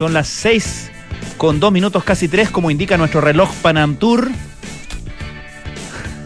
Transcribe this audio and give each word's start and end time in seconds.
Son 0.00 0.14
las 0.14 0.28
6 0.28 0.92
con 1.38 1.58
2 1.58 1.72
minutos 1.72 2.04
casi 2.04 2.28
3, 2.28 2.50
como 2.50 2.70
indica 2.70 2.96
nuestro 2.96 3.20
reloj 3.20 3.52
Panam 3.62 3.96
Tour. 3.96 4.28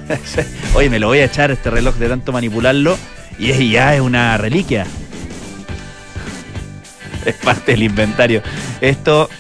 Oye, 0.75 0.91
me 0.91 0.99
lo 0.99 1.07
voy 1.07 1.21
a 1.21 1.25
echar 1.25 1.51
este 1.51 1.71
reloj 1.71 1.95
de 1.95 2.07
tanto 2.07 2.33
manipularlo 2.33 2.99
y 3.39 3.71
ya 3.71 3.95
es 3.95 4.03
una 4.03 4.37
reliquia. 4.37 4.87
Es 7.25 7.35
parte 7.37 7.73
del 7.73 7.85
inventario. 7.85 8.43
Esto. 8.83 9.31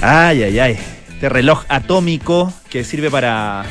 Ay, 0.00 0.44
ay, 0.44 0.58
ay. 0.60 0.78
Este 1.08 1.28
reloj 1.28 1.64
atómico 1.68 2.54
que 2.70 2.84
sirve 2.84 3.10
para. 3.10 3.64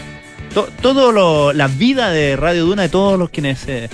To, 0.54 0.68
todo 0.82 1.54
la 1.54 1.68
vida 1.70 2.10
de 2.10 2.36
Radio 2.36 2.66
Duna, 2.66 2.82
de 2.82 2.90
todos 2.90 3.18
los 3.18 3.30
quienes 3.30 3.66
eh, 3.70 3.90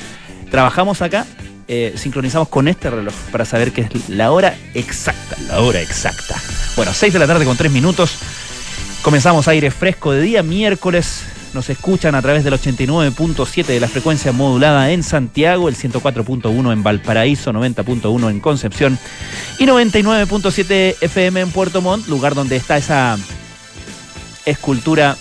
trabajamos 0.50 1.04
acá, 1.04 1.28
eh, 1.72 1.94
sincronizamos 1.96 2.50
con 2.50 2.68
este 2.68 2.90
reloj 2.90 3.14
para 3.32 3.46
saber 3.46 3.72
que 3.72 3.82
es 3.82 4.10
la 4.10 4.32
hora 4.32 4.58
exacta, 4.74 5.38
la 5.48 5.62
hora 5.62 5.80
exacta. 5.80 6.36
Bueno, 6.76 6.92
6 6.92 7.14
de 7.14 7.20
la 7.20 7.28
tarde 7.28 7.46
con 7.46 7.56
3 7.56 7.72
minutos. 7.72 8.18
Comenzamos 9.04 9.48
aire 9.48 9.70
fresco 9.70 10.12
de 10.12 10.22
día, 10.22 10.42
miércoles. 10.42 11.22
Nos 11.54 11.70
escuchan 11.70 12.16
a 12.16 12.24
través 12.24 12.44
del 12.44 12.56
89.7 12.56 13.66
de 13.68 13.80
la 13.80 13.88
frecuencia 13.88 14.32
modulada 14.32 14.90
en 14.90 15.04
Santiago, 15.04 15.70
el 15.70 15.76
104.1 15.76 16.74
en 16.74 16.82
Valparaíso, 16.82 17.54
90.1 17.54 18.32
en 18.32 18.40
Concepción 18.40 18.98
y 19.60 19.68
99.7 19.68 20.96
FM 21.02 21.40
en 21.40 21.52
Puerto 21.52 21.84
Montt, 21.84 22.08
lugar 22.08 22.34
donde 22.34 22.56
está 22.56 22.78
esa 22.78 23.16
escultura 24.44 25.16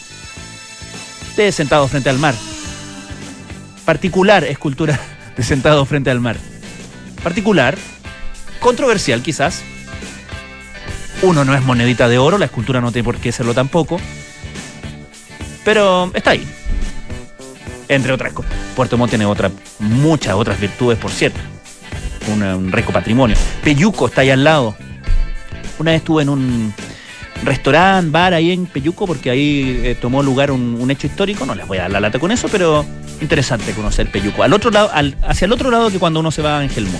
de 1.36 1.52
sentado 1.52 1.86
frente 1.88 2.08
al 2.08 2.18
mar. 2.18 2.34
Particular 3.84 4.44
escultura 4.44 4.98
sentado 5.46 5.84
frente 5.84 6.10
al 6.10 6.20
mar. 6.20 6.36
Particular, 7.22 7.76
controversial 8.60 9.22
quizás. 9.22 9.62
Uno 11.22 11.44
no 11.44 11.54
es 11.54 11.62
monedita 11.62 12.08
de 12.08 12.18
oro, 12.18 12.38
la 12.38 12.44
escultura 12.44 12.80
no 12.80 12.92
tiene 12.92 13.04
por 13.04 13.18
qué 13.18 13.32
serlo 13.32 13.54
tampoco. 13.54 14.00
Pero 15.64 16.10
está 16.14 16.30
ahí. 16.30 16.46
Entre 17.88 18.12
otras 18.12 18.32
cosas. 18.32 18.52
Puerto 18.76 18.96
Montt 18.96 19.10
tiene 19.10 19.26
otra, 19.26 19.50
muchas 19.78 20.34
otras 20.34 20.60
virtudes, 20.60 20.98
por 20.98 21.10
cierto. 21.10 21.40
un 22.28 22.70
rico 22.70 22.92
patrimonio. 22.92 23.36
Peyuco 23.62 24.06
está 24.06 24.20
ahí 24.20 24.30
al 24.30 24.44
lado. 24.44 24.76
Una 25.78 25.92
vez 25.92 26.00
estuve 26.00 26.22
en 26.22 26.28
un 26.28 26.74
restaurante, 27.44 28.10
bar 28.10 28.34
ahí 28.34 28.52
en 28.52 28.66
Peyuco, 28.66 29.06
porque 29.06 29.30
ahí 29.30 29.80
eh, 29.84 29.96
tomó 30.00 30.22
lugar 30.22 30.50
un, 30.50 30.90
hecho 30.90 31.06
histórico. 31.06 31.46
No 31.46 31.54
les 31.54 31.66
voy 31.66 31.78
a 31.78 31.82
dar 31.82 31.90
la 31.90 32.00
lata 32.00 32.18
con 32.18 32.30
eso, 32.30 32.48
pero 32.50 32.84
interesante 33.20 33.72
conocer 33.72 34.10
Peyuco. 34.10 34.42
Al 34.42 34.52
otro 34.52 34.70
lado, 34.70 34.90
hacia 35.26 35.44
el 35.46 35.52
otro 35.52 35.70
lado 35.70 35.90
que 35.90 35.98
cuando 35.98 36.20
uno 36.20 36.30
se 36.30 36.42
va 36.42 36.58
a 36.58 36.60
Angelmo. 36.60 36.98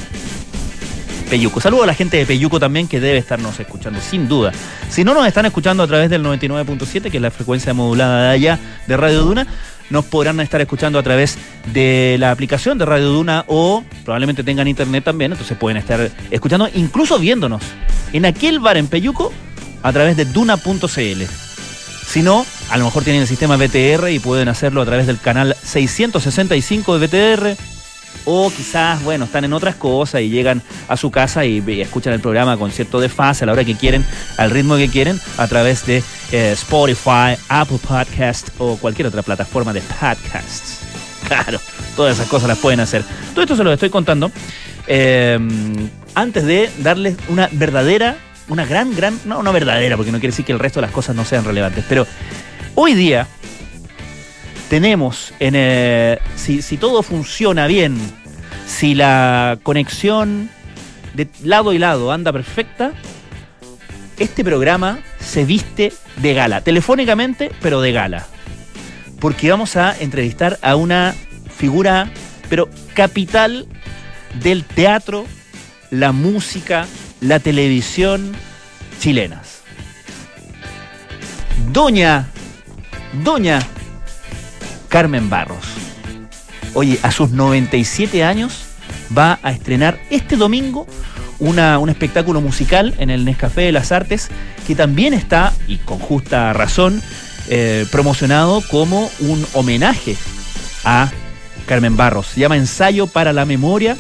Peyuco. 1.29 1.61
Saludo 1.61 1.83
a 1.83 1.87
la 1.87 1.95
gente 1.95 2.17
de 2.17 2.25
Peyuco 2.25 2.59
también 2.59 2.89
que 2.89 3.01
debe 3.01 3.19
estarnos 3.19 3.61
escuchando, 3.61 4.01
sin 4.01 4.29
duda. 4.29 4.51
Si 4.89 5.05
no 5.05 5.13
nos 5.13 5.27
están 5.27 5.45
escuchando 5.45 5.83
a 5.83 5.87
través 5.87 6.09
del 6.09 6.25
99.7, 6.25 7.11
que 7.11 7.19
es 7.19 7.23
la 7.23 7.31
frecuencia 7.31 7.75
modulada 7.75 8.23
de 8.23 8.29
allá 8.31 8.59
de 8.87 8.97
Radio 8.97 9.23
Duna, 9.23 9.47
nos 9.91 10.07
podrán 10.07 10.41
estar 10.41 10.61
escuchando 10.61 10.99
a 10.99 11.03
través 11.03 11.39
de 11.73 12.17
la 12.19 12.31
aplicación 12.31 12.79
de 12.79 12.87
Radio 12.87 13.11
Duna 13.11 13.45
o 13.47 13.85
probablemente 14.05 14.43
tengan 14.43 14.69
internet 14.69 15.05
también, 15.05 15.33
entonces 15.33 15.57
pueden 15.57 15.77
estar 15.77 16.11
escuchando, 16.31 16.69
incluso 16.75 17.19
viéndonos 17.19 17.63
en 18.13 18.25
aquel 18.25 18.61
bar 18.61 18.77
en 18.77 18.87
Peyuco 18.87 19.33
a 19.83 19.93
través 19.93 20.17
de 20.17 20.25
duna.cl. 20.25 21.23
Si 22.07 22.23
no, 22.23 22.47
a 22.71 22.79
lo 22.79 22.85
mejor 22.85 23.05
tienen 23.05 23.23
el 23.23 23.29
sistema 23.29 23.57
BTR 23.57 24.11
y 24.11 24.19
pueden 24.19 24.49
hacerlo 24.49 24.81
a 24.81 24.87
través 24.87 25.07
del 25.07 25.19
canal 25.21 25.55
665 25.63 26.99
de 26.99 27.07
BTR. 27.07 27.57
O 28.25 28.51
quizás, 28.51 29.03
bueno, 29.05 29.27
están 29.27 29.45
en 29.45 29.53
otras 29.53 29.75
cosas 29.77 30.23
y 30.23 30.29
llegan 30.29 30.63
a 30.89 30.97
su 30.97 31.11
casa 31.11 31.45
y, 31.45 31.63
escuchan 31.81 32.13
el 32.13 32.21
programa 32.21 32.57
con 32.57 32.71
cierto 32.71 33.01
desfase 33.01 33.45
a 33.45 33.47
la 33.47 33.53
hora 33.53 33.65
que 33.65 33.75
quieren, 33.75 34.05
al 34.37 34.51
ritmo 34.51 34.77
que 34.77 34.89
quieren, 34.89 35.21
a 35.37 35.47
través 35.47 35.87
de 35.87 36.03
eh, 36.33 36.53
Spotify, 36.53 37.37
Apple 37.49 37.79
Podcast 37.87 38.49
o 38.59 38.77
cualquier 38.77 39.09
otra 39.09 39.23
plataforma 39.23 39.73
de 39.73 39.81
podcasts. 39.81 40.81
Claro, 41.29 41.61
todas 41.95 42.17
esas 42.17 42.29
cosas 42.29 42.49
las 42.49 42.57
pueden 42.57 42.81
hacer. 42.81 43.05
Todo 43.35 43.43
esto 43.43 43.55
se 43.55 43.63
lo 43.63 43.71
estoy 43.71 43.91
contando 43.91 44.31
eh, 44.87 45.39
antes 46.15 46.47
de 46.47 46.71
darles 46.79 47.17
una 47.29 47.51
verdadera 47.53 48.17
una 48.49 48.65
gran, 48.65 48.95
gran, 48.95 49.19
no, 49.25 49.43
no 49.43 49.53
verdadera, 49.53 49.97
porque 49.97 50.13
no 50.13 50.19
quiere 50.19 50.33
decir 50.33 50.45
que 50.45 50.53
el 50.53 50.59
resto 50.59 50.81
de 50.81 50.87
las 50.87 50.93
cosas 50.93 51.15
no 51.15 51.25
sean 51.25 51.45
relevantes, 51.45 51.85
pero 51.89 52.07
hoy 52.75 52.95
día 52.95 53.27
tenemos, 54.69 55.33
en 55.39 55.55
eh, 55.57 56.19
si, 56.37 56.63
si 56.63 56.77
todo 56.77 57.03
funciona 57.03 57.67
bien, 57.67 57.99
si 58.67 58.95
la 58.95 59.59
conexión 59.63 60.51
de 61.15 61.29
lado 61.43 61.73
y 61.73 61.79
lado 61.79 62.13
anda 62.13 62.33
perfecta, 62.33 62.93
este 64.19 64.45
programa 64.45 64.99
se 65.21 65.45
viste 65.45 65.93
de 66.17 66.35
gala, 66.35 66.61
telefónicamente, 66.61 67.51
pero 67.61 67.81
de 67.81 67.93
gala. 67.93 68.27
Porque 69.21 69.51
vamos 69.51 69.77
a 69.77 69.97
entrevistar 69.99 70.59
a 70.63 70.77
una 70.77 71.15
figura, 71.57 72.11
pero 72.49 72.69
capital 72.95 73.67
del 74.43 74.65
teatro, 74.65 75.27
la 75.91 76.13
música, 76.13 76.87
la 77.21 77.41
televisión 77.41 78.33
chilenas. 79.01 79.61
Doña, 81.73 82.29
doña 83.25 83.61
Carmen 84.89 85.29
Barros. 85.29 85.65
Oye, 86.75 86.99
a 87.03 87.11
sus 87.11 87.31
97 87.31 88.25
años 88.25 88.65
va 89.17 89.39
a 89.43 89.53
estrenar 89.53 89.99
este 90.11 90.37
domingo 90.37 90.87
una, 91.39 91.79
un 91.79 91.89
espectáculo 91.89 92.41
musical 92.41 92.95
en 92.99 93.11
el 93.11 93.25
Nescafé 93.25 93.63
de 93.63 93.73
las 93.73 93.93
Artes 93.93 94.29
que 94.67 94.75
también 94.75 95.15
está, 95.15 95.55
y 95.67 95.79
con 95.79 95.99
justa 95.99 96.53
razón, 96.53 97.01
eh, 97.49 97.87
promocionado 97.91 98.63
como 98.71 99.11
un 99.21 99.47
homenaje 99.55 100.17
a 100.85 101.11
Carmen 101.67 101.97
Barros. 101.97 102.27
Se 102.27 102.41
llama 102.41 102.57
Ensayo 102.57 103.07
para 103.07 103.33
la 103.33 103.47
Memoria 103.47 103.97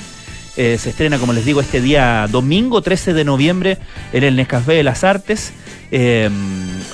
eh, 0.59 0.77
se 0.77 0.91
estrena, 0.91 1.19
como 1.19 1.33
les 1.33 1.45
digo, 1.45 1.61
este 1.61 1.81
día 1.81 2.27
domingo 2.29 2.83
13 2.83 3.15
de 3.15 3.23
noviembre 3.23 3.79
en 4.13 4.25
el 4.25 4.35
Nescafé 4.35 4.73
de 4.73 4.83
las 4.83 5.05
Artes. 5.05 5.53
Em, 5.93 6.33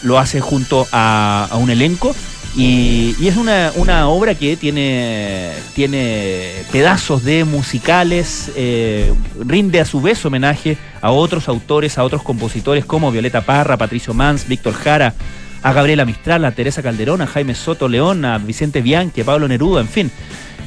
lo 0.02 0.18
hace 0.18 0.42
junto 0.42 0.86
a, 0.92 1.48
un 1.54 1.70
elenco. 1.70 2.14
Y, 2.54 3.16
es 3.26 3.36
una, 3.38 3.72
obra 4.06 4.34
que 4.34 4.58
tiene, 4.58 5.52
tiene 5.74 6.52
pedazos 6.72 7.24
de 7.24 7.44
musicales, 7.44 8.52
eh, 8.54 9.10
rinde 9.40 9.80
a 9.80 9.86
su 9.86 10.02
vez 10.02 10.22
homenaje 10.26 10.76
a 11.00 11.10
otros 11.10 11.48
autores, 11.48 11.96
a 11.96 12.04
otros 12.04 12.22
compositores 12.22 12.84
como 12.84 13.10
Violeta 13.10 13.40
Parra, 13.46 13.78
Patricio 13.78 14.12
Mans, 14.12 14.46
Víctor 14.46 14.74
Jara, 14.74 15.14
a 15.62 15.72
Gabriela 15.72 16.04
Mistral, 16.04 16.44
a 16.44 16.52
Teresa 16.52 16.82
Calderón, 16.82 17.22
a 17.22 17.26
Jaime 17.26 17.54
Soto 17.54 17.88
León, 17.88 18.26
a 18.26 18.36
Vicente 18.36 18.82
Bianchi, 18.82 19.22
a 19.22 19.24
Pablo 19.24 19.48
Neruda, 19.48 19.80
en 19.80 19.88
fin. 19.88 20.10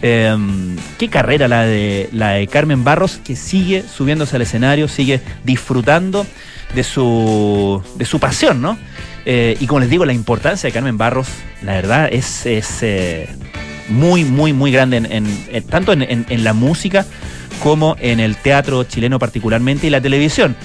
Em, 0.02 0.76
qué 1.00 1.10
carrera 1.10 1.48
la 1.48 1.64
de, 1.64 2.10
la 2.12 2.34
de 2.34 2.48
Carmen 2.48 2.84
Barros, 2.84 3.20
que 3.24 3.36
sigue 3.36 3.84
subiéndose 3.84 4.36
al 4.36 4.44
escenario, 4.44 4.88
sigue 4.88 5.22
disfrutando 5.44 6.26
de 6.76 6.84
su, 6.84 7.82
de 7.96 8.06
su 8.06 8.20
pasión, 8.20 8.62
¿no? 8.62 8.78
Eh, 9.26 9.58
y 9.60 9.66
como 9.66 9.80
les 9.80 9.90
digo, 9.90 10.06
la 10.06 10.14
importancia 10.14 10.68
de 10.68 10.74
Carmen 10.74 10.98
Barros, 10.98 11.28
la 11.64 11.74
verdad, 11.74 12.10
es, 12.12 12.46
es 12.46 12.82
eh, 12.82 13.28
muy, 13.90 14.24
muy, 14.24 14.54
muy 14.54 14.72
grande, 14.72 14.98
en, 14.98 15.64
tanto 15.64 15.94
en, 15.94 16.44
la 16.44 16.54
música 16.54 17.06
como 17.64 17.96
en 18.00 18.20
el 18.20 18.38
teatro 18.38 18.84
chileno 18.84 19.18
particularmente 19.18 19.88
y 19.88 19.90
la 19.90 20.00
televisión. 20.00 20.56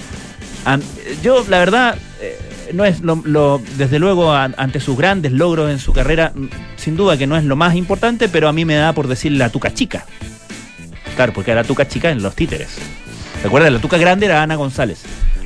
yo, 1.23 1.43
la 1.49 1.59
verdad, 1.59 1.97
eh, 2.21 2.39
no 2.73 2.85
es 2.85 3.01
lo, 3.01 3.61
desde 3.77 3.99
luego 3.99 4.33
ante 4.33 4.79
sus 4.79 4.97
grandes 4.97 5.31
logros 5.31 5.71
en 5.71 5.79
su 5.79 5.93
carrera, 5.93 6.31
mm, 6.33 6.47
sin 6.77 6.95
duda 6.95 7.17
que 7.17 7.27
no 7.27 7.37
es 7.37 7.43
lo 7.43 7.55
más 7.55 7.75
importante, 7.75 8.29
pero 8.29 8.47
a 8.47 8.53
mí 8.53 8.65
me 8.65 8.75
da 8.75 8.93
por 8.93 9.07
decir 9.07 9.31
la 9.33 9.49
tuca 9.49 9.73
chica. 9.73 10.05
Claro, 11.15 11.33
porque 11.33 11.51
era 11.51 11.63
tuca 11.63 11.87
chica 11.87 12.09
en 12.09 12.23
los 12.23 12.35
títeres. 12.35 12.77
¿Recuerdas? 13.43 13.71
La 13.71 13.79
tuca 13.79 13.97
grande 13.97 14.25
era 14.25 14.41
Ana 14.41 14.55
González. 14.55 15.01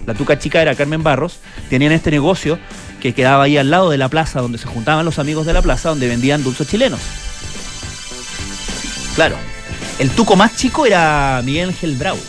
La 0.05 0.13
tuca 0.13 0.39
chica 0.39 0.61
era 0.61 0.75
Carmen 0.75 1.03
Barros. 1.03 1.40
Tenían 1.69 1.91
este 1.91 2.11
negocio 2.11 2.59
que 3.02 3.14
quedaba 3.14 3.43
ahí 3.43 3.58
al 3.58 3.70
lado 3.70 3.90
de 3.90 3.97
la 3.97 4.08
plaza, 4.08 4.40
donde 4.40 4.58
se 4.58 4.67
juntaban 4.67 5.03
los 5.03 5.20
amigos 5.20 5.46
de 5.46 5.53
la 5.53 5.61
plaza, 5.61 5.90
donde 5.90 6.08
vendían 6.08 6.43
dulces 6.43 6.67
chilenos. 6.67 7.02
Claro. 9.16 9.35
El 9.99 10.11
tuco 10.11 10.35
más 10.35 10.55
chico 10.55 10.85
era 10.85 11.41
Miguel 11.43 11.70
Ángel 11.70 11.96
Bravo 11.96 12.20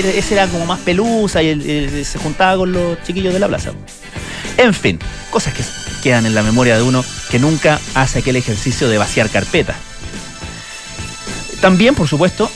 ese 0.00 0.34
era 0.34 0.46
como 0.48 0.66
más 0.66 0.80
pelusa 0.80 1.42
y 1.42 2.04
se 2.04 2.18
juntaba 2.18 2.56
con 2.56 2.72
los 2.72 3.02
chiquillos 3.02 3.32
de 3.32 3.38
la 3.38 3.48
plaza. 3.48 3.72
En 4.56 4.74
fin, 4.74 4.98
cosas 5.30 5.54
que 5.54 5.62
quedan 6.02 6.26
en 6.26 6.34
la 6.34 6.42
memoria 6.42 6.76
de 6.76 6.82
uno 6.82 7.04
que 7.30 7.38
nunca 7.38 7.80
hace 7.94 8.20
aquel 8.20 8.36
ejercicio 8.36 8.88
de 8.88 8.98
vaciar 8.98 9.30
carpeta. 9.30 9.74
También, 11.60 11.94
por 11.94 12.08
supuesto, 12.08 12.50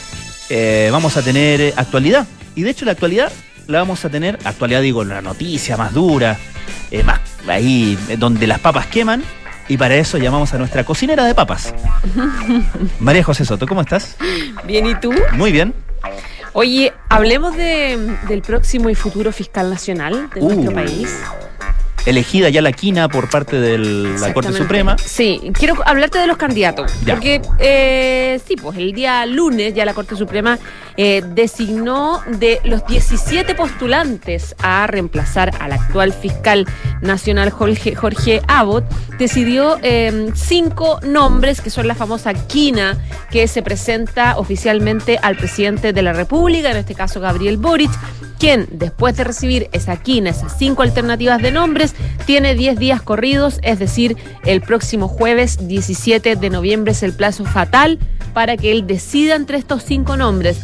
eh, 0.49 0.89
vamos 0.93 1.17
a 1.17 1.23
tener 1.23 1.73
actualidad. 1.77 2.27
Y 2.55 2.63
de 2.63 2.71
hecho 2.71 2.85
la 2.85 2.93
actualidad 2.93 3.33
la 3.67 3.79
vamos 3.79 4.05
a 4.05 4.11
tener, 4.11 4.39
actualidad 4.45 4.81
digo, 4.81 5.05
la 5.05 5.23
noticia 5.23 5.77
más 5.77 5.93
dura, 5.93 6.37
eh, 6.91 7.03
más 7.03 7.21
ahí 7.49 7.99
donde 8.19 8.47
las 8.47 8.59
papas 8.59 8.87
queman. 8.87 9.23
Y 9.69 9.77
para 9.77 9.97
eso 9.97 10.19
llamamos 10.19 10.55
a 10.55 10.59
nuestra 10.59 10.85
cocinera 10.85 11.25
de 11.25 11.35
papas. 11.35 11.75
María 13.01 13.25
José 13.25 13.45
Soto, 13.45 13.67
¿cómo 13.67 13.81
estás? 13.81 14.17
Bien, 14.65 14.87
¿y 14.87 14.95
tú? 14.95 15.13
Muy 15.33 15.51
bien. 15.51 15.86
Oye, 16.59 16.95
hablemos 17.11 17.55
de, 17.55 17.99
del 18.29 18.41
próximo 18.41 18.89
y 18.89 18.95
futuro 18.95 19.31
fiscal 19.31 19.69
nacional 19.69 20.31
de 20.35 20.41
nuestro 20.41 20.71
Uh. 20.71 20.75
país. 20.75 21.15
Elegida 22.07 22.49
ya 22.49 22.63
la 22.63 22.73
quina 22.73 23.09
por 23.09 23.29
parte 23.29 23.61
de 23.61 23.79
la 23.79 24.33
Corte. 24.33 24.53
Suprema. 24.53 24.97
Sí, 24.99 25.51
quiero 25.53 25.75
hablarte 25.85 26.19
de 26.19 26.27
los 26.27 26.37
candidatos. 26.37 26.93
Ya. 27.05 27.15
Porque, 27.15 27.43
eh, 27.59 28.41
sí, 28.47 28.57
pues 28.57 28.79
el 28.79 28.93
día 28.93 29.27
lunes 29.27 29.75
ya 29.75 29.85
la 29.85 29.93
Corte 29.93 30.17
Suprema 30.17 30.59
eh, 30.97 31.23
designó 31.35 32.23
de 32.27 32.61
los 32.65 32.87
17 32.87 33.55
postulantes 33.55 34.55
a 34.63 34.87
reemplazar 34.87 35.51
al 35.61 35.73
actual 35.73 36.13
fiscal 36.13 36.67
nacional 37.03 37.51
Jorge, 37.51 37.95
Jorge 37.95 38.41
Abbott, 38.47 38.85
decidió 39.19 39.79
eh, 39.83 40.31
cinco 40.35 41.01
nombres 41.03 41.61
que 41.61 41.71
son 41.71 41.89
la 41.89 41.95
famosa 41.95 42.33
quina 42.35 42.97
que 43.31 43.49
se 43.49 43.63
presenta 43.63 44.39
oficialmente 44.39 45.19
al 45.21 45.37
presidente 45.37 45.93
de 45.93 46.03
la 46.03 46.13
República, 46.13 46.71
en 46.71 46.77
este 46.77 46.95
caso 46.95 47.21
Gabriel 47.21 47.57
Boric, 47.57 47.91
quien, 48.39 48.69
después 48.71 49.17
de 49.17 49.25
recibir 49.25 49.69
esa 49.73 49.97
quina, 49.97 50.31
esas 50.31 50.57
cinco 50.59 50.83
alternativas 50.83 51.41
de 51.41 51.53
nombres, 51.53 51.95
tiene 52.27 52.55
10 52.55 52.79
días 52.79 53.03
corridos, 53.03 53.59
es 53.63 53.79
decir, 53.79 54.17
el 54.45 54.61
próximo 54.61 55.09
jueves 55.09 55.69
17 55.69 56.37
de 56.37 56.51
noviembre 56.51 56.93
es 56.93 57.03
el 57.03 57.13
plazo 57.13 57.45
fatal 57.45 57.99
para 58.35 58.57
que 58.57 58.73
él 58.73 58.87
decida 58.87 59.35
entre 59.35 59.57
estos 59.57 59.83
cinco 59.83 60.17
nombres. 60.17 60.59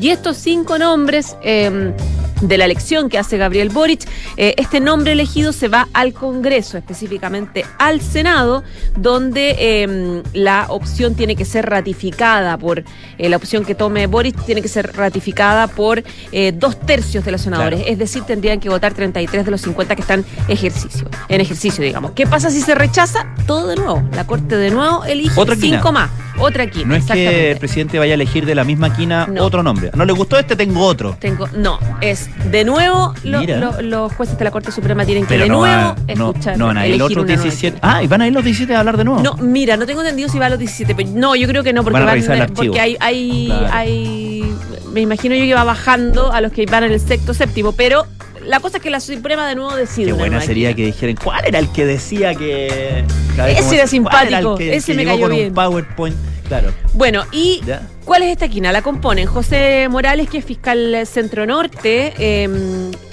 Y 0.00 0.10
estos 0.10 0.36
cinco 0.36 0.78
nombres 0.78 1.36
eh, 1.42 1.92
de 2.40 2.56
la 2.58 2.66
elección 2.66 3.08
que 3.08 3.18
hace 3.18 3.36
Gabriel 3.36 3.68
Boric, 3.68 4.08
eh, 4.36 4.54
este 4.58 4.78
nombre 4.78 5.10
elegido 5.12 5.52
se 5.52 5.66
va 5.66 5.88
al 5.92 6.12
Congreso, 6.12 6.78
específicamente 6.78 7.64
al 7.78 8.00
Senado, 8.00 8.62
donde 8.96 9.56
eh, 9.58 10.22
la 10.34 10.66
opción 10.68 11.16
tiene 11.16 11.34
que 11.34 11.44
ser 11.44 11.68
ratificada 11.68 12.56
por, 12.58 12.84
eh, 13.18 13.28
la 13.28 13.36
opción 13.36 13.64
que 13.64 13.74
tome 13.74 14.06
Boric 14.06 14.40
tiene 14.44 14.62
que 14.62 14.68
ser 14.68 14.92
ratificada 14.96 15.66
por 15.66 16.04
eh, 16.30 16.52
dos 16.54 16.78
tercios 16.78 17.24
de 17.24 17.32
los 17.32 17.40
senadores, 17.40 17.80
Claro. 17.80 17.92
es 17.92 17.98
decir, 17.98 18.22
tendrían 18.22 18.60
que 18.60 18.68
votar 18.68 18.94
33 18.94 19.44
de 19.44 19.50
los 19.50 19.60
50 19.62 19.96
que 19.96 20.02
están 20.02 20.24
ejercicio, 20.46 21.08
en 21.28 21.40
ejercicio, 21.40 21.82
digamos. 21.82 22.12
¿Qué 22.12 22.24
pasa 22.26 22.50
si 22.50 22.60
se 22.60 22.76
rechaza? 22.76 23.26
Todo 23.48 23.66
de 23.66 23.74
nuevo. 23.76 24.02
La 24.14 24.26
Corte 24.28 24.56
de 24.56 24.70
nuevo 24.70 25.04
elige 25.04 25.34
cinco 25.58 25.90
más. 25.90 26.10
Otra 26.40 26.70
quina, 26.70 26.86
No 26.86 26.94
es 26.94 27.04
que 27.04 27.50
el 27.50 27.58
presidente 27.58 27.98
vaya 27.98 28.12
a 28.12 28.14
elegir 28.14 28.46
de 28.46 28.54
la 28.54 28.62
misma 28.62 28.94
quina 28.94 29.26
No. 29.26 29.42
otro 29.44 29.64
nombre. 29.64 29.87
No 29.94 30.04
le 30.04 30.12
gustó 30.12 30.38
este, 30.38 30.56
tengo 30.56 30.84
otro. 30.84 31.16
Tengo, 31.18 31.48
no, 31.54 31.78
es 32.00 32.28
de 32.50 32.64
nuevo 32.64 33.14
lo- 33.24 33.80
los 33.82 34.12
jueces 34.12 34.38
de 34.38 34.44
la 34.44 34.50
Corte 34.50 34.70
Suprema 34.72 35.04
tienen 35.04 35.24
que 35.24 35.30
Pero 35.34 35.44
de 35.44 35.48
no, 35.48 35.58
nuevo 35.58 35.74
va- 35.76 35.96
no, 36.16 36.28
escuchar. 36.30 36.58
no 36.58 36.66
van 36.66 36.78
a 36.78 36.86
ir 36.86 36.96
los 36.98 37.06
otros 37.10 37.24
una 37.24 37.34
nueva 37.34 37.42
17. 37.42 37.76
quina. 37.80 37.92
Ah, 37.96 38.02
y 38.02 38.06
van 38.06 38.22
a 38.22 38.26
ir 38.26 38.32
los 38.32 38.44
17 38.44 38.74
a 38.74 38.80
hablar 38.80 38.96
de 38.96 39.04
nuevo. 39.04 39.22
No, 39.22 39.34
mira, 39.36 39.76
no 39.76 39.86
tengo 39.86 40.00
entendido 40.02 40.28
si 40.28 40.38
va 40.38 40.46
a 40.46 40.50
los 40.50 40.58
17, 40.58 40.94
pero 40.94 41.08
no, 41.12 41.34
yo 41.36 41.46
creo 41.48 41.62
que 41.62 41.72
no, 41.72 41.82
porque 41.82 41.94
Van 41.94 42.02
a 42.02 42.06
van, 42.06 42.40
el 42.42 42.52
porque 42.52 42.80
hay, 42.80 42.96
hay, 43.00 43.46
Claro. 43.46 43.68
hay, 43.72 44.54
me 44.92 45.00
imagino 45.00 45.34
yo 45.34 45.44
que 45.44 45.54
va 45.54 45.64
bajando 45.64 46.32
a 46.32 46.40
los 46.40 46.52
que 46.52 46.66
van 46.66 46.84
en 46.84 46.92
el 46.92 47.00
sexto, 47.00 47.34
séptimo, 47.34 47.72
pero 47.72 48.06
la 48.46 48.60
cosa 48.60 48.78
es 48.78 48.82
que 48.82 48.90
la 48.90 49.00
Suprema 49.00 49.46
de 49.48 49.54
nuevo 49.54 49.74
decide. 49.74 50.06
Qué 50.06 50.12
buena 50.12 50.40
sería 50.40 50.72
que 50.74 50.86
dijeran, 50.86 51.16
¿cuál 51.22 51.44
era 51.46 51.58
el 51.58 51.68
que 51.70 51.84
decía 51.84 52.34
que... 52.34 53.04
Ese 53.46 53.60
¿Cómo 53.60 53.72
era 53.72 53.86
simpático, 53.86 54.10
¿Cuál 54.10 54.28
era 54.28 54.38
el 54.38 54.58
que- 54.58 54.76
ese 54.76 54.92
que 54.92 54.96
me 54.96 55.04
cayó 55.04 55.20
con 55.22 55.30
bien. 55.30 55.48
un 55.48 55.54
PowerPoint. 55.54 56.16
Claro. 56.48 56.70
Bueno, 56.94 57.24
y 57.30 57.60
¿Ya? 57.66 57.82
¿Cuál 58.08 58.22
es 58.22 58.30
esta 58.30 58.48
quina? 58.48 58.72
La 58.72 58.80
componen 58.80 59.26
José 59.26 59.86
Morales, 59.90 60.30
que 60.30 60.38
es 60.38 60.44
fiscal 60.46 61.06
centro 61.06 61.44
norte, 61.44 62.14
eh, 62.18 62.48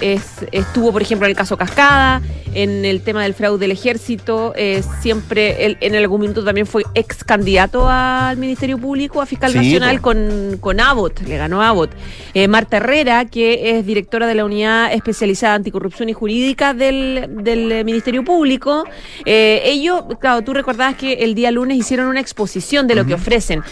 es, 0.00 0.22
estuvo, 0.52 0.90
por 0.90 1.02
ejemplo, 1.02 1.26
en 1.26 1.32
el 1.32 1.36
caso 1.36 1.58
Cascada, 1.58 2.22
en 2.54 2.86
el 2.86 3.02
tema 3.02 3.22
del 3.22 3.34
fraude 3.34 3.58
del 3.58 3.72
ejército, 3.72 4.54
eh, 4.56 4.82
siempre, 5.02 5.66
él, 5.66 5.76
en 5.82 5.96
algún 5.96 6.22
minuto 6.22 6.42
también 6.42 6.66
fue 6.66 6.82
ex 6.94 7.24
candidato 7.24 7.86
al 7.90 8.38
Ministerio 8.38 8.78
Público, 8.78 9.20
a 9.20 9.26
fiscal 9.26 9.52
Sí, 9.52 9.58
nacional 9.58 10.00
con, 10.00 10.56
con 10.60 10.80
Abbott, 10.80 11.20
le 11.28 11.36
ganó 11.36 11.62
Abbott. 11.62 11.90
Eh, 12.32 12.48
Marta 12.48 12.78
Herrera, 12.78 13.26
que 13.26 13.78
es 13.78 13.84
directora 13.84 14.26
de 14.26 14.34
la 14.34 14.46
Unidad 14.46 14.94
Especializada 14.94 15.56
Anticorrupción 15.56 16.08
y 16.08 16.14
Jurídica 16.14 16.72
del, 16.72 17.28
del 17.42 17.84
Ministerio 17.84 18.24
Público. 18.24 18.84
Eh, 19.26 19.60
ellos, 19.66 20.04
claro, 20.18 20.40
tú 20.40 20.54
recordabas 20.54 20.96
que 20.96 21.12
el 21.12 21.34
día 21.34 21.50
lunes 21.50 21.76
hicieron 21.76 22.06
una 22.06 22.20
exposición 22.20 22.86
de 22.86 22.94
lo 22.94 23.04
que 23.04 23.12
ofrecen. 23.12 23.62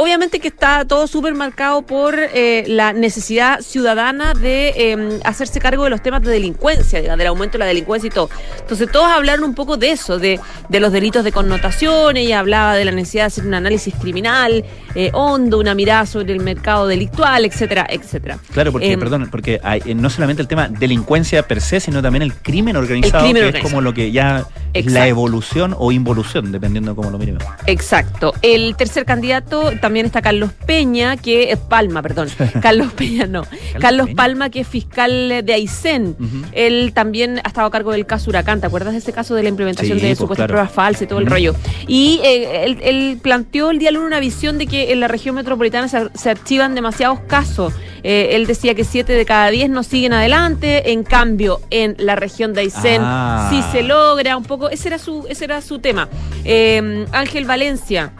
Obviamente 0.00 0.38
que 0.38 0.46
está 0.46 0.84
todo 0.84 1.08
súper 1.08 1.34
marcado 1.34 1.82
por 1.82 2.14
eh, 2.16 2.62
la 2.68 2.92
necesidad 2.92 3.60
ciudadana 3.62 4.32
de 4.32 4.68
eh, 4.76 5.18
hacerse 5.24 5.58
cargo 5.58 5.82
de 5.82 5.90
los 5.90 6.00
temas 6.00 6.22
de 6.22 6.30
delincuencia, 6.30 7.02
del 7.02 7.26
aumento 7.26 7.54
de 7.54 7.58
la 7.58 7.66
delincuencia 7.66 8.06
y 8.06 8.10
todo. 8.10 8.30
Entonces 8.60 8.88
todos 8.92 9.08
hablaron 9.08 9.44
un 9.44 9.56
poco 9.56 9.76
de 9.76 9.90
eso, 9.90 10.20
de, 10.20 10.38
de 10.68 10.78
los 10.78 10.92
delitos 10.92 11.24
de 11.24 11.32
connotación, 11.32 12.16
ella 12.16 12.38
hablaba 12.38 12.76
de 12.76 12.84
la 12.84 12.92
necesidad 12.92 13.24
de 13.24 13.26
hacer 13.26 13.46
un 13.46 13.54
análisis 13.54 13.92
criminal 13.92 14.64
eh, 14.94 15.10
hondo, 15.14 15.58
una 15.58 15.74
mirada 15.74 16.06
sobre 16.06 16.32
el 16.32 16.40
mercado 16.40 16.86
delictual, 16.86 17.44
etcétera, 17.44 17.84
etcétera. 17.90 18.38
Claro, 18.52 18.70
porque, 18.70 18.92
Em, 18.92 19.00
perdón, 19.00 19.28
porque 19.32 19.60
hay, 19.64 19.82
eh, 19.84 19.96
no 19.96 20.10
solamente 20.10 20.42
el 20.42 20.48
tema 20.48 20.68
delincuencia 20.68 21.42
per 21.42 21.60
se, 21.60 21.80
sino 21.80 22.00
también 22.02 22.22
el 22.22 22.34
crimen 22.34 22.76
organizado, 22.76 23.24
crimen 23.24 23.42
que 23.42 23.46
organizado. 23.48 23.66
es 23.66 23.72
como 23.72 23.82
lo 23.82 23.92
que 23.92 24.12
ya 24.12 24.46
Exacto. 24.74 24.98
la 24.98 25.08
evolución 25.08 25.74
o 25.78 25.92
involución, 25.92 26.52
dependiendo 26.52 26.90
de 26.92 26.96
cómo 26.96 27.10
lo 27.10 27.18
miremos. 27.18 27.42
Exacto. 27.66 28.32
El 28.42 28.76
tercer 28.76 29.04
candidato 29.04 29.72
también 29.80 30.06
está 30.06 30.22
Carlos 30.22 30.50
Peña, 30.66 31.16
que 31.16 31.50
es 31.52 31.58
Palma, 31.58 32.02
perdón. 32.02 32.28
Carlos 32.62 32.92
Peña 32.92 33.26
no. 33.26 33.42
Carlos 33.80 34.06
Peña. 34.06 34.16
Palma, 34.16 34.50
que 34.50 34.60
es 34.60 34.68
fiscal 34.68 35.42
de 35.44 35.52
Aysén. 35.52 36.16
Él 36.52 36.92
también 36.94 37.40
ha 37.44 37.48
estado 37.48 37.66
a 37.66 37.70
cargo 37.70 37.92
del 37.92 38.06
caso 38.06 38.30
Huracán. 38.30 38.60
¿Te 38.60 38.66
acuerdas 38.66 38.92
de 38.92 38.98
ese 38.98 39.12
caso 39.12 39.34
de 39.34 39.42
la 39.42 39.48
implementación 39.48 39.98
Sí, 39.98 40.02
de 40.02 40.08
pues, 40.10 40.18
supuestas 40.18 40.46
claro. 40.46 40.52
pruebas 40.54 40.72
falsas 40.72 41.02
y 41.02 41.06
todo 41.06 41.18
el 41.18 41.26
rollo? 41.26 41.54
Y 41.86 42.20
eh, 42.24 42.64
él, 42.64 42.78
él 42.82 43.18
planteó 43.22 43.70
el 43.70 43.78
día 43.78 43.90
lunes 43.90 44.06
una 44.08 44.20
visión 44.20 44.58
de 44.58 44.66
que 44.66 44.92
en 44.92 45.00
la 45.00 45.08
región 45.08 45.34
metropolitana 45.34 45.88
se, 45.88 46.08
se 46.14 46.30
archivan 46.30 46.74
demasiados 46.74 47.20
casos. 47.20 47.72
Eh, 48.04 48.30
él 48.36 48.46
decía 48.46 48.74
que 48.74 48.84
siete 48.84 49.12
de 49.12 49.24
cada 49.26 49.50
diez 49.50 49.68
no 49.68 49.82
siguen 49.82 50.12
adelante. 50.12 50.92
En 50.92 51.02
cambio, 51.02 51.60
en 51.70 51.96
la 51.98 52.14
región 52.16 52.52
de 52.54 52.60
Aysén 52.62 53.02
Ah. 53.04 53.48
sí 53.50 53.60
se 53.72 53.82
logra 53.82 54.36
un 54.36 54.44
poco. 54.44 54.57
Ese 54.70 54.88
era 54.88 54.98
su, 54.98 55.26
ese 55.28 55.44
era 55.44 55.60
su 55.62 55.78
tema. 55.78 56.08
Eh, 56.44 57.06
Ángel 57.12 57.44
Valencia. 57.44 58.12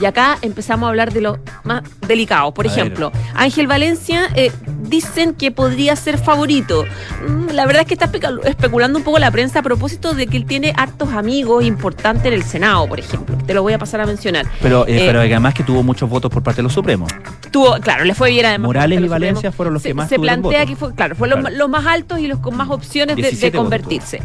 Y 0.00 0.04
acá 0.06 0.38
empezamos 0.42 0.86
a 0.86 0.90
hablar 0.90 1.12
de 1.12 1.20
lo 1.20 1.38
más 1.64 1.82
delicado. 2.06 2.52
Por 2.54 2.66
A 2.66 2.70
ver. 2.70 2.78
ejemplo, 2.78 3.12
Ángel 3.34 3.66
Valencia 3.66 4.28
eh, 4.34 4.50
dicen 4.88 5.34
que 5.34 5.50
podría 5.50 5.96
ser 5.96 6.18
favorito. 6.18 6.84
Mm, 7.28 7.50
La 7.52 7.66
verdad 7.66 7.82
es 7.82 7.88
que 7.88 7.94
está 7.94 8.10
especu- 8.10 8.40
especulando 8.44 8.98
un 8.98 9.04
poco 9.04 9.18
la 9.18 9.30
prensa 9.30 9.58
a 9.58 9.62
propósito 9.62 10.14
de 10.14 10.26
que 10.26 10.36
él 10.38 10.46
tiene 10.46 10.72
hartos 10.76 11.10
amigos 11.12 11.64
importantes 11.64 12.26
en 12.26 12.32
el 12.32 12.42
Senado, 12.42 12.86
por 12.88 12.98
ejemplo. 12.98 13.36
Te 13.46 13.52
lo 13.54 13.62
voy 13.62 13.74
a 13.74 13.78
pasar 13.78 14.00
a 14.00 14.06
mencionar. 14.06 14.46
Pero, 14.62 14.86
eh, 14.86 15.02
Eh, 15.02 15.06
pero 15.06 15.20
además 15.20 15.52
que 15.54 15.62
tuvo 15.62 15.82
muchos 15.82 16.08
votos 16.08 16.30
por 16.30 16.42
parte 16.42 16.58
de 16.58 16.62
los 16.64 16.72
Supremos. 16.72 17.10
Tuvo, 17.50 17.78
claro, 17.80 18.04
le 18.04 18.14
fue 18.14 18.30
bien 18.30 18.46
además. 18.46 18.66
Morales 18.68 19.00
y 19.00 19.08
Valencia 19.08 19.34
Supremos 19.50 19.56
fueron 19.56 19.74
los 19.74 19.82
se, 19.82 19.88
que 19.90 19.94
más 19.94 20.08
Se 20.08 20.16
tuvieron 20.16 20.40
plantea 20.42 20.60
votos. 20.60 20.70
que 20.70 20.76
fue, 20.76 20.94
claro, 20.94 21.14
fue 21.16 21.28
los, 21.28 21.40
Claro. 21.40 21.56
los 21.56 21.68
más 21.68 21.86
altos 21.86 22.18
y 22.20 22.26
los 22.26 22.38
con 22.38 22.56
más 22.56 22.70
opciones 22.70 23.16
de- 23.16 23.22
de, 23.22 23.28
17 23.28 23.58
votos 23.58 23.64
convertirse. 23.64 24.20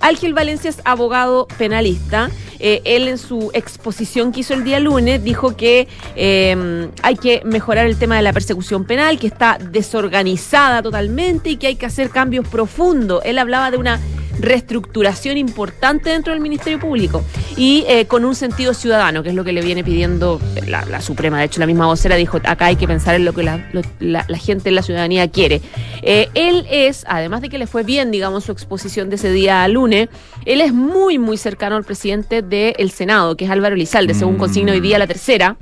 Ángel 0.00 0.34
Valencia 0.34 0.70
es 0.70 0.80
abogado 0.84 1.46
penalista. 1.58 2.30
Él 2.58 3.08
en 3.08 3.16
su 3.18 3.50
exposición 3.54 4.29
que 4.32 4.40
hizo 4.40 4.54
el 4.54 4.64
día 4.64 4.80
lunes 4.80 5.22
dijo 5.22 5.56
que 5.56 5.88
eh, 6.16 6.88
hay 7.02 7.16
que 7.16 7.42
mejorar 7.44 7.86
el 7.86 7.98
tema 7.98 8.16
de 8.16 8.22
la 8.22 8.32
persecución 8.32 8.84
penal, 8.84 9.18
que 9.18 9.26
está 9.26 9.58
desorganizada 9.58 10.82
totalmente 10.82 11.50
y 11.50 11.56
que 11.56 11.68
hay 11.68 11.76
que 11.76 11.86
hacer 11.86 12.10
cambios 12.10 12.46
profundos. 12.48 13.22
Él 13.24 13.38
hablaba 13.38 13.70
de 13.70 13.76
una 13.76 14.00
reestructuración 14.38 15.36
importante 15.36 16.10
dentro 16.10 16.32
del 16.32 16.40
Ministerio 16.42 16.78
Público 16.78 17.22
y 17.56 17.84
eh, 17.88 18.06
con 18.06 18.24
un 18.24 18.34
sentido 18.34 18.74
ciudadano, 18.74 19.22
que 19.22 19.30
es 19.30 19.34
lo 19.34 19.44
que 19.44 19.52
le 19.52 19.62
viene 19.62 19.82
pidiendo 19.84 20.40
la, 20.66 21.00
Suprema. 21.00 21.38
De 21.38 21.46
hecho, 21.46 21.60
la 21.60 21.66
misma 21.66 21.86
vocera 21.86 22.16
dijo, 22.16 22.38
acá 22.44 22.66
hay 22.66 22.76
que 22.76 22.86
pensar 22.86 23.14
en 23.14 23.24
lo 23.24 23.32
que 23.32 23.42
la, 23.42 23.64
la- 24.00 24.24
gente 24.36 24.68
en 24.68 24.74
la 24.74 24.82
ciudadanía 24.82 25.28
quiere. 25.30 25.60
Eh, 26.02 26.28
él 26.34 26.66
es, 26.70 27.04
además 27.08 27.40
de 27.42 27.48
que 27.48 27.58
le 27.58 27.66
fue 27.66 27.82
bien, 27.82 28.10
digamos, 28.10 28.44
su 28.44 28.52
exposición 28.52 29.08
de 29.10 29.16
ese 29.16 29.30
día 29.32 29.66
lunes, 29.68 30.08
él 30.44 30.60
es 30.60 30.72
muy, 30.72 31.18
muy 31.18 31.36
cercano 31.36 31.76
al 31.76 31.84
presidente 31.84 32.42
del 32.42 32.90
Senado, 32.90 33.36
que 33.36 33.44
es 33.46 33.50
Álvaro 33.50 33.74
Elizalde, 33.74 34.14
según 34.14 34.36
consigna 34.36 34.72
hoy 34.72 34.80
día 34.80 34.98
la 34.98 35.06
tercera. 35.06 35.56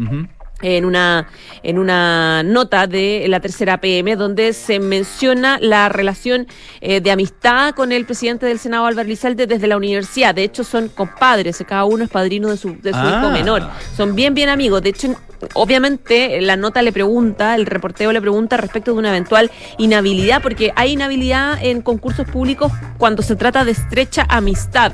En 0.62 0.84
una, 0.84 1.28
en 1.62 1.78
una 1.78 2.42
nota 2.42 2.86
de 2.86 3.26
la 3.28 3.40
tercera 3.40 3.80
PM 3.80 4.16
donde 4.16 4.52
se 4.52 4.80
menciona 4.80 5.58
la 5.60 5.88
relación 5.88 6.46
eh, 6.80 7.00
de 7.00 7.10
amistad 7.10 7.74
con 7.74 7.92
el 7.92 8.04
presidente 8.04 8.46
del 8.46 8.58
Senado, 8.58 8.86
Álvaro 8.86 9.08
Lizalde, 9.08 9.46
desde 9.46 9.66
la 9.66 9.76
universidad. 9.76 10.34
De 10.34 10.44
hecho, 10.44 10.64
son 10.64 10.88
compadres, 10.88 11.62
cada 11.66 11.84
uno 11.84 12.04
es 12.04 12.10
padrino 12.10 12.48
de 12.48 12.56
su, 12.56 12.76
de 12.80 12.92
su 12.92 12.98
Ah. 12.98 13.18
hijo 13.20 13.30
menor. 13.30 13.68
Son 13.96 14.14
bien, 14.14 14.34
bien 14.34 14.48
amigos. 14.48 14.82
De 14.82 14.90
hecho, 14.90 15.14
obviamente, 15.54 16.40
la 16.40 16.56
nota 16.56 16.82
le 16.82 16.92
pregunta, 16.92 17.54
el 17.54 17.66
reporteo 17.66 18.12
le 18.12 18.20
pregunta 18.20 18.56
respecto 18.56 18.92
de 18.92 18.98
una 18.98 19.10
eventual 19.10 19.50
inhabilidad, 19.78 20.42
porque 20.42 20.72
hay 20.74 20.92
inhabilidad 20.92 21.58
en 21.62 21.82
concursos 21.82 22.26
públicos 22.26 22.72
cuando 22.98 23.22
se 23.22 23.36
trata 23.36 23.64
de 23.64 23.72
estrecha 23.72 24.26
amistad. 24.28 24.92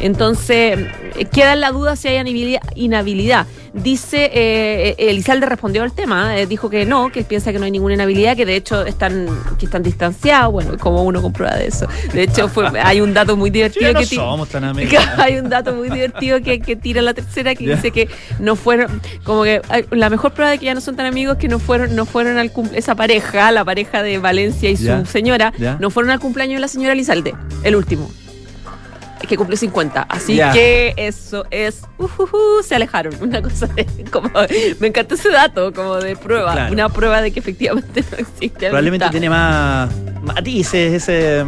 Entonces, 0.00 0.78
eh, 1.16 1.24
queda 1.32 1.54
en 1.54 1.60
la 1.60 1.70
duda 1.72 1.96
si 1.96 2.08
hay 2.08 2.16
inhabilidad. 2.16 2.60
inhabilidad. 2.74 3.46
dice, 3.74 4.30
eh, 4.32 4.94
Elizalde 4.98 5.46
respondió 5.46 5.82
al 5.84 5.92
tema, 5.92 6.38
eh, 6.38 6.46
dijo 6.46 6.68
que 6.68 6.84
no, 6.84 7.10
que 7.10 7.20
él 7.20 7.24
piensa 7.24 7.52
que 7.52 7.58
no 7.58 7.64
hay 7.64 7.70
ninguna 7.70 7.94
inhabilidad, 7.94 8.36
que 8.36 8.44
de 8.44 8.56
hecho 8.56 8.84
están, 8.84 9.28
que 9.58 9.66
están 9.66 9.82
distanciados, 9.82 10.52
bueno, 10.52 10.76
como 10.78 11.04
uno 11.04 11.22
comprueba 11.22 11.54
de 11.56 11.68
eso. 11.68 11.86
De 12.12 12.24
hecho, 12.24 12.48
fue, 12.48 12.66
hay 12.82 13.00
un 13.00 13.14
dato 13.14 13.36
muy 13.36 13.50
divertido 13.50 13.92
no 13.92 14.00
que, 14.00 14.06
somos 14.06 14.48
tan 14.48 14.64
amigos. 14.64 14.90
que 14.90 14.98
hay 15.22 15.36
un 15.36 15.48
dato 15.48 15.72
muy 15.72 15.88
divertido 15.88 16.40
que, 16.42 16.60
que 16.60 16.76
tira 16.76 17.00
la 17.00 17.14
tercera 17.14 17.54
que 17.54 17.66
dice 17.66 17.90
que 17.92 18.08
no 18.40 18.56
fueron, 18.56 19.00
como 19.24 19.44
que 19.44 19.62
la 19.90 20.10
mejor 20.10 20.32
prueba 20.32 20.50
de 20.50 20.58
que 20.58 20.66
ya 20.66 20.74
no 20.74 20.80
son 20.80 20.96
tan 20.96 21.06
amigos 21.06 21.36
que 21.38 21.48
no 21.48 21.58
fueron, 21.58 21.94
no 21.94 22.04
fueron 22.04 22.38
al 22.38 22.50
esa 22.74 22.94
pareja, 22.94 23.52
la 23.52 23.64
pareja 23.64 24.02
de 24.02 24.18
Valencia 24.18 24.68
y 24.70 24.76
su 24.76 25.06
señora, 25.06 25.52
no 25.78 25.90
fueron 25.90 26.10
al 26.10 26.18
cumpleaños 26.18 26.56
de 26.56 26.60
la 26.60 26.68
señora 26.68 26.92
Elizalde, 26.92 27.34
el 27.62 27.76
último. 27.76 28.10
Que 29.26 29.36
cumple 29.36 29.56
50. 29.56 30.02
Así 30.02 30.38
que 30.52 30.94
eso 30.96 31.44
es. 31.50 31.82
se 32.64 32.74
alejaron. 32.74 33.14
Una 33.20 33.42
cosa 33.42 33.66
de. 33.66 33.86
Como, 34.10 34.30
me 34.80 34.88
encanta 34.88 35.14
ese 35.14 35.30
dato, 35.30 35.72
como 35.72 35.96
de 35.96 36.16
prueba. 36.16 36.52
Claro. 36.52 36.72
Una 36.72 36.88
prueba 36.88 37.20
de 37.20 37.30
que 37.30 37.40
efectivamente 37.40 38.04
no 38.10 38.18
existe. 38.18 38.66
Probablemente 38.68 39.04
amistad. 39.04 39.10
tiene 39.10 39.30
más 39.30 39.90
matices 40.22 40.94
ese, 40.94 41.44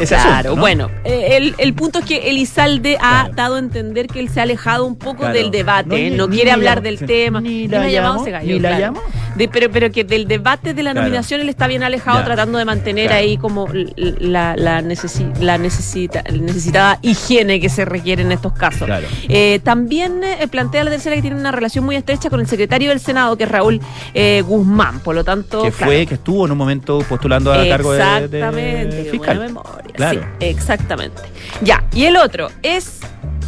ese 0.00 0.14
Claro, 0.14 0.30
asunto, 0.30 0.54
¿no? 0.56 0.60
bueno, 0.60 0.90
eh, 1.04 1.36
el, 1.36 1.54
el 1.58 1.74
punto 1.74 1.98
es 2.00 2.04
que 2.04 2.30
Elizalde 2.30 2.96
ha 3.00 3.20
Claro. 3.24 3.34
dado 3.34 3.54
a 3.56 3.58
entender 3.58 4.06
que 4.06 4.20
él 4.20 4.28
se 4.28 4.40
ha 4.40 4.42
alejado 4.44 4.84
un 4.86 4.96
poco 4.96 5.18
Claro. 5.20 5.34
del 5.34 5.50
debate, 5.50 6.10
no, 6.10 6.26
ni- 6.26 6.36
quiere 6.36 6.52
hablar 6.52 6.76
la- 6.78 6.82
del 6.82 6.98
tema. 6.98 7.40
Ni 7.40 7.68
¿Quién 7.68 7.70
la 7.70 7.86
ese 8.16 8.30
gallo? 8.30 8.46
ni 8.54 8.58
la 8.60 8.68
Claro. 8.76 8.84
llamo. 8.84 9.00
De- 9.36 9.48
pero, 9.48 9.70
pero 9.70 9.90
que 9.92 10.04
del 10.04 10.26
debate 10.26 10.74
de 10.74 10.82
la 10.82 10.92
Claro. 10.92 11.06
nominación 11.06 11.40
él 11.40 11.48
está 11.48 11.66
bien 11.66 11.82
alejado, 11.82 12.18
Ya. 12.18 12.24
tratando 12.24 12.58
de 12.58 12.64
mantener 12.64 13.06
Claro. 13.08 13.20
ahí 13.20 13.36
como 13.38 13.68
la, 13.96 14.56
la, 14.56 14.82
necesi- 14.82 15.34
la 15.38 15.56
necesita, 15.58 16.22
necesitada 16.22 16.98
higiene 17.02 17.60
que 17.60 17.68
se 17.68 17.84
requiere 17.84 18.22
en 18.22 18.32
estos 18.32 18.52
casos. 18.52 18.86
Claro. 18.86 19.06
Eh, 19.28 19.60
también 19.62 20.22
eh, 20.24 20.46
plantea 20.48 20.84
la 20.84 20.90
tercera 20.90 21.14
que 21.16 21.22
tiene 21.22 21.36
una 21.36 21.52
relación 21.52 21.84
muy 21.84 21.96
estrecha 21.96 22.28
con 22.30 22.40
el 22.40 22.46
secretario 22.46 22.90
del 22.90 23.00
Senado, 23.00 23.36
que 23.36 23.44
es 23.44 23.50
Raúl 23.50 23.80
eh, 24.14 24.42
Guzmán. 24.46 25.00
Por 25.00 25.14
lo 25.14 25.24
tanto, 25.24 25.62
que 25.62 25.70
claro, 25.70 25.92
fue, 25.92 26.06
que 26.06 26.14
estuvo 26.14 26.44
en 26.46 26.52
un 26.52 26.58
momento 26.58 26.98
postulando 27.08 27.52
a 27.52 27.66
cargo 27.68 27.92
de, 27.92 28.00
de 28.00 29.08
fiscal. 29.10 29.36
buena 29.38 29.52
memoria. 29.52 29.89
Claro. 30.00 30.22
Sí, 30.40 30.46
exactamente. 30.46 31.20
Ya, 31.60 31.84
y 31.92 32.04
el 32.04 32.16
otro 32.16 32.50
es 32.62 33.00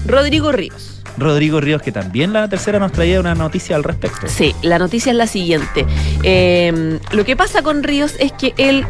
Rodrigo 0.06 0.52
Ríos. 0.52 1.02
Rodrigo 1.16 1.61
Ríos, 1.61 1.82
que 1.82 1.92
también 1.92 2.32
la 2.32 2.49
tercera 2.49 2.78
nos 2.78 2.92
traía 2.92 3.21
una 3.21 3.35
noticia 3.35 3.76
al 3.76 3.85
respecto. 3.85 4.28
Sí, 4.28 4.54
la 4.62 4.78
noticia 4.78 5.12
es 5.12 5.16
la 5.16 5.26
siguiente. 5.26 5.87
Eh, 6.23 6.99
lo 7.12 7.25
que 7.25 7.37
pasa 7.37 7.62
con 7.62 7.82
Ríos 7.82 8.14
es 8.18 8.32
que 8.32 8.54
él, 8.56 8.87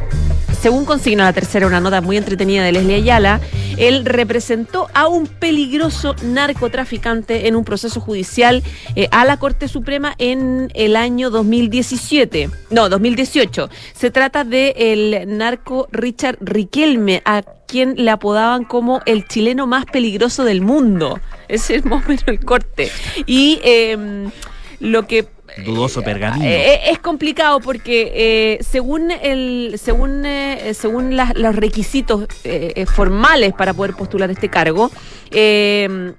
según 0.62 0.85
consigna 0.85 1.25
la 1.25 1.33
tercera, 1.33 1.66
una 1.66 1.81
nota 1.81 2.00
muy 2.00 2.16
entretenida 2.16 2.62
de 2.62 2.71
Leslie 2.71 2.95
Ayala, 2.95 3.40
él 3.78 4.04
representó 4.04 4.87
a 4.95 5.09
un 5.09 5.26
peligroso 5.26 6.14
narcotraficante 6.23 7.49
en 7.49 7.57
un 7.57 7.64
proceso 7.64 8.00
judicial 8.00 8.62
eh, 8.95 9.09
a 9.11 9.25
la 9.25 9.38
Corte 9.38 9.66
Suprema 9.66 10.14
en 10.19 10.71
el 10.75 10.95
año 10.95 11.31
2017. 11.31 12.49
No, 12.71 12.88
2018. 12.88 13.71
Se 13.92 14.12
trata 14.12 14.45
del 14.45 14.75
el 14.76 15.37
narco 15.37 15.88
Richard 15.90 16.38
Riquelme, 16.40 17.23
a 17.25 17.42
quien 17.66 17.97
le 17.97 18.12
apodaban 18.12 18.62
como 18.62 19.00
el 19.04 19.26
chileno 19.26 19.66
más 19.66 19.85
peligroso 19.87 20.45
del 20.45 20.61
mundo. 20.61 21.19
Ese 21.49 21.75
es 21.75 21.85
más 21.85 22.04
o 22.04 22.09
menos 22.09 22.23
el 22.28 22.38
corte. 22.38 22.88
Y 23.26 23.59
eh, 23.64 24.31
lo 24.78 25.09
que 25.09 25.26
Dudoso 25.59 26.02
pergamino. 26.02 26.44
eh, 26.47 26.80
es 26.90 26.99
complicado 26.99 27.61
porque 27.61 28.12
eh, 28.14 28.59
según 28.62 29.11
el 29.11 29.75
según 29.82 30.25
eh, 30.25 30.73
según 30.75 31.16
las- 31.16 31.35
los 31.37 31.54
requisitos 31.56 32.25
eh, 32.44 32.73
eh, 32.76 32.87
formales 32.87 33.52
para 33.52 33.75
poder 33.75 33.94
postular 33.94 34.30
este 34.30 34.49
cargo 34.49 34.90
eh, 35.30 36.12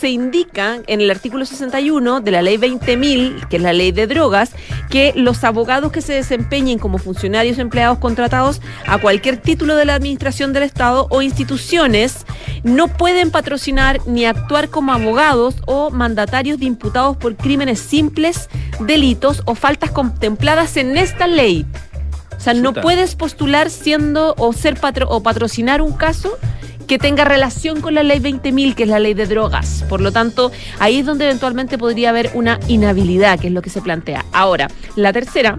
se 0.00 0.08
indica 0.10 0.78
en 0.86 1.00
el 1.00 1.10
artículo 1.10 1.44
61 1.44 2.20
de 2.20 2.30
la 2.30 2.42
ley 2.42 2.56
20.000, 2.56 3.48
que 3.48 3.56
es 3.56 3.62
la 3.62 3.72
ley 3.72 3.92
de 3.92 4.06
drogas, 4.06 4.50
que 4.90 5.12
los 5.16 5.44
abogados 5.44 5.92
que 5.92 6.00
se 6.02 6.12
desempeñen 6.12 6.78
como 6.78 6.98
funcionarios 6.98 7.58
empleados 7.58 7.98
contratados 7.98 8.60
a 8.86 8.98
cualquier 8.98 9.36
título 9.36 9.76
de 9.76 9.84
la 9.84 9.94
administración 9.94 10.52
del 10.52 10.64
Estado 10.64 11.06
o 11.10 11.22
instituciones 11.22 12.26
no 12.64 12.88
pueden 12.88 13.30
patrocinar 13.30 14.00
ni 14.06 14.24
actuar 14.24 14.68
como 14.68 14.92
abogados 14.92 15.54
o 15.66 15.90
mandatarios 15.90 16.58
de 16.58 16.66
imputados 16.66 17.16
por 17.16 17.36
crímenes 17.36 17.78
simples, 17.80 18.48
delitos 18.80 19.42
o 19.46 19.54
faltas 19.54 19.90
contempladas 19.90 20.76
en 20.76 20.96
esta 20.96 21.26
ley. 21.26 21.66
O 22.36 22.40
sea, 22.40 22.54
no 22.54 22.72
puedes 22.82 23.14
postular 23.14 23.70
siendo 23.70 24.34
o 24.36 24.52
ser 24.52 24.74
patro- 24.80 25.08
o 25.08 25.22
patrocinar 25.22 25.80
un 25.80 25.92
caso 25.92 26.36
que 26.86 26.98
tenga 26.98 27.24
relación 27.24 27.80
con 27.80 27.94
la 27.94 28.02
ley 28.02 28.20
20.000, 28.20 28.74
que 28.74 28.82
es 28.84 28.88
la 28.88 28.98
ley 28.98 29.14
de 29.14 29.26
drogas. 29.26 29.84
Por 29.88 30.00
lo 30.00 30.12
tanto, 30.12 30.52
ahí 30.78 30.98
es 30.98 31.06
donde 31.06 31.24
eventualmente 31.24 31.78
podría 31.78 32.10
haber 32.10 32.30
una 32.34 32.58
inhabilidad, 32.68 33.38
que 33.38 33.48
es 33.48 33.52
lo 33.52 33.62
que 33.62 33.70
se 33.70 33.80
plantea. 33.80 34.24
Ahora, 34.32 34.68
la 34.96 35.12
tercera 35.12 35.58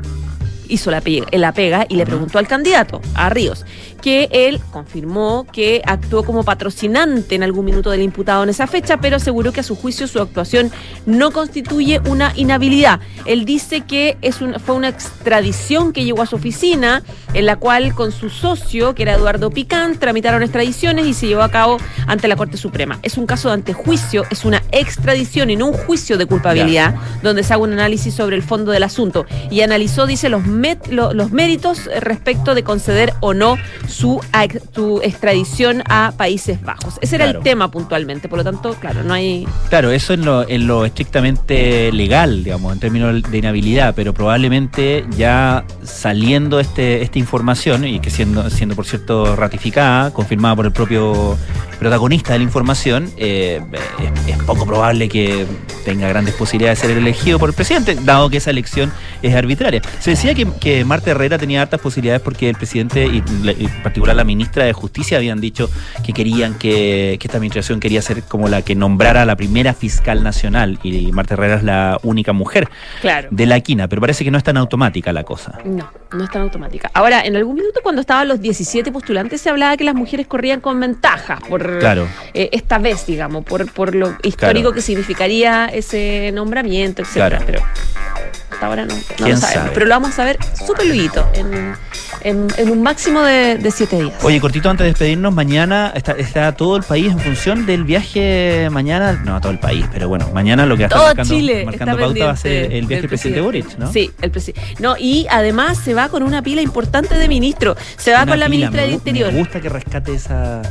hizo 0.67 0.91
la 0.91 1.01
pega, 1.01 1.27
la 1.31 1.51
pega 1.51 1.85
y 1.89 1.95
le 1.95 2.05
preguntó 2.05 2.39
al 2.39 2.47
candidato, 2.47 3.01
a 3.15 3.29
Ríos, 3.29 3.65
que 4.03 4.27
él 4.33 4.59
confirmó 4.71 5.47
que 5.51 5.81
actuó 5.85 6.23
como 6.25 6.43
patrocinante 6.43 7.35
en 7.35 7.41
algún 7.43 7.63
minuto 7.63 7.89
del 7.89 8.01
imputado 8.01 8.43
en 8.43 8.49
esa 8.49 8.67
fecha, 8.67 8.97
pero 8.97 9.15
aseguró 9.15 9.53
que 9.53 9.61
a 9.61 9.63
su 9.63 9.77
juicio 9.77 10.07
su 10.07 10.19
actuación 10.19 10.71
no 11.05 11.31
constituye 11.31 12.01
una 12.09 12.33
inhabilidad. 12.35 12.99
Él 13.25 13.45
dice 13.45 13.81
que 13.81 14.17
es 14.21 14.41
un- 14.41 14.59
fue 14.59 14.75
una 14.75 14.89
extradición 14.89 15.93
que 15.93 16.03
llegó 16.03 16.21
a 16.21 16.25
su 16.25 16.35
oficina, 16.35 17.01
en 17.33 17.45
la 17.45 17.55
cual 17.55 17.95
con 17.95 18.11
su 18.11 18.29
socio, 18.29 18.93
que 18.93 19.03
era 19.03 19.13
Eduardo 19.13 19.49
Picán, 19.51 19.97
tramitaron 19.97 20.43
extradiciones 20.43 21.07
y 21.07 21.13
se 21.13 21.27
llevó 21.27 21.41
a 21.43 21.49
cabo 21.49 21.77
ante 22.05 22.27
la 22.27 22.35
Corte 22.35 22.57
Suprema. 22.57 22.99
Es 23.03 23.17
un 23.17 23.25
caso 23.25 23.47
de 23.47 23.53
antejuicio, 23.53 24.25
es 24.29 24.43
una 24.43 24.61
extradición 24.73 25.49
y 25.49 25.55
no 25.55 25.67
un 25.67 25.73
juicio 25.73 26.17
de 26.17 26.25
culpabilidad, 26.25 26.95
donde 27.21 27.43
se 27.43 27.53
haga 27.53 27.63
un 27.63 27.71
análisis 27.71 28.13
sobre 28.13 28.35
el 28.35 28.43
fondo 28.43 28.73
del 28.73 28.83
asunto. 28.83 29.25
Y 29.49 29.61
analizó, 29.61 30.05
dice, 30.05 30.27
los, 30.27 30.43
met- 30.43 30.87
lo- 30.89 31.13
los 31.13 31.31
méritos 31.31 31.85
respecto 32.01 32.53
de 32.53 32.63
conceder 32.63 33.13
o 33.21 33.33
no 33.33 33.55
su, 33.93 34.19
su 34.73 35.01
extradición 35.03 35.83
a 35.87 36.13
Países 36.17 36.61
Bajos. 36.61 36.95
Ese 37.01 37.15
era 37.15 37.25
el 37.25 37.39
tema 37.39 37.71
puntualmente, 37.71 38.27
por 38.27 38.39
lo 38.39 38.43
tanto, 38.43 38.73
claro, 38.75 39.03
no 39.03 39.13
hay... 39.13 39.47
Claro, 39.69 39.91
eso 39.91 40.13
en 40.13 40.25
lo, 40.25 40.47
en 40.47 40.67
lo 40.67 40.85
estrictamente 40.85 41.91
legal, 41.91 42.43
digamos, 42.43 42.73
en 42.73 42.79
términos 42.79 43.21
de 43.21 43.37
inhabilidad, 43.37 43.93
pero 43.95 44.13
probablemente 44.13 45.05
ya 45.17 45.63
saliendo 45.83 46.59
este, 46.59 47.01
esta 47.01 47.19
información, 47.19 47.85
y 47.85 47.99
que 47.99 48.09
siendo, 48.09 48.49
siendo 48.49 48.75
por 48.75 48.85
cierto 48.85 49.35
ratificada, 49.35 50.11
confirmada 50.11 50.55
por 50.55 50.65
el 50.65 50.71
propio 50.71 51.37
protagonista 51.79 52.33
de 52.33 52.39
la 52.39 52.43
información, 52.45 53.11
eh, 53.17 53.61
es, 54.27 54.35
es 54.35 54.43
poco 54.43 54.65
probable 54.65 55.09
que 55.09 55.45
tenga 55.85 56.07
grandes 56.07 56.33
posibilidades 56.35 56.81
de 56.81 56.87
ser 56.87 56.97
elegido 56.97 57.39
por 57.39 57.49
el 57.49 57.55
presidente, 57.55 57.95
dado 57.95 58.29
que 58.29 58.37
esa 58.37 58.51
elección 58.51 58.91
es 59.21 59.35
arbitraria. 59.35 59.81
Se 59.99 60.11
decía 60.11 60.33
que, 60.33 60.47
que 60.59 60.85
Marta 60.85 61.11
Herrera 61.11 61.37
tenía 61.37 61.61
hartas 61.61 61.81
posibilidades 61.81 62.21
porque 62.21 62.49
el 62.49 62.55
presidente 62.55 63.05
y, 63.05 63.17
y 63.17 63.67
particular 63.83 64.15
la 64.15 64.23
ministra 64.23 64.63
de 64.65 64.73
Justicia 64.73 65.17
habían 65.17 65.39
dicho 65.41 65.69
que 66.05 66.13
querían 66.13 66.55
que, 66.55 67.17
que 67.19 67.27
esta 67.27 67.37
administración 67.37 67.79
quería 67.79 68.01
ser 68.01 68.23
como 68.23 68.47
la 68.47 68.61
que 68.61 68.75
nombrara 68.75 69.25
la 69.25 69.35
primera 69.35 69.73
fiscal 69.73 70.23
nacional 70.23 70.79
y 70.83 71.11
Marta 71.11 71.33
Herrera 71.35 71.55
es 71.55 71.63
la 71.63 71.99
única 72.03 72.33
mujer 72.33 72.69
Claro. 73.01 73.27
de 73.31 73.45
la 73.45 73.59
quina, 73.59 73.87
pero 73.87 74.01
parece 74.01 74.23
que 74.23 74.31
no 74.31 74.37
es 74.37 74.43
tan 74.43 74.57
automática 74.57 75.11
la 75.13 75.23
cosa. 75.23 75.59
No, 75.65 75.89
no 76.11 76.23
es 76.23 76.29
tan 76.31 76.41
automática. 76.43 76.89
Ahora, 76.93 77.21
en 77.21 77.35
algún 77.35 77.55
minuto 77.55 77.81
cuando 77.83 78.01
estaban 78.01 78.27
los 78.27 78.39
17 78.41 78.91
postulantes 78.91 79.41
se 79.41 79.49
hablaba 79.49 79.75
que 79.77 79.83
las 79.83 79.95
mujeres 79.95 80.27
corrían 80.27 80.61
con 80.61 80.79
ventajas 80.79 81.39
por 81.47 81.79
Claro. 81.79 82.07
eh, 82.33 82.49
esta 82.53 82.77
vez, 82.79 83.05
digamos, 83.05 83.43
por, 83.43 83.71
por 83.71 83.93
lo 83.95 84.15
histórico 84.23 84.69
Claro. 84.69 84.73
que 84.73 84.81
significaría 84.81 85.65
ese 85.67 86.31
nombramiento, 86.33 87.01
etcétera. 87.01 87.39
Claro. 87.39 87.45
Pero 87.45 87.61
hasta 88.53 88.65
ahora 88.67 88.85
no, 88.85 88.95
no 88.95 89.01
¿Quién 89.17 89.29
lo 89.31 89.37
sabemos. 89.37 89.63
sabe? 89.63 89.71
Pero 89.73 89.85
lo 89.85 89.91
vamos 89.95 90.19
a 90.19 90.23
ver 90.25 90.37
súper 90.65 90.85
luego, 90.87 91.29
en, 91.33 91.73
en, 92.21 92.47
en 92.57 92.69
un 92.71 92.81
máximo 92.81 93.21
de, 93.21 93.57
de 93.57 93.71
siete 93.71 94.01
días. 94.01 94.13
Oye, 94.23 94.39
cortito 94.39 94.69
antes 94.69 94.85
de 94.85 94.89
despedirnos, 94.91 95.33
mañana 95.33 95.91
está, 95.95 96.13
está 96.13 96.51
todo 96.53 96.77
el 96.77 96.83
país 96.83 97.11
en 97.11 97.19
función 97.19 97.65
del 97.65 97.83
viaje 97.83 98.69
mañana, 98.71 99.21
no 99.25 99.39
todo 99.41 99.51
el 99.51 99.59
país, 99.59 99.85
pero 99.91 100.07
bueno, 100.07 100.29
mañana 100.33 100.65
lo 100.65 100.77
que 100.77 100.87
Todo 100.87 101.03
marcando, 101.03 101.33
Chile 101.33 101.65
marcando 101.65 101.91
está 101.93 102.05
pauta 102.05 102.25
va 102.25 102.31
a 102.31 102.35
ser 102.37 102.71
el 102.73 102.85
viaje 102.85 103.01
del 103.01 103.09
presidente 103.09 103.41
Boric, 103.41 103.77
¿no? 103.77 103.91
Sí, 103.91 104.11
el 104.21 104.31
presidente. 104.31 104.75
No, 104.79 104.95
y 104.97 105.27
además 105.29 105.77
se 105.77 105.93
va 105.93 106.09
con 106.09 106.23
una 106.23 106.41
pila 106.41 106.61
importante 106.61 107.15
de 107.15 107.27
ministros. 107.27 107.77
Se 107.97 108.11
va 108.11 108.23
Una 108.23 108.31
con 108.33 108.39
la 108.39 108.45
pila, 108.45 108.57
ministra 108.57 108.81
del 108.83 108.91
Interior. 108.91 109.31
Me 109.33 109.39
gusta 109.39 109.59
que 109.59 109.69
rescate 109.69 110.13
esa, 110.13 110.61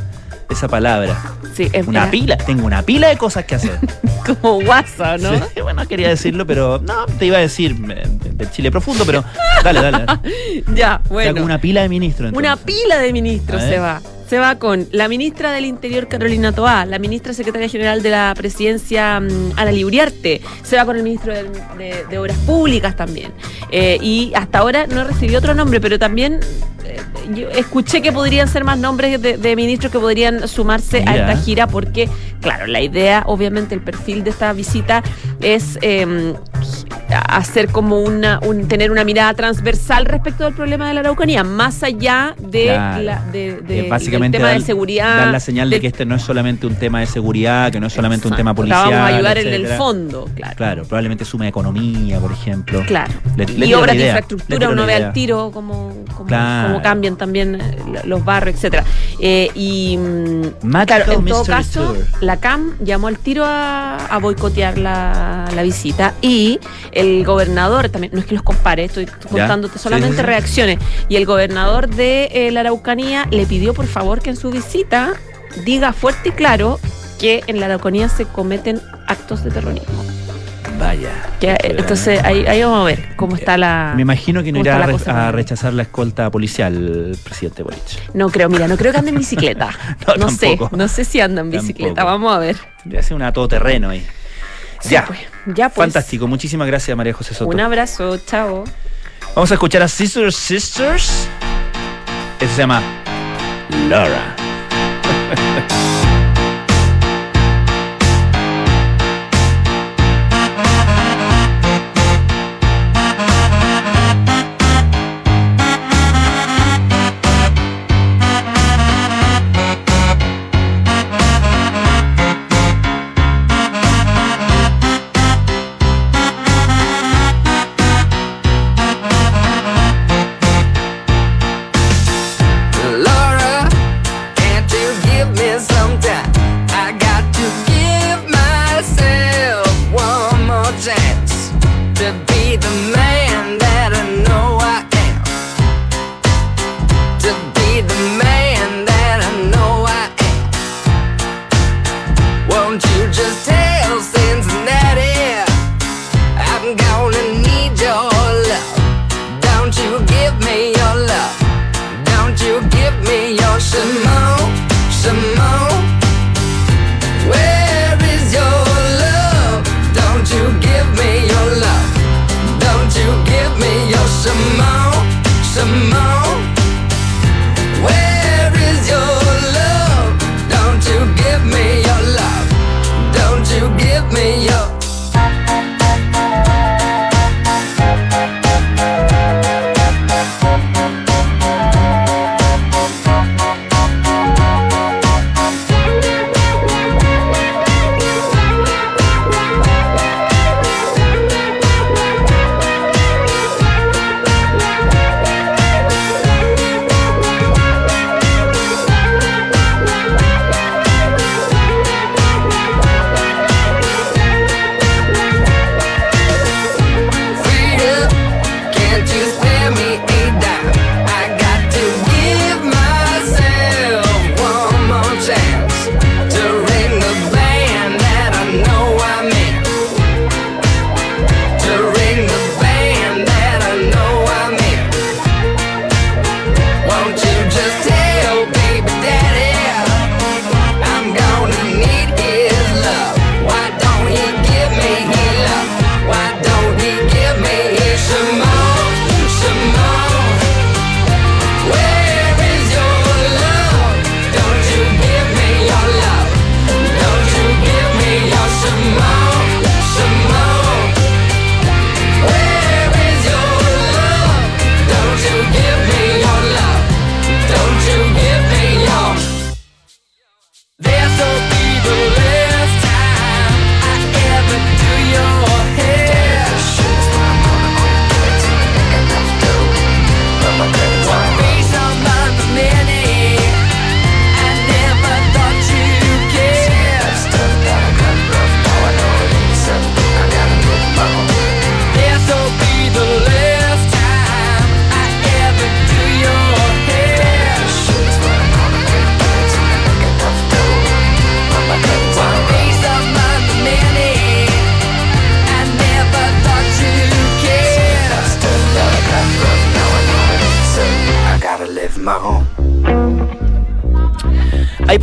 esa 0.49 0.67
palabra. 0.67 1.19
Sí, 1.53 1.69
es 1.71 1.87
Una 1.87 2.03
era 2.03 2.11
pila, 2.11 2.37
tengo 2.37 2.65
una 2.65 2.81
pila 2.81 3.09
de 3.09 3.17
cosas 3.17 3.45
que 3.45 3.55
hacer. 3.55 3.79
como 4.41 4.57
WhatsApp, 4.59 5.19
¿no? 5.19 5.35
Sí, 5.53 5.61
bueno, 5.61 5.87
quería 5.87 6.09
decirlo, 6.09 6.45
pero 6.45 6.79
no, 6.79 7.05
te 7.05 7.25
iba 7.25 7.37
a 7.37 7.41
decir 7.41 7.75
del 7.75 8.49
Chile 8.51 8.71
profundo, 8.71 9.05
pero 9.05 9.23
dale, 9.63 9.81
dale. 9.81 10.05
Ya, 10.73 10.95
Está 10.95 11.13
bueno. 11.13 11.43
una 11.43 11.59
pila 11.59 11.81
de 11.81 11.89
ministros. 11.89 12.31
Una 12.33 12.55
pila 12.57 12.99
de 12.99 13.13
ministros 13.13 13.61
se 13.61 13.79
va. 13.79 14.01
Se 14.33 14.39
va 14.39 14.55
con 14.57 14.87
la 14.91 15.07
ministra 15.07 15.51
del 15.51 15.63
Interior, 15.65 16.07
Carolina 16.07 16.51
Toá, 16.51 16.87
la 16.87 16.97
ministra 16.97 17.33
secretaria 17.35 17.69
general 17.69 18.01
de 18.01 18.09
la 18.09 18.33
presidencia, 18.35 19.19
mm, 19.19 19.51
Ana 19.57 19.71
Liuriarte, 19.71 20.41
se 20.63 20.75
va 20.75 20.85
con 20.85 20.95
el 20.95 21.03
ministro 21.03 21.31
de, 21.35 21.43
de- 21.77 22.03
de 22.09 22.17
Obras 22.17 22.35
Públicas 22.39 22.95
también. 22.95 23.31
Eh, 23.69 23.99
y 24.01 24.31
hasta 24.33 24.57
ahora 24.57 24.87
no 24.87 25.03
recibió 25.03 25.37
otro 25.37 25.53
nombre, 25.53 25.79
pero 25.79 25.99
también 25.99 26.39
eh, 26.83 26.99
yo 27.35 27.47
escuché 27.49 28.01
que 28.01 28.11
podrían 28.11 28.47
ser 28.47 28.63
más 28.63 28.79
nombres 28.79 29.21
de, 29.21 29.37
de 29.37 29.55
ministros 29.55 29.91
que 29.91 29.99
podrían 29.99 30.47
sumarse 30.47 31.03
a 31.05 31.15
esta 31.15 31.37
gira, 31.37 31.67
porque, 31.67 32.09
claro, 32.41 32.65
la 32.65 32.81
idea, 32.81 33.21
obviamente, 33.27 33.75
el 33.75 33.81
perfil 33.81 34.23
de 34.23 34.31
esta 34.31 34.51
visita 34.51 35.03
es 35.41 35.77
eh, 35.83 36.33
hacer 37.19 37.67
como 37.69 37.99
una, 37.99 38.39
un, 38.45 38.67
tener 38.67 38.91
una 38.91 39.03
mirada 39.03 39.33
transversal 39.33 40.05
respecto 40.05 40.43
del 40.45 40.53
problema 40.53 40.87
de 40.87 40.93
la 40.95 40.99
Araucanía, 41.01 41.43
más 41.43 41.83
allá 41.83 42.35
de 42.39 42.63
Claro. 42.65 43.03
la, 43.03 43.21
de, 43.31 43.61
de- 43.61 43.79
Eh, 43.85 43.89
básicamente 43.89 44.37
del 44.37 44.41
tema 44.41 44.49
dar- 44.51 44.59
de 44.59 44.65
seguridad. 44.65 45.17
Dar 45.17 45.27
la 45.27 45.39
señal 45.39 45.69
de 45.69 45.79
que 45.81 45.87
este 45.87 46.05
no 46.05 46.15
es 46.15 46.21
solamente 46.21 46.65
un 46.67 46.75
tema 46.75 46.99
de 46.99 47.05
seguridad, 47.05 47.71
que 47.71 47.79
no 47.79 47.87
es 47.87 47.93
solamente 47.93 48.27
un 48.27 48.35
tema 48.35 48.53
policial. 48.53 48.89
la 48.89 48.97
Vamos 48.97 49.11
a 49.11 49.15
ayudar 49.15 49.37
en 49.37 49.47
el 49.53 49.67
fondo, 49.67 50.29
claro. 50.35 50.55
Claro, 50.55 50.83
probablemente 50.83 51.25
suma 51.25 51.47
economía, 51.47 52.19
por 52.19 52.31
ejemplo. 52.31 52.83
Claro. 52.85 53.13
Le- 53.37 53.45
le 53.45 53.65
y 53.65 53.73
obras 53.73 53.95
de 53.97 54.05
infraestructura, 54.05 54.69
uno 54.69 54.85
ve 54.85 54.95
al 54.95 55.13
tiro 55.13 55.51
cómo, 55.53 55.93
cómo, 56.15 56.27
Claro. 56.27 56.81
cambian 56.81 57.15
también 57.17 57.55
eh, 57.55 57.77
los 58.05 58.23
barrios, 58.23 58.55
etcétera. 58.55 58.83
Eh, 59.19 59.49
y 59.55 59.97
mm, 59.97 60.41
Magical 60.67 61.03
claro, 61.03 61.19
en 61.19 61.25
todo 61.25 61.39
Mystery 61.39 61.57
caso, 61.57 61.83
Tour. 61.93 61.97
la 62.21 62.37
CAM 62.37 62.73
llamó 62.83 63.07
al 63.07 63.17
tiro 63.17 63.43
a, 63.45 63.97
a 64.05 64.17
boicotear 64.19 64.77
la, 64.77 65.45
la 65.55 65.63
visita 65.63 66.13
y 66.21 66.59
el 67.03 67.25
gobernador 67.25 67.89
también, 67.89 68.13
no 68.13 68.19
es 68.19 68.25
que 68.25 68.33
los 68.33 68.43
compare, 68.43 68.85
estoy 68.85 69.05
contándote 69.05 69.77
Sí, 69.77 69.83
solamente 69.83 70.15
sí, 70.15 70.21
sí. 70.21 70.25
reacciones, 70.25 70.79
y 71.09 71.15
el 71.15 71.25
gobernador 71.25 71.89
de 71.89 72.29
eh, 72.31 72.51
la 72.51 72.61
Araucanía 72.61 73.27
le 73.31 73.45
pidió 73.45 73.73
por 73.73 73.87
favor 73.87 74.21
que 74.21 74.29
en 74.29 74.35
su 74.35 74.51
visita 74.51 75.13
diga 75.65 75.93
fuerte 75.93 76.29
y 76.29 76.31
claro 76.31 76.79
que 77.19 77.43
en 77.47 77.59
la 77.59 77.67
Araucanía 77.67 78.09
se 78.09 78.25
cometen 78.25 78.81
actos 79.07 79.43
de 79.43 79.51
terrorismo. 79.51 80.03
Vaya. 80.79 81.11
Eh, 81.41 81.57
entonces 81.61 82.23
ahí, 82.23 82.45
ahí 82.45 82.61
vamos 82.63 82.81
a 82.81 82.83
ver 82.83 83.15
cómo 83.15 83.35
está 83.35 83.57
la. 83.57 83.93
Me 83.95 84.01
imagino 84.01 84.43
que 84.43 84.51
no 84.51 84.59
¿Cómo 84.59 84.65
irá 84.65 85.27
a, 85.27 85.31
rechazar 85.31 85.73
la 85.73 85.83
escolta 85.83 86.29
policial 86.31 87.15
presidente 87.23 87.63
Boric. 87.63 88.13
No 88.13 88.29
creo, 88.29 88.49
mira, 88.49 88.67
no 88.67 88.77
creo 88.77 88.91
que 88.91 88.97
ande 88.97 89.11
en 89.11 89.17
bicicleta. 89.17 89.69
No, 90.07 90.15
no 90.15 90.29
sé, 90.29 90.59
no 90.71 90.87
sé 90.87 91.05
si 91.05 91.21
anda 91.21 91.41
en 91.41 91.51
bicicleta. 91.51 91.95
Tampoco. 91.95 92.11
Vamos 92.11 92.35
a 92.35 92.39
ver. 92.39 92.57
Que 92.89 93.01
ser 93.03 93.15
una 93.15 93.31
todoterreno 93.31 93.89
ahí. 93.89 94.05
Sí, 94.81 94.91
ya. 94.91 95.05
pues, 95.05 95.19
ya 95.45 95.69
pues. 95.69 95.85
Fantástico. 95.85 96.27
Muchísimas 96.27 96.67
gracias, 96.67 96.95
María 96.95 97.13
José 97.13 97.33
Soto. 97.33 97.49
Un 97.49 97.59
abrazo, 97.59 98.17
chao. 98.17 98.63
Vamos 99.35 99.51
a 99.51 99.53
escuchar 99.55 99.81
a 99.81 99.87
Sisters 99.87 100.35
Sisters. 100.35 101.27
Eso 102.39 102.55
se 102.55 102.61
llama. 102.61 102.81
Laura, 103.89 104.35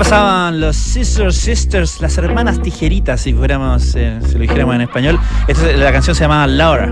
pasaban 0.05 0.61
los 0.61 0.77
Sister 0.77 1.31
Sisters, 1.31 2.01
las 2.01 2.17
hermanas 2.17 2.63
tijeritas, 2.63 3.21
si 3.21 3.35
fuéramos, 3.35 3.95
eh, 3.97 4.19
si 4.27 4.33
lo 4.33 4.41
dijéramos 4.41 4.75
en 4.77 4.81
español. 4.81 5.21
Esta 5.47 5.71
es- 5.71 5.79
la 5.79 5.93
canción 5.93 6.17
se 6.17 6.23
llamaba 6.25 6.47
Laura. 6.47 6.91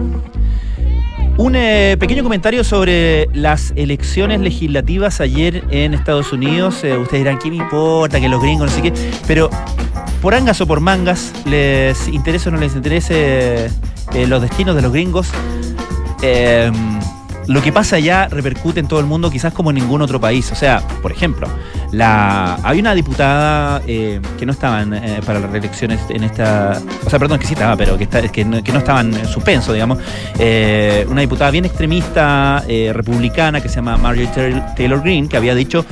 Un 1.39 1.55
eh, 1.57 1.97
pequeño 1.99 2.23
comentario 2.23 2.63
sobre 2.65 3.29
las 3.33 3.73
elecciones 3.77 4.41
legislativas 4.41 5.23
ayer 5.23 5.65
en 5.71 5.95
Estados 5.95 6.35
Unidos. 6.35 6.85
Eh, 6.85 6.99
ustedes 6.99 7.25
dirán, 7.25 7.39
¿qué 7.39 7.49
me 7.49 7.57
importa? 7.57 8.21
Que 8.21 8.29
los 8.29 8.43
gringos, 8.43 8.69
no 8.71 8.77
sé 8.77 8.83
qué. 8.83 8.93
Pero 9.27 9.49
por 10.21 10.35
angas 10.35 10.61
o 10.61 10.67
por 10.67 10.81
mangas, 10.81 11.33
les 11.47 12.09
interese 12.09 12.51
o 12.51 12.53
no 12.53 12.59
les 12.59 12.75
interese 12.77 13.71
eh, 14.13 14.27
los 14.27 14.43
destinos 14.43 14.77
de 14.77 14.83
los 14.83 14.93
gringos, 14.93 15.29
eh, 16.21 16.71
lo 17.47 17.63
que 17.63 17.73
pasa 17.73 17.97
allá 17.97 18.29
repercute 18.29 18.81
en 18.81 18.87
todo 18.89 19.01
el 19.01 19.07
mundo 19.07 19.31
quizás 19.31 19.55
como 19.55 19.71
en 19.71 19.77
ningún 19.77 20.03
otro 20.03 20.21
país. 20.21 20.53
O 20.53 20.55
sea, 20.55 20.83
por 21.01 21.11
ejemplo, 21.13 21.49
la, 21.93 22.59
hay 22.63 22.81
una 22.81 22.95
diputada 22.95 23.83
eh, 23.87 24.21
que 24.39 24.47
no 24.47 24.53
estaban 24.53 24.93
eh, 24.95 25.21
para 25.25 25.41
las 25.41 25.51
reelecciones 25.51 26.01
en 26.09 26.25
esta... 26.25 26.81
O 27.07 27.11
sea, 27.11 27.19
perdón, 27.19 27.39
que 27.39 27.47
sí 27.47 27.55
estaba, 27.55 27.77
pero 27.77 27.97
que, 27.97 28.05
está, 28.05 28.21
que, 28.29 28.45
no, 28.45 28.63
que 28.63 28.73
no 28.73 28.79
estaban 28.79 29.15
en 29.15 29.27
suspenso, 29.27 29.73
digamos. 29.73 29.99
Eh, 30.39 31.07
una 31.09 31.23
diputada 31.23 31.51
bien 31.51 31.65
extremista 31.65 32.63
eh, 32.69 32.93
republicana 32.95 33.61
que 33.61 33.69
se 33.69 33.77
llama 33.77 33.97
Marjorie 33.97 34.29
Taylor- 34.77 35.03
Greene, 35.03 35.29
que 35.29 35.37
había 35.37 35.55
dicho... 35.55 35.85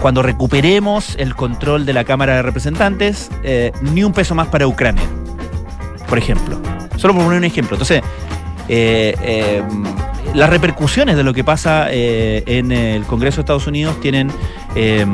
cuando 0.00 0.22
recuperemos 0.22 1.16
el 1.18 1.34
control 1.34 1.84
de 1.84 1.92
la 1.92 2.04
Cámara 2.04 2.36
de 2.36 2.42
Representantes, 2.42 3.30
ni 3.82 4.02
un 4.02 4.14
peso 4.14 4.34
más 4.34 4.48
para 4.48 4.66
Ucrania, 4.66 5.04
por 6.08 6.16
ejemplo. 6.16 6.58
Solo 6.96 7.12
por 7.12 7.24
poner 7.24 7.38
un 7.40 7.44
ejemplo. 7.44 7.74
Entonces, 7.76 8.02
eh, 8.70 9.62
las 10.32 10.48
repercusiones 10.48 11.16
de 11.16 11.24
lo 11.24 11.34
que 11.34 11.44
pasa 11.44 11.88
en 11.90 12.72
el 12.72 13.02
Congreso 13.04 13.36
de 13.36 13.40
Estados 13.42 13.66
Unidos 13.66 14.00
tienen, 14.00 14.30
eh, 14.74 15.06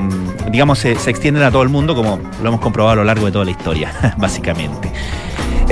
digamos, 0.51 0.79
se, 0.79 0.97
se 0.97 1.11
extienden 1.11 1.43
a 1.43 1.51
todo 1.51 1.63
el 1.63 1.69
mundo, 1.69 1.95
como 1.95 2.19
lo 2.43 2.49
hemos 2.49 2.61
comprobado 2.61 2.93
a 2.93 2.97
lo 2.97 3.05
largo 3.05 3.27
de 3.27 3.33
toda 3.33 3.45
la 3.45 3.51
historia, 3.51 4.15
básicamente. 4.19 4.93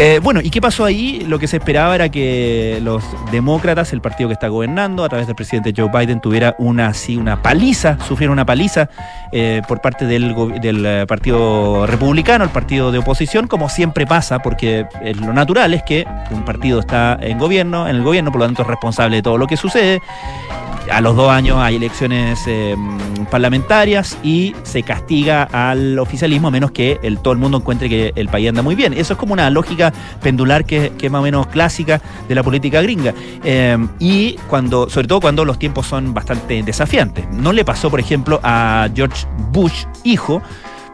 Eh, 0.01 0.21
bueno, 0.23 0.41
¿y 0.41 0.51
qué 0.51 0.61
pasó 0.61 0.85
ahí? 0.85 1.25
Lo 1.27 1.41
que 1.41 1.49
se 1.49 1.57
esperaba 1.57 1.93
era 1.93 2.09
que 2.09 2.79
los 2.85 3.03
demócratas, 3.33 3.93
el 3.93 4.01
partido 4.01 4.29
que 4.29 4.35
está 4.35 4.47
gobernando, 4.47 5.03
a 5.03 5.09
través 5.09 5.27
del 5.27 5.35
presidente 5.35 5.75
Joe 5.77 5.91
Biden, 5.93 6.21
tuviera 6.21 6.55
una, 6.61 6.87
así, 6.87 7.17
una 7.17 7.43
paliza, 7.43 7.99
sufriera 8.07 8.33
una 8.33 8.47
paliza 8.47 8.89
eh, 9.33 9.61
por 9.67 9.81
parte 9.81 10.07
del, 10.07 10.37
eh, 10.63 11.05
partido 11.09 11.85
republicano, 11.89 12.45
el 12.45 12.51
partido 12.51 12.93
de 12.93 12.99
oposición, 12.99 13.49
como 13.49 13.69
siempre 13.69 14.07
pasa, 14.07 14.39
porque 14.39 14.87
lo 15.17 15.33
natural 15.33 15.75
es 15.75 15.83
que 15.83 16.07
un 16.31 16.45
partido 16.45 16.79
está 16.79 17.19
en 17.21 17.37
gobierno, 17.37 17.89
en 17.89 17.97
el 17.97 18.05
gobierno, 18.05 18.31
por 18.31 18.43
lo 18.43 18.47
tanto 18.47 18.63
es 18.63 18.69
responsable 18.69 19.17
de 19.17 19.23
todo 19.23 19.37
lo 19.37 19.49
que 19.49 19.57
sucede. 19.57 20.01
A 20.93 21.01
los 21.01 21.17
dos 21.17 21.31
años 21.31 21.59
hay 21.59 21.77
elecciones 21.77 22.47
parlamentarias 23.31 24.17
y 24.23 24.55
se 24.63 24.83
castiga 24.83 25.43
al 25.43 25.99
oficialismo 25.99 26.49
a 26.49 26.51
menos 26.51 26.71
que 26.71 26.99
el, 27.03 27.19
todo 27.19 27.33
el 27.33 27.39
mundo 27.39 27.59
encuentre 27.59 27.89
que 27.89 28.13
el 28.15 28.29
país 28.29 28.49
anda 28.49 28.63
muy 28.63 28.75
bien. 28.75 28.95
Eso 28.95 29.13
es 29.13 29.19
como 29.19 29.35
una 29.35 29.51
lógica 29.51 29.88
pendular 30.22 30.64
que, 30.64 30.92
que 30.98 31.07
es 31.07 31.12
más 31.12 31.20
o 31.20 31.22
menos 31.22 31.46
clásica 31.48 32.01
de 32.29 32.35
la 32.35 32.42
política 32.42 32.81
gringa. 32.83 33.14
Eh, 33.44 33.77
y 33.98 34.35
cuando, 34.48 34.88
sobre 34.88 35.09
todo 35.09 35.20
cuando 35.20 35.44
los 35.44 35.59
tiempos 35.59 35.87
son 35.87 36.14
bastante 36.14 36.62
desafiantes. 36.62 37.27
No 37.33 37.53
le 37.53 37.64
pasó, 37.64 37.90
por 37.90 38.01
ejemplo, 38.01 38.40
a 38.42 38.88
George 38.94 39.27
Bush, 39.51 39.85
hijo, 40.05 40.42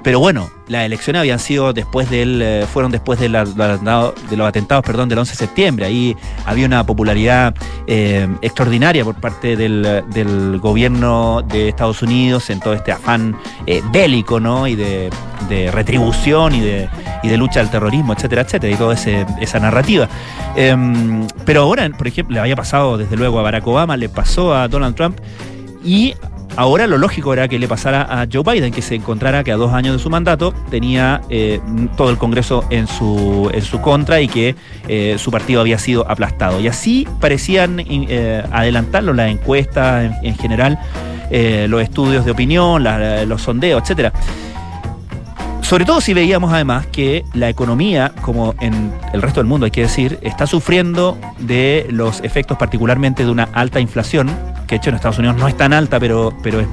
pero 0.04 0.20
bueno, 0.20 0.50
las 0.68 0.84
elecciones 0.84 1.20
habían 1.20 1.38
sido 1.38 1.72
después 1.72 2.10
del, 2.10 2.42
eh, 2.42 2.66
fueron 2.70 2.92
después 2.92 3.18
de, 3.18 3.30
los 3.30 3.48
atentados 4.46 4.84
perdón, 4.84 5.08
del 5.08 5.18
11 5.18 5.32
de 5.32 5.36
septiembre. 5.36 5.86
Ahí 5.86 6.14
había 6.44 6.66
una 6.66 6.84
popularidad 6.84 7.54
eh, 7.86 8.28
extraordinaria 8.42 9.02
por 9.02 9.14
parte 9.14 9.56
del, 9.56 10.60
gobierno 10.60 11.40
de 11.40 11.70
Estados 11.70 12.02
Unidos 12.02 12.50
en 12.50 12.60
todo 12.60 12.74
este 12.74 12.92
afán 12.92 13.34
eh, 13.66 13.80
bélico, 13.92 14.38
¿no? 14.38 14.68
Y 14.68 14.76
de, 14.76 15.10
retribución 15.72 16.54
y 16.54 16.60
de, 16.60 17.36
lucha 17.38 17.60
al 17.60 17.70
terrorismo, 17.70 18.12
etcétera, 18.12 18.42
etcétera, 18.42 18.74
y 18.74 18.76
toda 18.76 18.94
esa 18.94 19.58
narrativa. 19.58 20.06
Em, 20.54 21.26
pero 21.46 21.62
ahora, 21.62 21.88
por 21.90 22.06
ejemplo, 22.06 22.34
le 22.34 22.40
había 22.40 22.56
pasado 22.56 22.98
desde 22.98 23.16
luego 23.16 23.38
a 23.38 23.42
Barack 23.42 23.66
Obama, 23.66 23.96
le 23.96 24.10
pasó 24.10 24.54
a 24.54 24.68
Donald 24.68 24.94
Trump 24.94 25.18
y 25.82 26.14
ahora 26.56 26.86
lo 26.86 26.98
lógico 26.98 27.32
era 27.32 27.48
que 27.48 27.58
le 27.58 27.68
pasara 27.68 28.02
a 28.02 28.26
Joe 28.30 28.42
Biden, 28.42 28.72
que 28.72 28.82
se 28.82 28.94
encontrara 28.94 29.44
que 29.44 29.52
a 29.52 29.56
dos 29.56 29.72
años 29.72 29.94
de 29.94 29.98
su 29.98 30.10
mandato 30.10 30.52
tenía 30.70 31.20
eh, 31.28 31.60
todo 31.96 32.10
el 32.10 32.18
Congreso 32.18 32.64
en 32.70 32.86
su, 32.86 33.50
en 33.52 33.62
su 33.62 33.80
contra 33.80 34.20
y 34.20 34.28
que 34.28 34.54
eh, 34.88 35.16
su 35.18 35.30
partido 35.30 35.60
había 35.60 35.78
sido 35.78 36.10
aplastado. 36.10 36.60
Y 36.60 36.68
así 36.68 37.06
parecían 37.20 37.80
eh, 37.80 38.42
adelantarlo 38.50 39.12
las 39.12 39.30
encuestas 39.30 40.04
en, 40.04 40.28
en 40.28 40.36
general, 40.36 40.78
los 41.68 41.82
estudios 41.82 42.24
de 42.24 42.30
opinión, 42.30 42.84
los 43.26 43.42
sondeos, 43.42 43.82
etcétera. 43.82 44.12
Sobre 45.62 45.86
todo 45.86 46.00
si 46.02 46.12
veíamos 46.12 46.52
además 46.52 46.86
que 46.86 47.24
la 47.32 47.48
economía, 47.48 48.12
como 48.20 48.54
en 48.60 48.92
el 49.14 49.22
resto 49.22 49.40
del 49.40 49.46
mundo 49.46 49.64
hay 49.64 49.72
que 49.72 49.80
decir, 49.80 50.18
está 50.20 50.46
sufriendo 50.46 51.18
de 51.38 51.86
los 51.90 52.20
efectos 52.20 52.58
particularmente 52.58 53.24
de 53.24 53.30
una 53.30 53.48
alta 53.54 53.80
inflación, 53.80 54.30
que 54.66 54.74
de 54.74 54.76
hecho 54.76 54.90
en 54.90 54.96
Estados 54.96 55.18
Unidos 55.18 55.36
no 55.36 55.48
es 55.48 55.56
tan 55.56 55.72
alta, 55.72 56.00
pero, 56.00 56.32
pero 56.42 56.60
es 56.60 56.66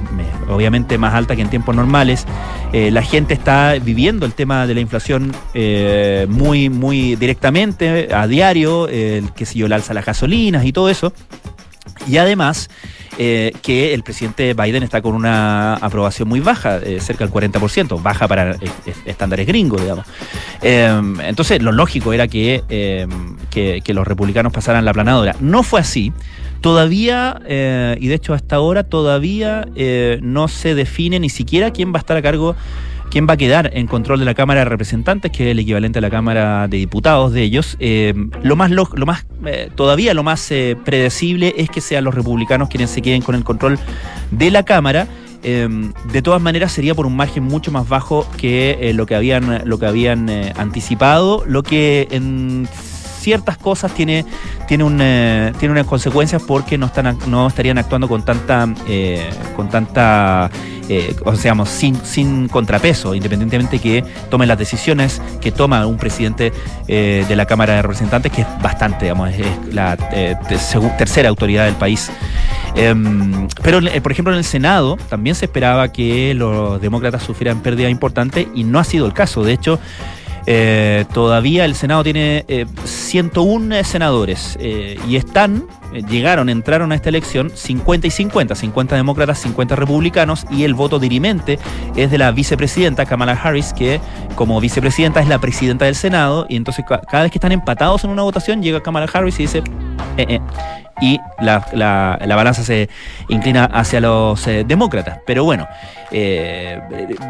obviamente 0.48 0.98
más 0.98 1.14
alta 1.14 1.36
que 1.36 1.42
en 1.42 1.50
tiempos 1.50 1.74
normales. 1.74 2.26
Eh, 2.72 2.90
la 2.90 3.02
gente 3.02 3.34
está 3.34 3.74
viviendo 3.82 4.26
el 4.26 4.32
tema 4.32 4.66
de 4.66 4.74
la 4.74 4.80
inflación 4.80 5.32
eh, 5.54 6.26
muy, 6.28 6.70
muy 6.70 7.16
directamente, 7.16 8.08
a 8.14 8.26
diario, 8.26 8.88
eh, 8.88 9.22
que 9.36 9.44
sé 9.44 9.58
yo, 9.58 9.66
el 9.66 9.72
alza 9.72 9.94
las 9.94 10.06
gasolinas 10.06 10.64
y 10.64 10.72
todo 10.72 10.88
eso. 10.88 11.12
Y 12.06 12.16
además 12.16 12.70
eh, 13.18 13.52
que 13.62 13.92
el 13.92 14.02
presidente 14.02 14.54
Biden 14.54 14.82
está 14.82 15.02
con 15.02 15.14
una 15.14 15.74
aprobación 15.74 16.28
muy 16.28 16.40
baja, 16.40 16.80
cerca 17.00 17.26
del 17.26 17.32
40%, 17.32 18.02
baja 18.02 18.26
para 18.26 18.56
estándares 19.04 19.46
gringos, 19.46 19.80
digamos. 19.80 20.06
Entonces, 20.62 21.60
lo 21.60 21.72
lógico 21.72 22.12
era 22.12 22.26
que, 22.28 22.62
que 23.50 23.94
los 23.94 24.06
republicanos 24.06 24.52
pasaran 24.52 24.84
la 24.84 24.92
planadora. 24.92 25.36
No 25.40 25.62
fue 25.62 25.80
así. 25.80 26.12
Todavía, 26.62 27.40
eh, 27.46 27.98
y 28.00 28.08
de 28.08 28.14
hecho 28.14 28.32
hasta 28.32 28.56
ahora, 28.56 28.84
todavía 28.84 29.68
eh, 29.76 30.18
no 30.22 30.48
se 30.48 30.74
define 30.74 31.20
ni 31.20 31.28
siquiera 31.28 31.72
quién 31.72 31.92
va 31.92 31.96
a 31.96 32.00
estar 32.00 32.16
a 32.16 32.22
cargo 32.22 32.56
quién 33.12 33.26
va 33.28 33.34
a 33.34 33.36
quedar 33.36 33.70
en 33.74 33.86
control 33.86 34.20
de 34.20 34.24
la 34.24 34.32
Cámara 34.32 34.60
de 34.60 34.64
Representantes, 34.64 35.30
que 35.30 35.44
es 35.44 35.50
el 35.50 35.58
equivalente 35.58 35.98
a 35.98 36.02
la 36.02 36.08
Cámara 36.08 36.66
de 36.66 36.78
Diputados 36.78 37.34
de 37.34 37.42
ellos. 37.42 37.76
Eh, 37.78 38.14
lo 38.42 38.56
más, 38.56 38.70
lo, 38.70 38.86
más 39.04 39.26
eh, 39.44 39.68
todavía 39.74 40.14
lo 40.14 40.22
más 40.22 40.50
eh, 40.50 40.78
predecible 40.82 41.52
es 41.58 41.68
que 41.68 41.82
sean 41.82 42.04
los 42.04 42.14
republicanos 42.14 42.70
quienes 42.70 42.88
se 42.88 43.02
queden 43.02 43.20
con 43.20 43.34
el 43.34 43.44
control 43.44 43.78
de 44.30 44.50
la 44.50 44.62
Cámara. 44.62 45.08
Eh, 45.44 45.68
de 46.12 46.22
todas 46.22 46.40
maneras 46.40 46.70
sería 46.70 46.94
por 46.94 47.04
un 47.04 47.16
margen 47.16 47.42
mucho 47.42 47.72
más 47.72 47.88
bajo 47.88 48.26
que 48.36 48.78
eh, 48.80 48.92
lo 48.94 49.06
que 49.06 49.16
habían, 49.16 49.68
lo 49.68 49.78
que 49.78 49.86
habían 49.86 50.28
eh, 50.28 50.52
anticipado, 50.56 51.42
lo 51.46 51.64
que 51.64 52.06
en 52.12 52.68
ciertas 53.22 53.56
cosas 53.56 53.94
tiene, 53.94 54.26
tiene, 54.66 54.84
un, 54.84 54.98
eh, 55.00 55.52
tiene 55.58 55.72
unas 55.72 55.86
consecuencias 55.86 56.42
porque 56.42 56.76
no, 56.76 56.86
están, 56.86 57.16
no 57.28 57.46
estarían 57.46 57.78
actuando 57.78 58.08
con 58.08 58.24
tanta, 58.24 58.68
eh, 58.88 59.30
con 59.54 59.68
tanta 59.68 60.50
eh, 60.88 61.14
o 61.24 61.34
sea, 61.36 61.54
sin, 61.64 61.96
sin 62.04 62.48
contrapeso, 62.48 63.14
independientemente 63.14 63.78
que 63.78 64.04
tome 64.28 64.46
las 64.46 64.58
decisiones 64.58 65.22
que 65.40 65.52
toma 65.52 65.86
un 65.86 65.96
presidente 65.96 66.52
de 66.86 67.36
la 67.36 67.46
Cámara 67.46 67.74
de 67.74 67.82
Representantes, 67.82 68.30
que 68.32 68.42
es 68.42 68.46
bastante, 68.60 69.06
digamos, 69.06 69.30
es, 69.30 69.46
la 69.72 69.96
tercera 70.98 71.28
autoridad 71.28 71.64
del 71.64 71.76
país. 71.76 72.10
Em, 72.74 73.48
pero, 73.62 73.80
por 74.02 74.12
ejemplo, 74.12 74.32
en 74.32 74.38
el 74.38 74.44
Senado 74.44 74.98
también 75.08 75.36
se 75.36 75.46
esperaba 75.46 75.92
que 75.92 76.34
los 76.34 76.80
demócratas 76.80 77.22
sufrieran 77.22 77.62
pérdidas 77.62 77.90
importantes 77.90 78.46
y 78.54 78.64
no 78.64 78.78
ha 78.78 78.84
sido 78.84 79.06
el 79.06 79.12
caso. 79.12 79.44
De 79.44 79.52
hecho, 79.52 79.78
eh, 80.46 81.04
todavía 81.12 81.64
el 81.64 81.74
Senado 81.74 82.02
tiene 82.02 82.44
eh, 82.48 82.66
101 82.84 83.84
senadores 83.84 84.56
eh, 84.60 84.98
y 85.08 85.16
están, 85.16 85.64
llegaron, 86.08 86.48
entraron 86.48 86.92
a 86.92 86.94
esta 86.94 87.08
elección 87.08 87.50
50 87.54 88.06
y 88.06 88.10
50, 88.10 88.54
50 88.54 88.96
demócratas, 88.96 89.38
50 89.40 89.76
republicanos 89.76 90.44
y 90.50 90.64
el 90.64 90.74
voto 90.74 90.98
dirimente 90.98 91.58
es 91.96 92.10
de 92.10 92.18
la 92.18 92.30
vicepresidenta 92.32 93.04
Kamala 93.06 93.32
Harris, 93.32 93.72
que 93.72 94.00
como 94.34 94.60
vicepresidenta 94.60 95.20
es 95.20 95.28
la 95.28 95.38
presidenta 95.38 95.84
del 95.84 95.94
Senado 95.94 96.46
y 96.48 96.56
entonces 96.56 96.84
ca- 96.88 97.00
cada 97.02 97.24
vez 97.24 97.32
que 97.32 97.38
están 97.38 97.52
empatados 97.52 98.04
en 98.04 98.10
una 98.10 98.22
votación 98.22 98.62
llega 98.62 98.82
Kamala 98.82 99.08
Harris 99.12 99.38
y 99.40 99.42
dice... 99.42 99.62
"Eh, 100.16 100.26
eh", 100.28 100.40
y 101.00 101.18
la, 101.40 101.66
la- 101.72 102.18
la 102.24 102.36
balanza 102.36 102.62
se 102.62 102.88
inclina 103.28 103.64
hacia 103.64 104.00
los 104.00 104.46
eh, 104.46 104.62
demócratas. 104.64 105.18
Pero 105.26 105.42
bueno, 105.42 105.66
eh, 106.12 106.80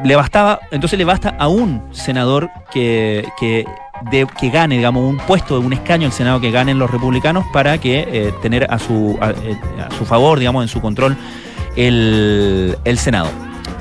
le 0.05 0.15
bastaba, 0.17 0.61
entonces 0.73 0.99
le 0.99 1.07
basta 1.07 1.35
a 1.39 1.49
un 1.49 1.83
senador 1.93 2.51
que, 2.71 3.27
que, 3.41 3.65
de- 4.11 4.27
que 4.41 4.51
gane, 4.51 4.77
digamos, 4.77 5.03
un 5.09 5.19
puesto, 5.19 5.61
un 5.61 5.73
escaño 5.73 6.07
el 6.07 6.13
Senado 6.13 6.41
que 6.41 6.51
ganen 6.51 6.79
los 6.79 6.91
republicanos 6.91 7.45
para 7.53 7.79
que 7.79 8.01
eh, 8.11 8.33
tener 8.43 8.67
a 8.71 8.79
su, 8.79 9.19
a, 9.21 9.31
eh, 9.31 9.57
a 9.89 9.95
su 9.97 10.05
favor, 10.05 10.39
digamos, 10.39 10.63
en 10.63 10.69
su 10.69 10.81
control 10.81 11.17
el, 11.77 12.77
el 12.85 12.99
Senado. 12.99 13.29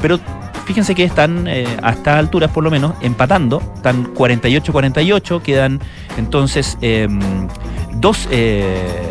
Pero 0.01 0.19
fíjense 0.65 0.95
que 0.95 1.03
están 1.03 1.47
eh, 1.47 1.65
a 1.83 1.91
estas 1.91 2.17
alturas, 2.17 2.51
por 2.51 2.63
lo 2.63 2.71
menos, 2.71 2.93
empatando. 3.01 3.61
Están 3.75 4.13
48-48, 4.13 5.41
quedan 5.41 5.79
entonces 6.17 6.77
eh, 6.81 7.07
dos 7.93 8.27
eh, 8.31 9.03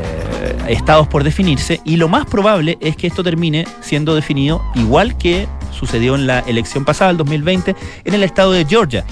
estados 0.68 1.06
por 1.08 1.24
definirse 1.24 1.80
y 1.84 1.96
lo 1.96 2.08
más 2.08 2.24
probable 2.26 2.78
es 2.80 2.96
que 2.96 3.06
esto 3.06 3.22
termine 3.22 3.66
siendo 3.80 4.14
definido 4.14 4.62
igual 4.74 5.16
que 5.18 5.46
sucedió 5.72 6.14
en 6.14 6.26
la 6.26 6.40
elección 6.40 6.84
pasada, 6.84 7.10
el 7.10 7.16
2020, 7.16 7.74
en 8.04 8.14
el 8.14 8.22
estado 8.22 8.52
de 8.52 8.64
Georgia, 8.64 9.04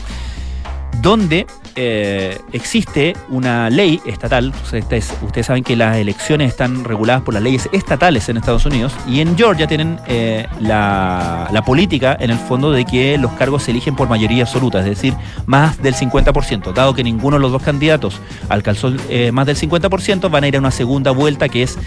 donde 1.01 1.47
eh, 1.81 2.37
existe 2.53 3.15
una 3.29 3.71
ley 3.71 4.01
estatal. 4.05 4.53
Ustedes, 4.65 5.15
saben 5.47 5.63
que 5.63 5.77
las 5.77 5.97
elecciones 5.97 6.49
están 6.49 6.83
reguladas 6.83 7.23
por 7.23 7.35
las 7.35 7.43
leyes 7.43 7.69
estatales 7.73 8.29
en 8.29 8.37
Estados 8.37 8.67
Unidos 8.67 8.93
y 9.07 9.21
en 9.21 9.39
Georgia 9.39 9.69
tienen 9.69 10.01
eh, 10.09 10.49
la, 10.59 11.63
política 11.65 12.17
en 12.19 12.31
el 12.31 12.39
fondo 12.39 12.73
de 12.73 12.85
que 12.85 13.17
los 13.17 13.31
cargos 13.33 13.63
se 13.63 13.71
eligen 13.71 13.95
por 13.95 14.09
mayoría 14.09 14.43
absoluta, 14.43 14.81
es 14.81 14.87
decir, 14.87 15.15
más 15.47 15.81
del 15.81 15.95
50%. 15.95 16.73
Dado 16.73 16.95
que 16.95 17.05
ninguno 17.05 17.37
de 17.37 17.43
los 17.43 17.53
dos 17.53 17.63
candidatos 17.63 18.21
alcanzó 18.49 18.93
eh, 19.09 19.31
más 19.31 19.47
del 19.47 19.57
50%, 19.57 20.31
van 20.31 20.43
a 20.43 20.49
ir 20.49 20.57
a 20.57 20.59
una 20.59 20.73
segunda 20.73 21.13
vuelta 21.13 21.49
que 21.49 21.63
es 21.63 21.79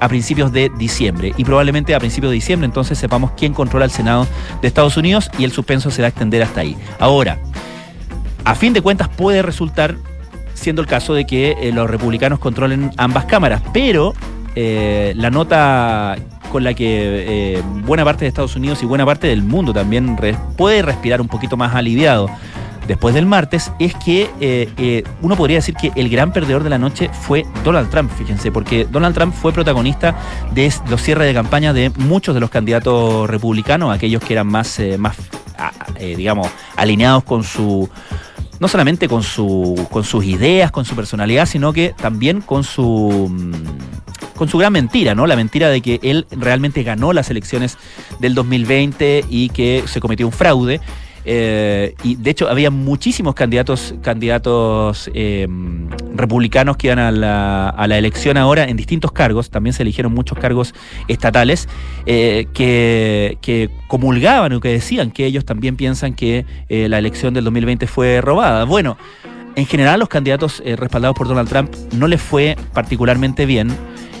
a 0.00 0.08
principios 0.08 0.52
de 0.52 0.70
diciembre. 0.76 1.32
Y 1.38 1.44
probablemente 1.44 1.94
a 1.94 1.98
principios 1.98 2.30
de 2.30 2.34
diciembre 2.34 2.66
entonces 2.66 2.98
sepamos 2.98 3.30
quién 3.38 3.54
controla 3.54 3.86
el 3.86 3.90
Senado 3.90 4.26
de 4.60 4.68
Estados 4.68 4.98
Unidos 4.98 5.30
y 5.38 5.44
el 5.44 5.52
suspenso 5.52 5.90
se 5.90 6.02
va 6.02 6.06
a 6.06 6.10
extender 6.10 6.42
hasta 6.42 6.60
ahí. 6.60 6.76
Ahora, 6.98 7.38
a 8.44 8.54
fin 8.54 8.72
de 8.72 8.82
cuentas 8.82 9.08
puede 9.08 9.42
resultar 9.42 9.96
siendo 10.54 10.80
el 10.80 10.88
caso 10.88 11.14
de 11.14 11.26
que 11.26 11.56
eh, 11.60 11.72
los 11.72 11.90
republicanos 11.90 12.38
controlen 12.38 12.90
ambas 12.96 13.24
cámaras, 13.26 13.62
pero 13.72 14.14
eh, 14.54 15.12
la 15.16 15.30
nota 15.30 16.16
con 16.50 16.64
la 16.64 16.74
que 16.74 17.56
eh, 17.56 17.62
buena 17.84 18.04
parte 18.04 18.24
de 18.24 18.28
Estados 18.28 18.54
Unidos 18.54 18.82
y 18.82 18.86
buena 18.86 19.04
parte 19.04 19.26
del 19.26 19.42
mundo 19.42 19.72
también 19.72 20.16
puede 20.56 20.82
respirar 20.82 21.20
un 21.20 21.26
poquito 21.26 21.56
más 21.56 21.74
aliviado 21.74 22.30
después 22.86 23.14
del 23.14 23.26
martes 23.26 23.72
es 23.80 23.94
que 23.94 25.04
uno 25.22 25.36
podría 25.36 25.56
decir 25.56 25.74
que 25.74 25.90
el 25.96 26.10
gran 26.10 26.32
perdedor 26.32 26.62
de 26.62 26.70
la 26.70 26.78
noche 26.78 27.10
fue 27.12 27.44
Donald 27.64 27.88
Trump, 27.90 28.12
fíjense, 28.16 28.52
porque 28.52 28.86
Donald 28.88 29.14
Trump 29.14 29.34
fue 29.34 29.52
protagonista 29.52 30.14
de 30.52 30.72
los 30.90 31.02
cierres 31.02 31.26
de 31.26 31.32
campaña 31.32 31.72
de 31.72 31.90
muchos 31.96 32.34
de 32.34 32.40
los 32.40 32.50
candidatos 32.50 33.28
republicanos, 33.28 33.92
aquellos 33.92 34.22
que 34.22 34.34
eran 34.34 34.48
más, 34.48 34.80
más 34.98 35.16
digamos, 35.98 36.48
alineados 36.76 37.24
con 37.24 37.42
su 37.42 37.88
no 38.60 38.68
solamente 38.68 39.08
con, 39.08 39.22
su, 39.22 39.86
con 39.90 40.04
sus 40.04 40.24
ideas, 40.24 40.70
con 40.70 40.84
su 40.84 40.94
personalidad, 40.94 41.46
sino 41.46 41.72
que 41.72 41.94
también 41.96 42.40
con 42.40 42.64
su, 42.64 43.28
mm, 43.30 44.34
con 44.36 44.48
su 44.48 44.58
gran 44.58 44.72
mentira, 44.72 45.14
¿no? 45.14 45.26
La 45.26 45.36
mentira 45.36 45.68
de 45.68 45.80
que 45.80 46.00
él 46.02 46.26
realmente 46.30 46.82
ganó 46.82 47.12
las 47.12 47.30
elecciones 47.30 47.78
del 48.20 48.34
2020 48.34 49.24
y 49.28 49.48
que 49.50 49.84
se 49.86 50.00
cometió 50.00 50.26
un 50.26 50.32
fraude. 50.32 50.80
Eh, 51.24 51.94
y 52.02 52.16
de 52.16 52.30
hecho 52.30 52.48
había 52.48 52.70
muchísimos 52.70 53.34
candidatos, 53.34 53.94
candidatos 54.02 55.10
eh, 55.14 55.48
republicanos 56.14 56.76
que 56.76 56.88
iban 56.88 56.98
a 56.98 57.10
la, 57.10 57.68
a 57.68 57.86
la 57.86 57.98
elección 57.98 58.36
ahora 58.36 58.64
en 58.64 58.76
distintos 58.76 59.12
cargos, 59.12 59.50
también 59.50 59.72
se 59.72 59.82
eligieron 59.82 60.12
muchos 60.12 60.38
cargos 60.38 60.74
estatales, 61.08 61.68
eh, 62.06 62.46
que, 62.52 63.38
que 63.40 63.70
comulgaban 63.88 64.52
o 64.52 64.60
que 64.60 64.68
decían 64.68 65.10
que 65.10 65.26
ellos 65.26 65.44
también 65.44 65.76
piensan 65.76 66.14
que 66.14 66.44
eh, 66.68 66.88
la 66.88 66.98
elección 66.98 67.34
del 67.34 67.44
2020 67.44 67.86
fue 67.86 68.20
robada. 68.20 68.64
Bueno, 68.64 68.96
en 69.56 69.66
general 69.66 70.00
los 70.00 70.08
candidatos 70.08 70.62
respaldados 70.64 71.16
por 71.16 71.28
Donald 71.28 71.48
Trump 71.48 71.74
no 71.92 72.08
les 72.08 72.20
fue 72.20 72.56
particularmente 72.72 73.46
bien. 73.46 73.74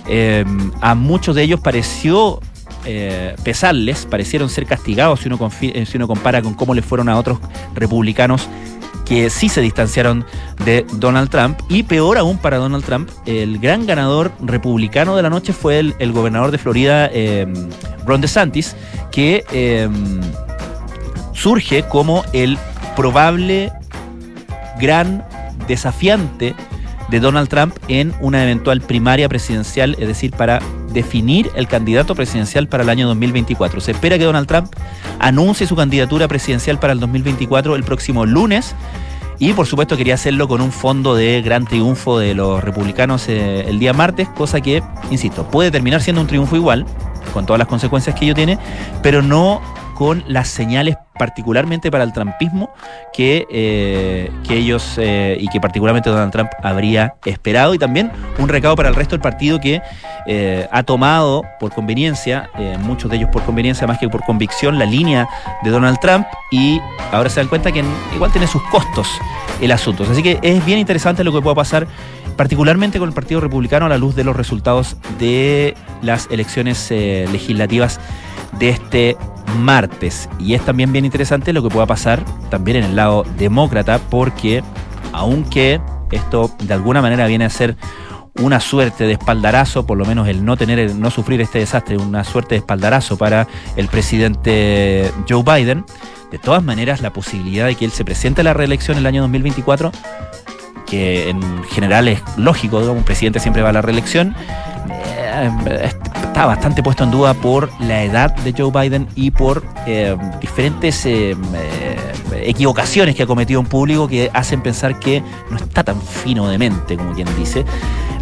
Eh, 0.08 0.44
a 0.80 0.94
muchos 0.94 1.34
de 1.34 1.42
ellos 1.42 1.60
pareció 1.60 2.40
eh, 2.84 3.34
pesarles, 3.42 4.06
parecieron 4.06 4.48
ser 4.48 4.66
castigados 4.66 5.20
si 5.20 5.28
uno, 5.28 5.38
eh, 5.60 5.86
compara 6.06 6.42
con 6.42 6.54
cómo 6.54 6.74
le 6.74 6.82
fueron 6.82 7.08
a 7.08 7.18
otros 7.18 7.38
republicanos 7.74 8.48
que 9.04 9.30
sí 9.30 9.48
se 9.48 9.60
distanciaron 9.60 10.24
de 10.64 10.86
Donald 10.94 11.30
Trump. 11.30 11.58
Y 11.68 11.82
peor 11.82 12.18
aún 12.18 12.38
para 12.38 12.56
Donald 12.56 12.84
Trump, 12.84 13.10
el 13.26 13.58
gran 13.58 13.86
ganador 13.86 14.32
republicano 14.40 15.16
de 15.16 15.22
la 15.22 15.30
noche 15.30 15.52
fue 15.52 15.78
el, 15.78 16.12
gobernador 16.12 16.50
de 16.50 16.58
Florida, 16.58 17.08
eh, 17.12 17.46
Ron 18.06 18.20
DeSantis, 18.20 18.76
que 19.10 19.44
eh, 19.52 19.88
surge 21.32 21.82
como 21.84 22.24
el 22.32 22.58
probable 22.96 23.72
gran 24.80 25.24
desafiante 25.68 26.54
de 27.10 27.20
Donald 27.20 27.48
Trump 27.48 27.76
en 27.88 28.14
una 28.20 28.42
eventual 28.42 28.80
primaria 28.80 29.28
presidencial, 29.28 29.96
es 29.98 30.08
decir, 30.08 30.30
para 30.32 30.60
definir 30.94 31.50
el 31.54 31.68
candidato 31.68 32.14
presidencial 32.14 32.68
para 32.68 32.84
el 32.84 32.88
año 32.88 33.06
2024. 33.08 33.80
Se 33.80 33.90
espera 33.90 34.16
que 34.16 34.24
Donald 34.24 34.46
Trump 34.46 34.74
anuncie 35.18 35.66
su 35.66 35.76
candidatura 35.76 36.28
presidencial 36.28 36.78
para 36.78 36.94
el 36.94 37.00
2024 37.00 37.76
el 37.76 37.84
próximo 37.84 38.24
lunes. 38.24 38.74
Y 39.38 39.52
por 39.52 39.66
supuesto 39.66 39.96
quería 39.96 40.14
hacerlo 40.14 40.46
con 40.46 40.60
un 40.60 40.70
fondo 40.70 41.16
de 41.16 41.42
gran 41.42 41.66
triunfo 41.66 42.18
de 42.18 42.34
los 42.34 42.62
republicanos 42.62 43.28
eh, 43.28 43.68
el 43.68 43.80
día 43.80 43.92
martes, 43.92 44.28
cosa 44.28 44.60
que, 44.60 44.82
insisto, 45.10 45.44
puede 45.50 45.72
terminar 45.72 46.00
siendo 46.00 46.22
un 46.22 46.28
triunfo 46.28 46.54
igual, 46.54 46.86
con 47.32 47.44
todas 47.44 47.58
las 47.58 47.66
consecuencias 47.66 48.14
que 48.14 48.26
ello 48.26 48.34
tiene, 48.34 48.58
pero 49.02 49.22
no 49.22 49.60
con 49.94 50.22
las 50.28 50.48
señales 50.48 50.96
particularmente 51.18 51.90
para 51.90 52.04
el 52.04 52.12
trumpismo 52.12 52.72
que, 53.12 53.46
eh, 53.50 54.30
que 54.46 54.56
ellos 54.56 54.96
eh, 54.98 55.36
y 55.40 55.48
que 55.48 55.60
particularmente 55.60 56.10
Donald 56.10 56.32
Trump 56.32 56.50
habría 56.62 57.14
esperado 57.24 57.74
y 57.74 57.78
también 57.78 58.10
un 58.38 58.48
recado 58.48 58.74
para 58.76 58.88
el 58.88 58.94
resto 58.94 59.14
del 59.14 59.20
partido 59.20 59.60
que 59.60 59.80
eh, 60.26 60.68
ha 60.70 60.82
tomado 60.82 61.42
por 61.60 61.72
conveniencia, 61.72 62.50
muchos 62.80 63.10
de 63.10 63.18
ellos 63.18 63.30
por 63.30 63.42
conveniencia 63.44 63.86
más 63.86 63.98
que 63.98 64.08
por 64.08 64.24
convicción, 64.24 64.78
la 64.78 64.86
línea 64.86 65.28
de 65.62 65.70
Donald 65.70 65.98
Trump 66.00 66.26
y 66.50 66.80
ahora 67.12 67.28
se 67.28 67.40
dan 67.40 67.48
cuenta 67.48 67.70
que 67.72 67.84
igual 68.14 68.32
tiene 68.32 68.46
sus 68.46 68.62
costos 68.64 69.08
el 69.60 69.70
asunto. 69.70 70.04
Así 70.10 70.22
que 70.22 70.38
es 70.42 70.64
bien 70.64 70.78
interesante 70.78 71.22
lo 71.24 71.32
que 71.32 71.40
pueda 71.40 71.54
pasar 71.54 71.86
particularmente 72.36 72.98
con 72.98 73.08
el 73.08 73.14
Partido 73.14 73.40
Republicano 73.40 73.86
a 73.86 73.88
la 73.88 73.98
luz 73.98 74.16
de 74.16 74.24
los 74.24 74.34
resultados 74.34 74.96
de 75.18 75.74
las 76.02 76.28
elecciones 76.30 76.90
legislativas 76.90 78.00
de 78.58 78.70
este 78.70 79.16
martes. 79.58 80.28
Y 80.38 80.54
es 80.54 80.64
también 80.64 80.92
bien 80.92 81.04
interesante 81.04 81.52
lo 81.52 81.62
que 81.62 81.68
pueda 81.68 81.86
pasar 81.86 82.24
también 82.50 82.78
en 82.78 82.84
el 82.84 82.96
lado 82.96 83.24
demócrata, 83.38 83.98
porque 84.10 84.62
aunque 85.12 85.80
esto 86.10 86.50
de 86.62 86.74
alguna 86.74 87.02
manera 87.02 87.26
viene 87.26 87.44
a 87.44 87.50
ser 87.50 87.76
una 88.40 88.58
suerte 88.60 89.04
de 89.04 89.12
espaldarazo, 89.12 89.86
por 89.86 89.96
lo 89.96 90.04
menos 90.04 90.26
el 90.26 90.44
no 90.44 90.56
tener, 90.56 90.78
el 90.78 91.00
no 91.00 91.10
sufrir 91.10 91.40
este 91.40 91.60
desastre, 91.60 91.96
una 91.96 92.24
suerte 92.24 92.56
de 92.56 92.58
espaldarazo 92.58 93.16
para 93.16 93.46
el 93.76 93.88
presidente 93.88 95.12
Joe 95.28 95.42
Biden. 95.42 95.84
De 96.30 96.38
todas 96.38 96.64
maneras, 96.64 97.00
la 97.00 97.12
posibilidad 97.12 97.66
de 97.66 97.76
que 97.76 97.84
él 97.84 97.92
se 97.92 98.04
presente 98.04 98.40
a 98.40 98.44
la 98.44 98.54
reelección 98.54 98.98
el 98.98 99.06
año 99.06 99.22
2024, 99.22 99.92
que 100.84 101.30
en 101.30 101.62
general 101.64 102.08
es 102.08 102.20
lógico, 102.36 102.78
un 102.78 103.04
presidente 103.04 103.38
siempre 103.38 103.62
va 103.62 103.68
a 103.68 103.72
la 103.72 103.82
reelección, 103.82 104.34
eh, 104.90 105.92
está 106.34 106.46
bastante 106.46 106.82
puesto 106.82 107.04
en 107.04 107.12
duda 107.12 107.32
por 107.32 107.70
la 107.80 108.02
edad 108.02 108.34
de 108.34 108.52
Joe 108.52 108.72
Biden 108.72 109.06
y 109.14 109.30
por 109.30 109.62
eh, 109.86 110.16
diferentes 110.40 111.06
eh, 111.06 111.36
eh, 111.54 111.96
equivocaciones 112.44 113.14
que 113.14 113.22
ha 113.22 113.26
cometido 113.28 113.60
en 113.60 113.66
público 113.68 114.08
que 114.08 114.32
hacen 114.34 114.60
pensar 114.60 114.98
que 114.98 115.22
no 115.48 115.56
está 115.56 115.84
tan 115.84 116.02
fino 116.02 116.48
de 116.48 116.58
mente, 116.58 116.96
como 116.96 117.12
quien 117.14 117.28
dice. 117.36 117.64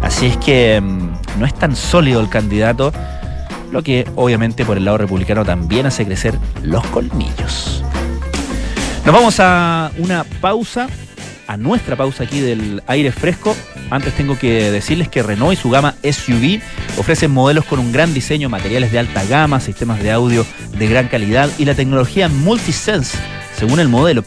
Así 0.03 0.27
es 0.27 0.37
que 0.37 0.79
mm, 0.79 1.39
no 1.39 1.47
es 1.47 1.55
tan 1.55 1.75
sólido 1.75 2.21
el 2.21 2.29
candidato, 2.29 2.93
lo 3.71 3.81
que 3.81 4.07
obviamente 4.15 4.63
por 4.63 4.77
el 4.77 4.85
lado 4.85 4.99
republicano 4.99 5.43
también 5.43 5.87
hace 5.87 6.05
crecer 6.05 6.37
los 6.61 6.85
colmillos. 6.85 7.83
Nos 9.07 9.15
vamos 9.15 9.39
a 9.39 9.89
una 9.97 10.23
pausa, 10.39 10.85
a 11.47 11.57
nuestra 11.57 11.95
pausa 11.95 12.23
aquí 12.23 12.39
del 12.39 12.83
aire 12.87 13.11
fresco. 13.11 13.55
Antes 13.89 14.13
tengo 14.13 14.37
que 14.37 14.71
decirles 14.71 15.07
que 15.07 15.23
Renault 15.23 15.53
y 15.53 15.61
su 15.61 15.69
gama 15.69 15.95
SUV 16.03 16.61
ofrecen 16.97 17.31
modelos 17.31 17.65
con 17.65 17.79
un 17.79 17.91
gran 17.91 18.13
diseño, 18.13 18.49
materiales 18.49 18.91
de 18.91 18.99
alta 18.99 19.23
gama, 19.25 19.59
sistemas 19.59 20.01
de 20.01 20.11
audio 20.11 20.45
de 20.77 20.87
gran 20.87 21.07
calidad 21.07 21.49
y 21.57 21.65
la 21.65 21.75
tecnología 21.75 22.29
Multisense, 22.29 23.17
según 23.57 23.79
el 23.79 23.89
modelo, 23.89 24.23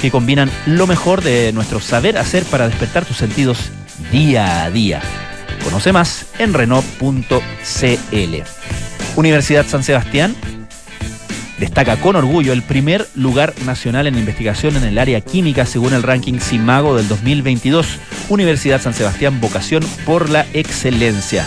que 0.00 0.10
combinan 0.10 0.50
lo 0.66 0.86
mejor 0.86 1.22
de 1.22 1.52
nuestro 1.52 1.80
saber 1.80 2.18
hacer 2.18 2.44
para 2.44 2.68
despertar 2.68 3.04
tus 3.04 3.16
sentidos 3.16 3.58
día 4.10 4.64
a 4.64 4.70
día. 4.70 5.02
Conoce 5.62 5.92
más 5.92 6.26
en 6.38 6.52
Renault.cl. 6.52 7.14
Universidad 9.16 9.66
San 9.66 9.82
Sebastián 9.82 10.34
destaca 11.64 11.96
con 11.96 12.14
orgullo 12.14 12.52
el 12.52 12.62
primer 12.62 13.08
lugar 13.14 13.54
nacional 13.64 14.06
en 14.06 14.18
investigación 14.18 14.76
en 14.76 14.84
el 14.84 14.98
área 14.98 15.22
química 15.22 15.64
según 15.64 15.94
el 15.94 16.02
ranking 16.02 16.38
CIMAGO 16.38 16.94
del 16.94 17.08
2022. 17.08 17.86
Universidad 18.28 18.82
San 18.82 18.92
Sebastián, 18.92 19.40
vocación 19.40 19.82
por 20.04 20.28
la 20.28 20.46
excelencia. 20.52 21.46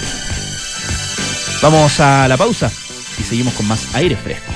Vamos 1.61 1.99
a 1.99 2.27
la 2.27 2.35
pausa 2.35 2.71
y 3.19 3.23
seguimos 3.23 3.53
con 3.53 3.67
más 3.67 3.93
aire 3.93 4.15
fresco. 4.15 4.51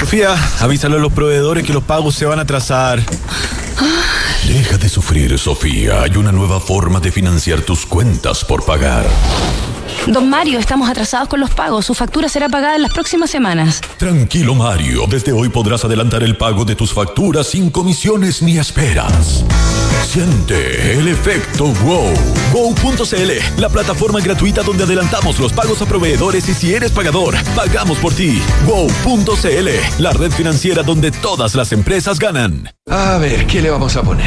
Sofía, 0.00 0.34
avísale 0.60 0.96
a 0.96 1.00
los 1.00 1.12
proveedores 1.12 1.66
que 1.66 1.74
los 1.74 1.84
pagos 1.84 2.14
se 2.14 2.24
van 2.24 2.38
a 2.38 2.42
atrasar. 2.42 3.02
Deja 4.46 4.78
de 4.78 4.88
sufrir, 4.88 5.38
Sofía. 5.38 6.00
Hay 6.00 6.16
una 6.16 6.32
nueva 6.32 6.60
forma 6.60 6.98
de 6.98 7.12
financiar 7.12 7.60
tus 7.60 7.84
cuentas 7.84 8.42
por 8.42 8.64
pagar. 8.64 9.04
Don 10.06 10.28
Mario, 10.28 10.58
estamos 10.58 10.88
atrasados 10.88 11.28
con 11.28 11.40
los 11.40 11.50
pagos. 11.50 11.86
Su 11.86 11.94
factura 11.94 12.28
será 12.28 12.48
pagada 12.48 12.76
en 12.76 12.82
las 12.82 12.92
próximas 12.92 13.30
semanas. 13.30 13.80
Tranquilo, 13.98 14.54
Mario. 14.54 15.06
Desde 15.08 15.32
hoy 15.32 15.48
podrás 15.48 15.84
adelantar 15.84 16.22
el 16.22 16.36
pago 16.36 16.64
de 16.64 16.74
tus 16.74 16.92
facturas 16.92 17.48
sin 17.48 17.70
comisiones 17.70 18.42
ni 18.42 18.58
esperas. 18.58 19.44
Siente 20.04 20.98
el 20.98 21.08
efecto 21.08 21.66
wow. 21.84 22.12
Wow.cl, 22.52 23.60
la 23.60 23.68
plataforma 23.68 24.20
gratuita 24.20 24.62
donde 24.62 24.84
adelantamos 24.84 25.38
los 25.38 25.52
pagos 25.52 25.82
a 25.82 25.86
proveedores 25.86 26.48
y 26.48 26.54
si 26.54 26.72
eres 26.72 26.92
pagador, 26.92 27.34
pagamos 27.54 27.98
por 27.98 28.14
ti. 28.14 28.40
Wow.cl, 28.66 29.68
la 30.02 30.12
red 30.12 30.30
financiera 30.30 30.82
donde 30.82 31.10
todas 31.10 31.54
las 31.54 31.72
empresas 31.72 32.18
ganan. 32.18 32.70
A 32.88 33.18
ver, 33.18 33.46
¿qué 33.46 33.60
le 33.60 33.70
vamos 33.70 33.96
a 33.96 34.02
poner? 34.02 34.26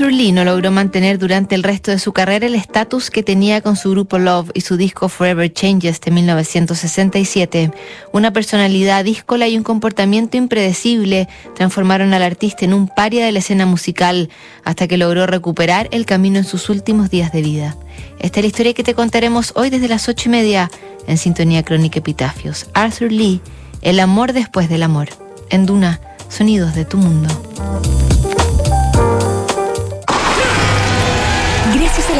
Arthur 0.00 0.14
Lee 0.14 0.32
no 0.32 0.46
logró 0.46 0.70
mantener 0.70 1.18
durante 1.18 1.54
el 1.54 1.62
resto 1.62 1.90
de 1.90 1.98
su 1.98 2.14
carrera 2.14 2.46
el 2.46 2.54
estatus 2.54 3.10
que 3.10 3.22
tenía 3.22 3.60
con 3.60 3.76
su 3.76 3.90
grupo 3.90 4.18
Love 4.18 4.50
y 4.54 4.62
su 4.62 4.78
disco 4.78 5.10
Forever 5.10 5.52
Changes 5.52 6.00
de 6.00 6.10
1967. 6.10 7.70
Una 8.10 8.32
personalidad 8.32 9.04
díscola 9.04 9.46
y 9.46 9.58
un 9.58 9.62
comportamiento 9.62 10.38
impredecible 10.38 11.28
transformaron 11.54 12.14
al 12.14 12.22
artista 12.22 12.64
en 12.64 12.72
un 12.72 12.88
paria 12.88 13.26
de 13.26 13.32
la 13.32 13.40
escena 13.40 13.66
musical 13.66 14.30
hasta 14.64 14.88
que 14.88 14.96
logró 14.96 15.26
recuperar 15.26 15.86
el 15.90 16.06
camino 16.06 16.38
en 16.38 16.44
sus 16.44 16.70
últimos 16.70 17.10
días 17.10 17.30
de 17.30 17.42
vida. 17.42 17.76
Esta 18.20 18.40
es 18.40 18.44
la 18.44 18.48
historia 18.48 18.72
que 18.72 18.84
te 18.84 18.94
contaremos 18.94 19.52
hoy 19.54 19.68
desde 19.68 19.88
las 19.88 20.08
ocho 20.08 20.30
y 20.30 20.32
media 20.32 20.70
en 21.08 21.18
Sintonía 21.18 21.62
Crónica 21.62 21.98
Epitafios. 21.98 22.70
Arthur 22.72 23.12
Lee, 23.12 23.42
El 23.82 24.00
amor 24.00 24.32
después 24.32 24.70
del 24.70 24.82
amor. 24.82 25.10
En 25.50 25.66
Duna, 25.66 26.00
sonidos 26.30 26.74
de 26.74 26.86
tu 26.86 26.96
mundo. 26.96 27.28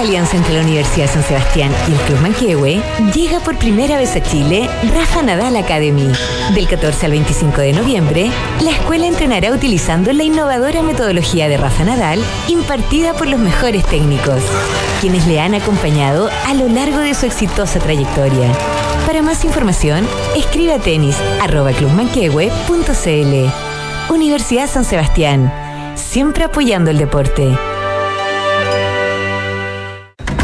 Alianza 0.00 0.36
entre 0.36 0.54
la 0.54 0.62
Universidad 0.62 1.06
de 1.06 1.12
San 1.12 1.22
Sebastián 1.22 1.72
y 1.88 1.92
el 1.92 1.98
Club 2.00 2.20
Manquehue, 2.20 2.82
llega 3.14 3.40
por 3.40 3.58
primera 3.58 3.96
vez 3.98 4.16
a 4.16 4.22
Chile 4.22 4.68
Rafa 4.94 5.22
Nadal 5.22 5.56
Academy. 5.56 6.10
Del 6.54 6.68
14 6.68 7.06
al 7.06 7.12
25 7.12 7.60
de 7.60 7.72
noviembre, 7.72 8.30
la 8.60 8.70
escuela 8.70 9.06
entrenará 9.06 9.52
utilizando 9.52 10.12
la 10.12 10.22
innovadora 10.22 10.82
metodología 10.82 11.48
de 11.48 11.56
Rafa 11.56 11.84
Nadal 11.84 12.22
impartida 12.48 13.12
por 13.14 13.28
los 13.28 13.38
mejores 13.40 13.84
técnicos, 13.86 14.42
quienes 15.00 15.26
le 15.26 15.40
han 15.40 15.54
acompañado 15.54 16.30
a 16.46 16.54
lo 16.54 16.68
largo 16.68 16.98
de 16.98 17.14
su 17.14 17.26
exitosa 17.26 17.78
trayectoria. 17.78 18.52
Para 19.06 19.22
más 19.22 19.44
información, 19.44 20.06
escribe 20.36 20.74
a 20.74 20.78
tenis. 20.78 21.16
Universidad 24.08 24.68
San 24.68 24.84
Sebastián, 24.84 25.52
siempre 25.94 26.44
apoyando 26.44 26.90
el 26.90 26.98
deporte. 26.98 27.56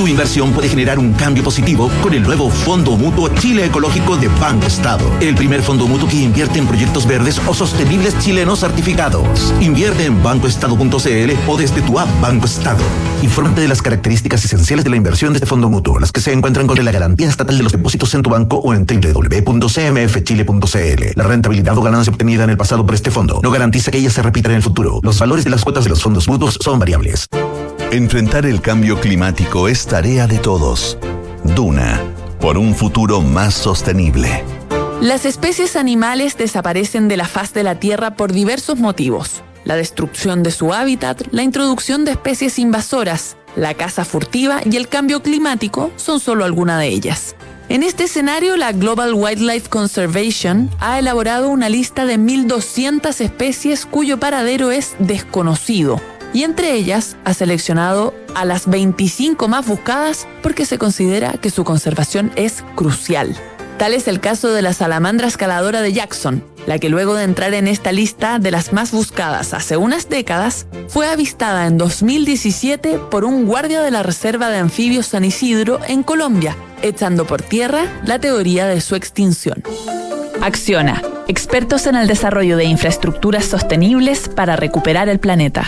Tu 0.00 0.08
inversión 0.08 0.52
puede 0.52 0.70
generar 0.70 0.98
un 0.98 1.12
cambio 1.12 1.44
positivo 1.44 1.90
con 2.02 2.14
el 2.14 2.22
nuevo 2.22 2.48
Fondo 2.48 2.96
Mutuo 2.96 3.28
Chile 3.34 3.66
Ecológico 3.66 4.16
de 4.16 4.28
Banco 4.28 4.66
Estado. 4.66 5.04
El 5.20 5.34
primer 5.34 5.60
fondo 5.60 5.86
mutuo 5.86 6.08
que 6.08 6.22
invierte 6.22 6.58
en 6.58 6.66
proyectos 6.66 7.06
verdes 7.06 7.38
o 7.46 7.52
sostenibles 7.52 8.18
chilenos 8.18 8.60
certificados. 8.60 9.52
Invierte 9.60 10.06
en 10.06 10.22
bancoestado.cl 10.22 11.32
o 11.46 11.56
desde 11.58 11.82
tu 11.82 11.98
app 11.98 12.08
Banco 12.18 12.46
Estado. 12.46 12.82
Infórmate 13.22 13.60
de 13.60 13.68
las 13.68 13.82
características 13.82 14.42
esenciales 14.42 14.86
de 14.86 14.90
la 14.90 14.96
inversión 14.96 15.34
de 15.34 15.36
este 15.36 15.46
fondo 15.46 15.68
mutuo, 15.68 16.00
las 16.00 16.12
que 16.12 16.22
se 16.22 16.32
encuentran 16.32 16.66
con 16.66 16.82
la 16.82 16.92
garantía 16.92 17.28
estatal 17.28 17.58
de 17.58 17.62
los 17.62 17.72
depósitos 17.72 18.14
en 18.14 18.22
tu 18.22 18.30
banco 18.30 18.56
o 18.56 18.72
en 18.72 18.86
www.cmfchile.cl. 18.86 21.04
La 21.14 21.24
rentabilidad 21.24 21.76
o 21.76 21.82
ganancia 21.82 22.10
obtenida 22.10 22.44
en 22.44 22.50
el 22.50 22.56
pasado 22.56 22.86
por 22.86 22.94
este 22.94 23.10
fondo 23.10 23.40
no 23.42 23.50
garantiza 23.50 23.90
que 23.90 23.98
ella 23.98 24.08
se 24.08 24.22
repita 24.22 24.48
en 24.48 24.56
el 24.56 24.62
futuro. 24.62 25.00
Los 25.02 25.18
valores 25.18 25.44
de 25.44 25.50
las 25.50 25.62
cuotas 25.62 25.84
de 25.84 25.90
los 25.90 26.02
fondos 26.02 26.26
mutuos 26.26 26.58
son 26.58 26.78
variables. 26.78 27.28
Enfrentar 27.92 28.46
el 28.46 28.60
cambio 28.60 29.00
climático 29.00 29.66
es 29.66 29.84
tarea 29.84 30.28
de 30.28 30.38
todos. 30.38 30.96
Duna, 31.42 32.00
por 32.40 32.56
un 32.56 32.76
futuro 32.76 33.20
más 33.20 33.52
sostenible. 33.52 34.44
Las 35.00 35.24
especies 35.24 35.74
animales 35.74 36.38
desaparecen 36.38 37.08
de 37.08 37.16
la 37.16 37.26
faz 37.26 37.52
de 37.52 37.64
la 37.64 37.80
Tierra 37.80 38.14
por 38.14 38.32
diversos 38.32 38.78
motivos. 38.78 39.42
La 39.64 39.74
destrucción 39.74 40.44
de 40.44 40.52
su 40.52 40.72
hábitat, 40.72 41.20
la 41.32 41.42
introducción 41.42 42.04
de 42.04 42.12
especies 42.12 42.60
invasoras, 42.60 43.36
la 43.56 43.74
caza 43.74 44.04
furtiva 44.04 44.60
y 44.64 44.76
el 44.76 44.86
cambio 44.86 45.20
climático 45.20 45.90
son 45.96 46.20
solo 46.20 46.44
algunas 46.44 46.78
de 46.78 46.86
ellas. 46.86 47.34
En 47.68 47.82
este 47.82 48.04
escenario, 48.04 48.56
la 48.56 48.70
Global 48.70 49.14
Wildlife 49.14 49.68
Conservation 49.68 50.70
ha 50.78 51.00
elaborado 51.00 51.48
una 51.48 51.68
lista 51.68 52.06
de 52.06 52.20
1.200 52.20 53.20
especies 53.20 53.84
cuyo 53.84 54.20
paradero 54.20 54.70
es 54.70 54.94
desconocido 55.00 56.00
y 56.32 56.44
entre 56.44 56.74
ellas 56.74 57.16
ha 57.24 57.34
seleccionado 57.34 58.14
a 58.34 58.44
las 58.44 58.68
25 58.68 59.48
más 59.48 59.66
buscadas 59.66 60.26
porque 60.42 60.66
se 60.66 60.78
considera 60.78 61.32
que 61.32 61.50
su 61.50 61.64
conservación 61.64 62.30
es 62.36 62.64
crucial. 62.74 63.36
Tal 63.78 63.94
es 63.94 64.08
el 64.08 64.20
caso 64.20 64.52
de 64.52 64.60
la 64.60 64.74
salamandra 64.74 65.26
escaladora 65.26 65.80
de 65.80 65.94
Jackson, 65.94 66.44
la 66.66 66.78
que 66.78 66.90
luego 66.90 67.14
de 67.14 67.24
entrar 67.24 67.54
en 67.54 67.66
esta 67.66 67.92
lista 67.92 68.38
de 68.38 68.50
las 68.50 68.74
más 68.74 68.92
buscadas 68.92 69.54
hace 69.54 69.78
unas 69.78 70.10
décadas, 70.10 70.66
fue 70.88 71.08
avistada 71.08 71.66
en 71.66 71.78
2017 71.78 72.98
por 73.10 73.24
un 73.24 73.46
guardia 73.46 73.80
de 73.80 73.90
la 73.90 74.02
Reserva 74.02 74.50
de 74.50 74.58
Anfibios 74.58 75.06
San 75.06 75.24
Isidro 75.24 75.80
en 75.88 76.02
Colombia, 76.02 76.56
echando 76.82 77.26
por 77.26 77.40
tierra 77.40 77.84
la 78.04 78.18
teoría 78.18 78.66
de 78.66 78.82
su 78.82 78.96
extinción. 78.96 79.62
Acciona, 80.42 81.02
expertos 81.26 81.86
en 81.86 81.96
el 81.96 82.06
desarrollo 82.06 82.56
de 82.58 82.64
infraestructuras 82.64 83.46
sostenibles 83.46 84.28
para 84.28 84.56
recuperar 84.56 85.08
el 85.08 85.20
planeta. 85.20 85.66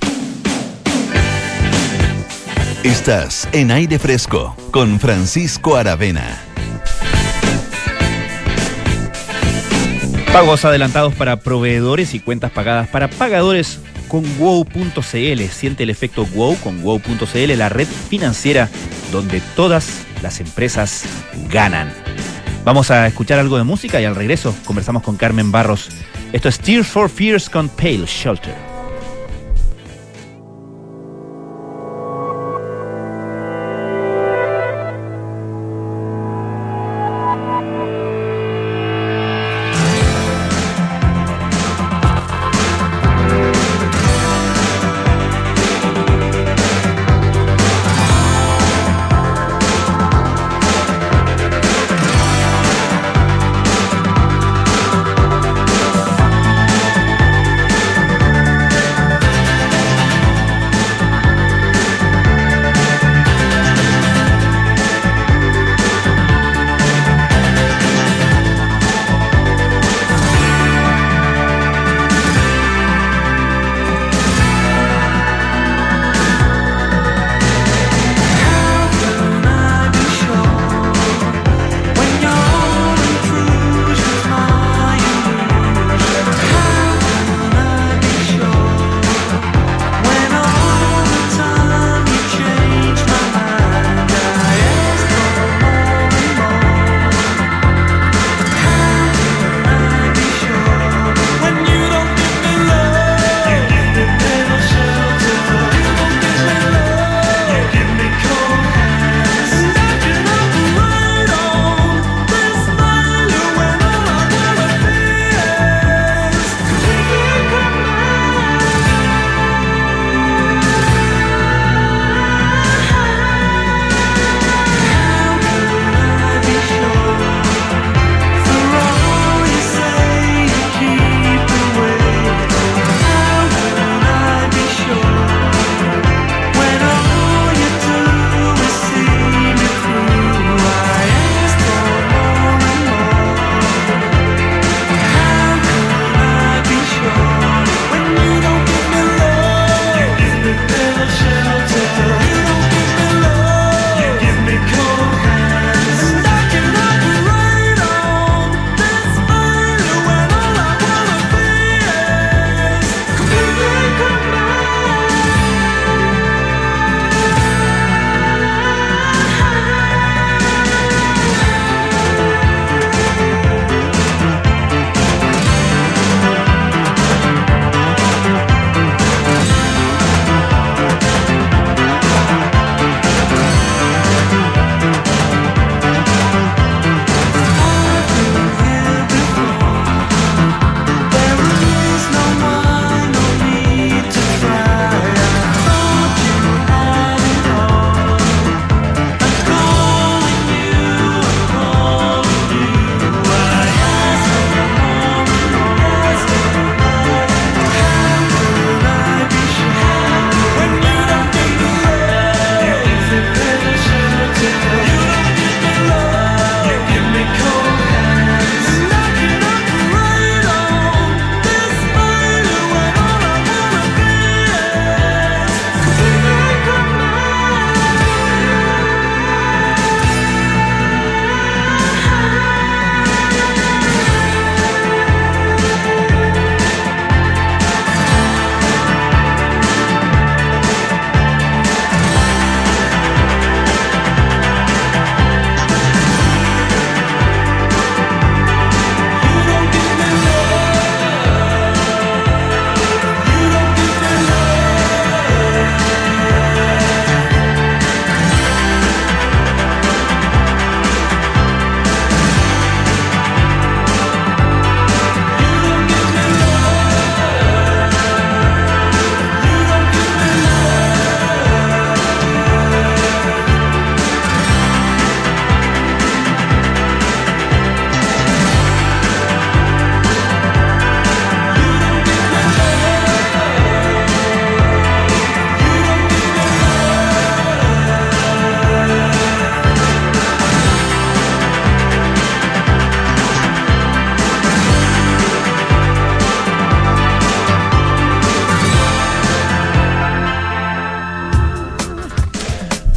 Estás 2.84 3.48
en 3.52 3.70
aire 3.70 3.96
fresco 4.00 4.56
con 4.72 4.98
Francisco 4.98 5.76
Aravena. 5.76 6.42
Pagos 10.32 10.64
adelantados 10.64 11.14
para 11.14 11.36
proveedores 11.36 12.12
y 12.14 12.18
cuentas 12.18 12.50
pagadas 12.50 12.88
para 12.88 13.08
pagadores 13.08 13.78
con 14.08 14.24
wow.cl. 14.36 15.42
Siente 15.52 15.84
el 15.84 15.90
efecto 15.90 16.26
wow 16.34 16.56
con 16.56 16.82
wow.cl, 16.82 17.56
la 17.56 17.68
red 17.68 17.86
financiera 17.86 18.68
donde 19.12 19.40
todas 19.54 20.04
las 20.20 20.40
empresas 20.40 21.04
ganan. 21.50 21.92
Vamos 22.64 22.90
a 22.90 23.06
escuchar 23.06 23.38
algo 23.38 23.58
de 23.58 23.64
música 23.64 24.00
y 24.00 24.06
al 24.06 24.16
regreso 24.16 24.56
conversamos 24.64 25.04
con 25.04 25.16
Carmen 25.16 25.52
Barros. 25.52 25.88
Esto 26.32 26.48
es 26.48 26.58
Tears 26.58 26.88
for 26.88 27.08
Fears 27.08 27.48
con 27.48 27.68
Pale 27.68 28.06
Shelter. 28.06 28.71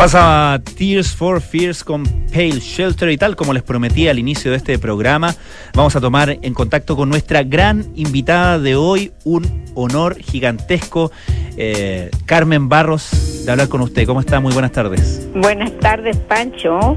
Pasaba 0.06 0.60
Tears 0.78 1.16
for 1.16 1.42
Fears 1.42 1.84
con 1.84 2.04
Pale 2.32 2.60
Shelter 2.60 3.10
y 3.10 3.18
tal 3.18 3.36
como 3.36 3.54
les 3.54 3.64
prometí 3.64 4.08
al 4.08 4.20
inicio 4.20 4.52
de 4.52 4.58
este 4.58 4.78
programa, 4.78 5.34
vamos 5.74 5.96
a 5.96 6.00
tomar 6.00 6.38
en 6.44 6.54
contacto 6.54 6.96
con 6.96 7.10
nuestra 7.10 7.42
gran 7.42 7.84
invitada 7.96 8.60
de 8.60 8.76
hoy, 8.76 9.14
un 9.24 9.66
honor 9.74 10.16
gigantesco, 10.20 11.12
eh, 11.58 12.12
Carmen 12.28 12.70
Barros, 12.70 13.46
de 13.48 13.52
hablar 13.52 13.68
con 13.68 13.82
usted. 13.82 14.06
¿Cómo 14.06 14.20
está? 14.20 14.40
Muy 14.40 14.54
buenas 14.54 14.74
tardes. 14.74 15.28
Buenas 15.34 15.76
tardes, 15.80 16.16
Pancho. 16.18 16.96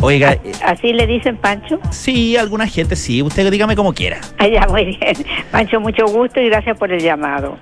Oiga, 0.00 0.38
¿Así 0.64 0.92
le 0.92 1.08
dicen 1.08 1.38
Pancho? 1.38 1.80
sí, 1.90 2.36
alguna 2.36 2.68
gente 2.68 2.94
sí, 2.94 3.20
usted 3.20 3.50
dígame 3.50 3.74
como 3.74 3.92
quiera. 3.92 4.20
Ah, 4.38 4.46
ya, 4.46 4.64
muy 4.68 4.84
bien. 4.84 5.16
Pancho, 5.50 5.80
mucho 5.80 6.06
gusto 6.06 6.40
y 6.40 6.48
gracias 6.50 6.78
por 6.78 6.92
el 6.92 7.02
llamado. 7.02 7.58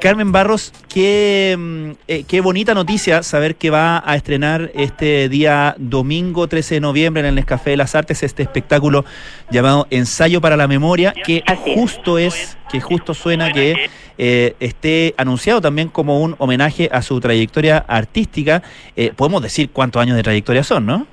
Carmen 0.00 0.30
Barros, 0.30 0.72
qué, 0.88 1.56
mm, 1.58 1.90
eh, 2.06 2.24
qué 2.28 2.40
bonita 2.40 2.72
noticia 2.72 3.22
saber 3.24 3.56
que 3.56 3.70
va 3.70 4.02
a 4.04 4.14
estrenar 4.14 4.70
este 4.74 5.28
día 5.28 5.74
domingo 5.78 6.46
13 6.46 6.76
de 6.76 6.80
noviembre 6.80 7.20
en 7.20 7.26
el 7.26 7.34
Nescafé 7.34 7.70
de 7.70 7.78
las 7.78 7.94
Artes 7.96 8.22
este 8.22 8.44
espectáculo 8.44 9.04
llamado 9.50 9.88
Ensayo 9.90 10.40
para 10.40 10.56
la 10.56 10.68
Memoria, 10.68 11.12
que 11.12 11.42
justo 11.74 12.18
es, 12.18 12.56
que 12.70 12.80
justo 12.80 13.12
suena 13.12 13.52
que 13.52 13.90
eh, 14.18 14.54
esté 14.60 15.14
anunciado 15.16 15.60
también 15.60 15.88
como 15.88 16.20
un 16.20 16.36
homenaje 16.38 16.88
a 16.92 17.02
su 17.02 17.18
trayectoria 17.20 17.78
artística. 17.78 18.62
Eh, 18.94 19.12
podemos 19.16 19.42
decir 19.42 19.70
cuántos 19.70 20.00
años 20.00 20.16
de 20.16 20.22
trayectoria 20.22 20.62
son, 20.62 20.86
¿no? 20.86 21.06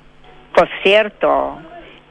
Por 0.54 0.68
cierto. 0.84 1.58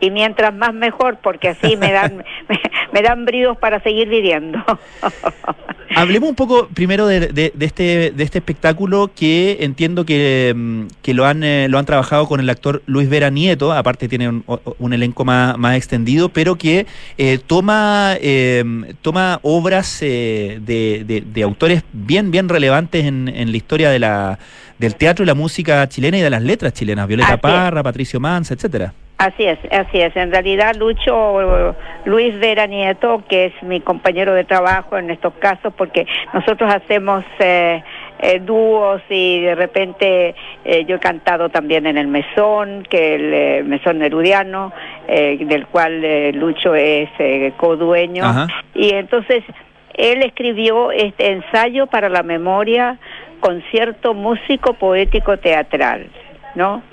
Y 0.02 0.12
mientras 0.12 0.54
más 0.54 0.74
mejor, 0.74 1.20
porque 1.22 1.50
así 1.50 1.78
me 1.78 1.94
dan, 1.94 2.18
me, 2.50 2.60
me 2.92 3.02
dan 3.02 3.24
bríos 3.24 3.58
para 3.58 3.80
seguir 3.80 4.10
viviendo. 4.10 4.62
Hablemos 5.96 6.30
un 6.30 6.36
poco 6.36 6.68
primero 6.74 7.06
de, 7.08 7.20
de- 7.28 7.54
de 7.56 7.66
este, 7.66 8.12
de 8.12 8.24
este 8.24 8.40
espectáculo 8.40 9.12
que 9.16 9.58
entiendo 9.62 10.06
que, 10.06 10.54
mm, 10.56 10.82
que 11.02 11.14
lo, 11.14 11.26
han, 11.26 11.44
eh, 11.44 11.68
lo 11.70 11.78
han 11.78 11.86
trabajado 11.86 12.28
con 12.28 12.40
el 12.40 12.50
actor 12.50 12.82
Luis 12.86 13.08
Vera 13.10 13.30
Nieto, 13.30 13.72
aparte 13.72 14.08
tiene 14.08 14.30
un, 14.30 14.44
un 14.80 14.94
elenco 14.94 15.24
más, 15.26 15.58
más 15.58 15.78
extendido, 15.78 16.30
pero 16.30 16.56
que 16.58 16.86
eh, 17.18 17.40
toma, 17.46 18.16
eh, 18.20 18.64
toma 19.02 19.40
obras 19.44 20.00
eh, 20.02 20.60
de, 20.66 21.04
de- 21.06 21.22
de 21.22 21.44
autores 21.44 21.84
bien, 21.94 22.32
bien 22.32 22.50
relevantes 22.50 23.06
en, 23.06 23.28
en 23.28 23.52
la 23.52 23.58
historia 23.58 23.90
de 23.90 24.00
la, 24.00 24.40
del 24.80 24.96
teatro 24.96 25.24
y 25.24 25.28
la 25.28 25.36
música 25.36 25.88
chilena 25.88 26.18
y 26.18 26.22
de 26.22 26.30
las 26.30 26.42
letras 26.42 26.74
chilenas, 26.74 27.08
Violeta 27.08 27.34
Así. 27.34 27.42
Parra, 27.42 27.84
Patricio 27.84 28.20
Manza, 28.20 28.54
etcétera. 28.54 28.94
Así 29.18 29.46
es, 29.46 29.58
así 29.72 30.02
es. 30.02 30.14
En 30.18 30.30
realidad, 30.30 30.76
Lucho, 30.76 31.74
Luis 32.04 32.38
Vera 32.38 32.68
Nieto, 32.68 33.24
que 33.30 33.46
es 33.46 33.64
mi 33.64 33.80
compañero 33.80 34.34
de 34.34 34.44
trabajo 34.44 34.98
en 34.98 35.10
estos 35.10 35.34
casos, 35.36 35.74
porque 35.78 36.06
nosotros 36.34 36.74
hacemos 36.74 37.24
eh, 37.40 37.82
eh, 38.20 38.40
dúos 38.40 39.02
y 39.10 39.40
de 39.40 39.56
repente 39.56 40.36
eh, 40.66 40.84
yo 40.86 40.98
he 40.98 41.00
cantado 41.00 41.48
también 41.48 41.86
en 41.86 41.98
el 41.98 42.08
Mesón, 42.08 42.84
que 42.90 43.16
el 43.16 43.34
eh, 43.34 43.64
Mesón 43.64 44.00
Nerudiano, 44.00 44.74
eh, 45.08 45.38
del 45.46 45.66
cual 45.68 46.04
eh, 46.04 46.34
Lucho 46.34 46.76
es 46.76 47.10
eh, 47.18 47.54
codueño. 47.56 48.26
Ajá. 48.26 48.48
Y 48.74 48.94
entonces 48.96 49.46
él 49.94 50.24
escribió 50.24 50.92
este 50.92 51.32
ensayo 51.32 51.88
para 51.88 52.10
la 52.10 52.22
memoria, 52.22 52.98
concierto 53.40 54.14
músico 54.14 54.74
poético 54.74 55.38
teatral, 55.38 56.08
¿no? 56.56 56.84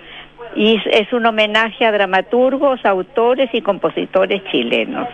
Y 0.57 0.81
es- 0.91 1.13
un 1.13 1.27
homenaje 1.27 1.85
a 1.85 1.93
dramaturgos, 1.93 2.85
autores 2.85 3.51
y 3.53 3.61
compositores 3.63 4.43
chilenos. 4.51 5.09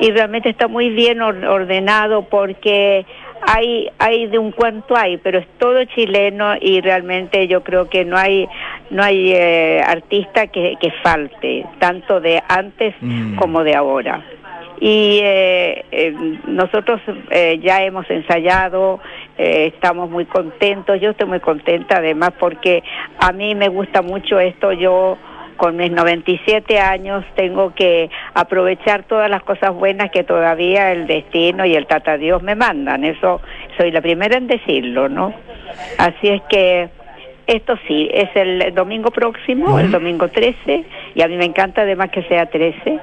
Y 0.00 0.10
realmente 0.12 0.48
está 0.48 0.68
muy 0.68 0.90
bien 0.90 1.20
or- 1.22 1.44
ordenado 1.44 2.22
porque 2.28 3.04
hay 3.42 3.88
hay 3.98 4.26
de 4.26 4.38
un 4.38 4.50
cuanto 4.52 4.96
hay, 4.96 5.18
pero 5.18 5.38
es 5.38 5.46
todo 5.58 5.84
chileno 5.84 6.54
y 6.60 6.80
realmente 6.80 7.46
yo 7.48 7.62
creo 7.62 7.88
que 7.88 8.04
no 8.04 8.16
hay 8.16 8.48
no 8.90 9.02
hay 9.02 9.32
eh, 9.34 9.80
artista 9.86 10.46
que, 10.46 10.76
que 10.80 10.90
falte, 11.02 11.64
tanto 11.78 12.20
de 12.20 12.42
antes 12.48 12.94
Mm. 13.00 13.36
como 13.36 13.62
de 13.62 13.74
ahora. 13.74 14.24
Y 14.80 15.20
eh, 15.22 15.84
eh, 15.90 16.14
nosotros 16.46 17.00
eh, 17.30 17.58
ya 17.62 17.82
hemos 17.82 18.08
ensayado, 18.10 19.00
eh, 19.38 19.72
estamos 19.74 20.10
muy 20.10 20.26
contentos, 20.26 21.00
yo 21.00 21.10
estoy 21.10 21.26
muy 21.26 21.40
contenta 21.40 21.96
además 21.96 22.32
porque 22.38 22.82
a 23.18 23.32
mí 23.32 23.54
me 23.54 23.68
gusta 23.68 24.02
mucho 24.02 24.38
esto, 24.38 24.72
yo 24.72 25.16
con 25.56 25.76
mis 25.76 25.90
97 25.90 26.78
años 26.78 27.24
tengo 27.34 27.74
que 27.74 28.10
aprovechar 28.34 29.04
todas 29.04 29.30
las 29.30 29.42
cosas 29.42 29.72
buenas 29.74 30.10
que 30.10 30.22
todavía 30.22 30.92
el 30.92 31.06
destino 31.06 31.64
y 31.64 31.74
el 31.74 31.86
tata 31.86 32.18
Dios 32.18 32.42
me 32.42 32.54
mandan, 32.54 33.04
eso 33.04 33.40
soy 33.78 33.90
la 33.90 34.02
primera 34.02 34.36
en 34.36 34.46
decirlo, 34.46 35.08
¿no? 35.08 35.32
Así 35.98 36.28
es 36.28 36.42
que 36.50 36.90
esto 37.46 37.78
sí, 37.86 38.08
es 38.12 38.28
el 38.34 38.74
domingo 38.74 39.10
próximo, 39.10 39.78
el 39.78 39.90
domingo 39.90 40.28
13, 40.28 40.84
y 41.14 41.22
a 41.22 41.28
mí 41.28 41.36
me 41.36 41.44
encanta 41.44 41.82
además 41.82 42.10
que 42.10 42.22
sea 42.24 42.46
13. 42.46 42.98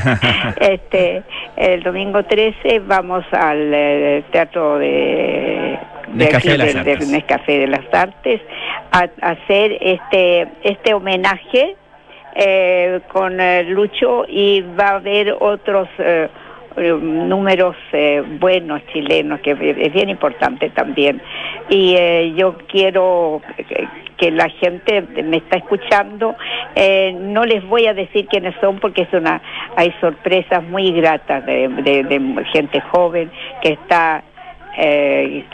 este, 0.60 1.22
el 1.56 1.82
domingo 1.82 2.22
13 2.24 2.80
vamos 2.80 3.24
al 3.32 3.74
eh, 3.74 4.24
teatro 4.30 4.78
de, 4.78 5.78
de 6.14 6.24
las 6.24 6.34
aquí, 6.34 6.50
Artes. 6.50 7.08
Nescafé 7.08 7.58
de 7.58 7.66
las 7.66 7.92
Artes 7.92 8.40
a, 8.92 9.08
a 9.20 9.30
hacer 9.30 9.76
este 9.80 10.48
este 10.62 10.94
homenaje 10.94 11.76
eh, 12.34 13.00
con 13.12 13.40
eh, 13.40 13.64
Lucho 13.64 14.24
y 14.26 14.62
va 14.62 14.88
a 14.88 14.94
haber 14.96 15.36
otros 15.38 15.88
eh, 15.98 16.28
números 16.76 17.76
eh, 17.92 18.22
buenos 18.40 18.80
chilenos 18.92 19.40
que 19.40 19.52
es 19.52 19.92
bien 19.92 20.08
importante 20.08 20.70
también. 20.70 21.20
Y 21.68 21.94
eh, 21.96 22.32
yo 22.36 22.56
quiero 22.68 23.40
que, 23.56 23.88
que 24.16 24.30
la 24.30 24.48
gente 24.48 25.02
me 25.22 25.38
está 25.38 25.56
escuchando. 25.58 26.36
Eh, 26.74 27.14
no 27.18 27.44
les 27.44 27.64
voy 27.66 27.86
a 27.86 27.94
decir 27.94 28.26
quiénes 28.26 28.54
son 28.60 28.78
porque 28.78 29.02
es 29.02 29.12
una 29.12 29.40
hay 29.76 29.92
sorpresas 30.00 30.62
muy 30.64 30.92
gratas 30.92 31.44
de, 31.46 31.68
de- 31.68 32.04
de 32.04 32.44
gente 32.52 32.80
joven 32.80 33.30
que 33.62 33.70
está 33.74 34.22
eh, 34.78 35.44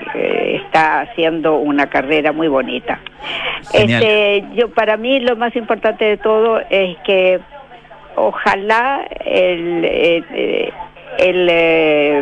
está 0.64 1.00
haciendo 1.00 1.56
una 1.56 1.86
carrera 1.86 2.32
muy 2.32 2.46
bonita. 2.48 3.00
Genial. 3.72 4.02
este 4.02 4.44
yo 4.54 4.70
para 4.70 4.96
mí 4.96 5.18
lo 5.20 5.34
más 5.36 5.54
importante 5.56 6.04
de 6.04 6.16
todo 6.18 6.60
es 6.70 6.96
que 7.04 7.40
ojalá 8.16 9.06
el, 9.24 9.84
eh, 9.84 10.22
eh, 10.34 10.72
el, 11.18 11.48
eh, 11.50 12.18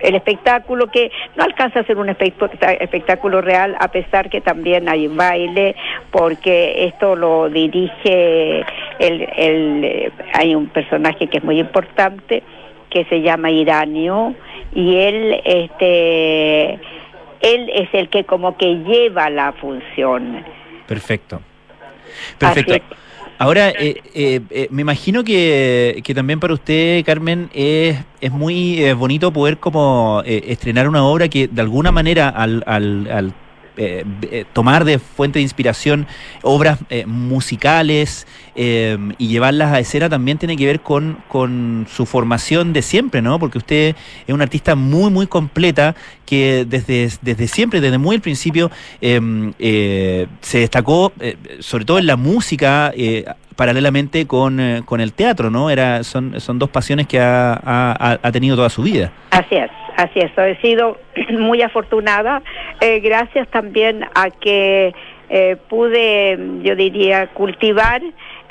el 0.00 0.14
espectáculo 0.14 0.88
que 0.90 1.10
no 1.36 1.44
alcanza 1.44 1.80
a 1.80 1.84
ser 1.84 1.98
un 1.98 2.08
espectá- 2.08 2.72
espectáculo 2.80 3.40
real 3.40 3.76
a 3.78 3.88
pesar 3.88 4.30
que 4.30 4.40
también 4.40 4.88
hay 4.88 5.06
baile 5.08 5.76
porque 6.10 6.86
esto 6.86 7.14
lo 7.14 7.48
dirige 7.48 8.64
el, 8.98 9.28
el, 9.36 10.12
hay 10.32 10.54
un 10.54 10.68
personaje 10.68 11.26
que 11.28 11.38
es 11.38 11.44
muy 11.44 11.60
importante 11.60 12.42
que 12.90 13.04
se 13.04 13.20
llama 13.20 13.50
Iranio 13.50 14.34
y 14.74 14.96
él 14.96 15.40
este 15.44 16.72
él 17.40 17.70
es 17.72 17.88
el 17.92 18.08
que 18.08 18.24
como 18.24 18.56
que 18.56 18.76
lleva 18.76 19.30
la 19.30 19.52
función 19.52 20.44
Perfecto. 20.86 21.40
Perfecto. 22.38 22.72
Así. 22.74 22.82
Ahora, 23.40 23.70
eh, 23.70 24.02
eh, 24.14 24.40
eh, 24.50 24.68
me 24.72 24.82
imagino 24.82 25.22
que, 25.22 26.00
que 26.04 26.12
también 26.14 26.40
para 26.40 26.54
usted, 26.54 27.04
Carmen, 27.04 27.48
es, 27.54 27.96
es 28.20 28.32
muy 28.32 28.82
eh, 28.82 28.94
bonito 28.94 29.32
poder 29.32 29.58
como 29.58 30.22
eh, 30.26 30.42
estrenar 30.48 30.88
una 30.88 31.04
obra 31.04 31.28
que 31.28 31.46
de 31.46 31.60
alguna 31.62 31.92
manera 31.92 32.28
al, 32.30 32.64
al- 32.66 33.08
al, 33.10 33.34
eh, 33.78 34.04
eh, 34.30 34.44
tomar 34.52 34.84
de 34.84 34.98
fuente 34.98 35.38
de 35.38 35.44
inspiración 35.44 36.06
obras 36.42 36.78
eh, 36.90 37.06
musicales 37.06 38.26
eh, 38.54 38.98
y 39.18 39.28
llevarlas 39.28 39.72
a 39.72 39.78
escena 39.78 40.08
también 40.08 40.36
tiene 40.36 40.56
que 40.56 40.66
ver 40.66 40.80
con, 40.80 41.18
con 41.28 41.86
su 41.90 42.04
formación 42.04 42.72
de 42.72 42.82
siempre, 42.82 43.22
¿no? 43.22 43.38
Porque 43.38 43.58
usted 43.58 43.96
es 44.26 44.34
una 44.34 44.44
artista 44.44 44.74
muy, 44.74 45.10
muy 45.10 45.26
completa 45.26 45.94
que 46.26 46.66
desde, 46.68 47.08
desde 47.22 47.48
siempre, 47.48 47.80
desde 47.80 47.98
muy 47.98 48.16
al 48.16 48.22
principio, 48.22 48.70
eh, 49.00 49.20
eh, 49.58 50.26
se 50.40 50.58
destacó 50.58 51.12
sobre 51.60 51.84
todo 51.84 51.98
en 51.98 52.06
la 52.06 52.16
música. 52.16 52.92
paralelamente 53.56 54.24
con, 54.28 54.60
con 54.84 55.00
el 55.00 55.12
teatro, 55.12 55.50
¿no? 55.50 55.68
Era, 55.68 56.04
son, 56.04 56.40
son 56.40 56.60
dos 56.60 56.70
pasiones 56.70 57.08
que 57.08 57.18
ha, 57.18 57.54
ha- 57.54 58.18
ha 58.22 58.30
tenido 58.30 58.54
toda 58.54 58.70
su 58.70 58.82
vida. 58.82 59.10
Así 59.30 59.56
es, 59.56 59.68
así 59.98 60.20
es. 60.20 60.30
He 60.38 60.56
sido 60.62 60.96
muy 61.38 61.60
afortunada, 61.62 62.42
eh, 62.80 63.00
gracias 63.00 63.46
también 63.48 64.04
a 64.14 64.30
que 64.30 64.94
eh, 65.28 65.56
pude, 65.68 66.38
yo 66.62 66.74
diría, 66.74 67.26
cultivar 67.34 68.00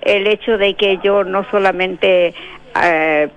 el 0.04 0.28
hecho 0.28 0.58
de 0.60 0.76
que 0.76 1.00
yo 1.04 1.24
no 1.24 1.44
solamente 1.50 2.34
eh, 2.84 3.28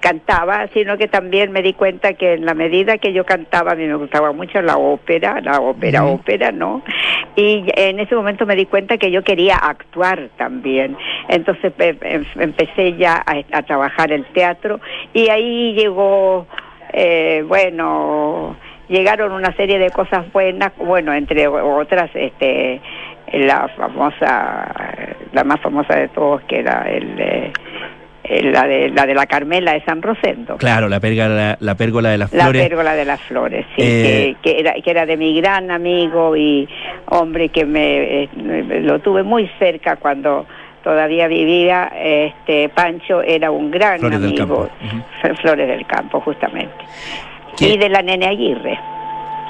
cantaba, 0.00 0.68
sino 0.72 0.96
que 0.96 1.08
también 1.08 1.50
me 1.50 1.62
di 1.62 1.72
cuenta 1.72 2.12
que 2.12 2.34
en 2.34 2.44
la 2.46 2.54
medida 2.54 2.98
que 2.98 3.12
yo 3.12 3.24
cantaba, 3.24 3.72
a 3.72 3.74
mí 3.74 3.86
me 3.86 3.96
gustaba 3.96 4.30
mucho 4.30 4.62
la 4.62 4.76
ópera, 4.76 5.40
la 5.40 5.58
ópera, 5.60 6.04
ópera, 6.04 6.52
¿no? 6.52 6.82
Y 7.34 7.64
en 7.74 7.98
ese 7.98 8.14
momento 8.14 8.46
me 8.46 8.54
di 8.54 8.66
cuenta 8.66 8.98
que 8.98 9.10
yo 9.10 9.24
quería 9.24 9.56
actuar 9.56 10.28
también. 10.36 10.96
Entonces 11.28 11.72
pe- 11.72 11.98
em- 12.02 12.24
empecé 12.38 12.94
ya 12.96 13.16
a, 13.26 13.42
a 13.58 13.62
trabajar 13.62 14.12
el 14.12 14.24
teatro 14.26 14.78
y 15.12 15.28
ahí 15.28 15.72
llegó, 15.74 16.46
eh, 16.96 17.44
bueno, 17.46 18.56
llegaron 18.88 19.32
una 19.32 19.52
serie 19.54 19.78
de 19.78 19.90
cosas 19.90 20.30
buenas, 20.32 20.72
bueno, 20.78 21.12
entre 21.14 21.46
otras, 21.46 22.10
este 22.14 22.80
la 23.32 23.68
famosa, 23.76 24.72
la 25.32 25.44
más 25.44 25.60
famosa 25.60 25.96
de 25.96 26.08
todos, 26.08 26.40
que 26.42 26.60
era 26.60 26.82
el, 26.88 27.18
eh, 27.18 27.52
la, 28.52 28.66
de, 28.68 28.88
la 28.90 29.04
de 29.04 29.14
la 29.14 29.26
Carmela 29.26 29.72
de 29.72 29.82
San 29.84 30.00
Rosendo. 30.00 30.56
Claro, 30.58 30.88
la 30.88 31.00
pérgola, 31.00 31.56
la 31.60 31.74
pérgola 31.74 32.10
de 32.10 32.18
las 32.18 32.32
La 32.32 32.44
flores. 32.44 32.68
pérgola 32.68 32.94
de 32.94 33.04
las 33.04 33.20
flores, 33.22 33.66
sí, 33.76 33.82
Eh, 33.84 34.36
que, 34.42 34.52
que 34.54 34.60
era, 34.60 34.74
que 34.74 34.90
era 34.90 35.06
de 35.06 35.16
mi 35.16 35.38
gran 35.40 35.70
amigo 35.72 36.36
y 36.36 36.68
hombre 37.06 37.48
que 37.48 37.64
me 37.64 38.22
eh, 38.24 38.28
lo 38.82 39.00
tuve 39.00 39.22
muy 39.24 39.50
cerca 39.58 39.96
cuando 39.96 40.46
todavía 40.86 41.26
vivía. 41.26 41.90
Este 42.00 42.68
Pancho 42.68 43.20
era 43.22 43.50
un 43.50 43.72
gran 43.72 43.98
Flores 43.98 44.20
del 44.20 44.40
amigo, 44.40 44.68
Campo. 45.18 45.36
Flores 45.42 45.66
del 45.66 45.84
Campo, 45.84 46.20
justamente. 46.20 46.72
¿Qué? 47.58 47.70
Y 47.70 47.76
de 47.76 47.88
la 47.88 48.02
Nene 48.02 48.26
Aguirre. 48.26 48.78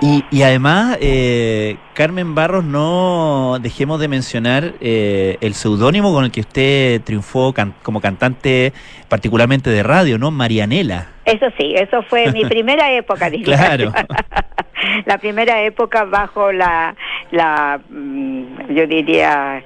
Y, 0.01 0.24
y 0.30 0.43
además, 0.43 0.97
eh, 1.03 1.76
Carmen 1.93 2.34
Barros, 2.34 2.64
no 2.64 3.59
dejemos 3.61 4.01
de 4.01 4.09
mencionar 4.09 4.72
eh, 4.80 5.37
el 5.43 5.53
seudónimo 5.53 6.12
con 6.14 6.24
el 6.24 6.30
que 6.30 6.41
usted 6.41 7.03
triunfó 7.03 7.53
can- 7.53 7.74
como 7.82 8.01
cantante, 8.01 8.72
particularmente 9.11 9.68
de 9.68 9.82
radio, 9.82 10.16
¿no? 10.16 10.30
Marianela. 10.30 11.09
Eso 11.26 11.47
sí, 11.59 11.74
eso 11.76 12.03
fue 12.03 12.32
mi 12.32 12.45
primera 12.49 12.93
época. 12.93 13.30
Claro. 13.45 13.93
la 15.07 15.18
primera 15.18 15.62
época 15.62 16.05
bajo 16.05 16.51
la, 16.53 16.95
la 17.30 17.78
mm, 17.91 18.72
yo 18.74 18.87
diría, 18.87 19.62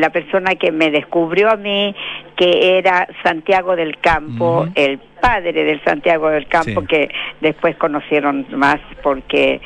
la 0.00 0.10
persona 0.10 0.54
que 0.54 0.72
me 0.72 0.90
descubrió 0.90 1.50
a 1.50 1.56
mí, 1.56 1.94
que 2.36 2.78
era 2.78 3.06
Santiago 3.22 3.76
del 3.76 3.98
Campo, 3.98 4.66
el 4.74 4.98
padre 5.20 5.52
del 5.64 5.82
Santiago 5.84 6.28
del 6.30 6.46
Campo, 6.46 6.80
Sí. 6.82 6.86
que 6.86 7.10
después 7.40 7.76
conocieron 7.76 8.46
más 8.50 8.78
porque 9.02 9.60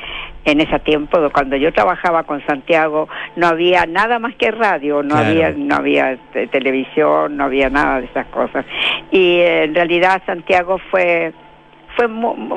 en 0.45 0.61
ese 0.61 0.79
tiempo, 0.79 1.17
cuando 1.33 1.55
yo 1.57 1.73
trabajaba 1.73 2.23
con 2.23 2.45
Santiago, 2.45 3.09
no 3.35 3.47
había 3.47 3.85
nada 3.85 4.17
más 4.19 4.33
que 4.35 4.49
radio, 4.51 5.03
no 5.03 5.15
Claro. 5.15 5.27
había 5.29 5.51
no 5.51 5.75
había 5.75 6.17
te- 6.31 6.47
televisión, 6.47 7.35
no 7.35 7.43
había 7.45 7.69
nada 7.69 7.99
de 7.99 8.05
esas 8.07 8.27
cosas. 8.27 8.65
Y 9.11 9.39
eh, 9.39 9.63
en 9.65 9.75
realidad 9.75 10.21
Santiago 10.25 10.77
fue 10.89 11.33
fue 11.97 12.07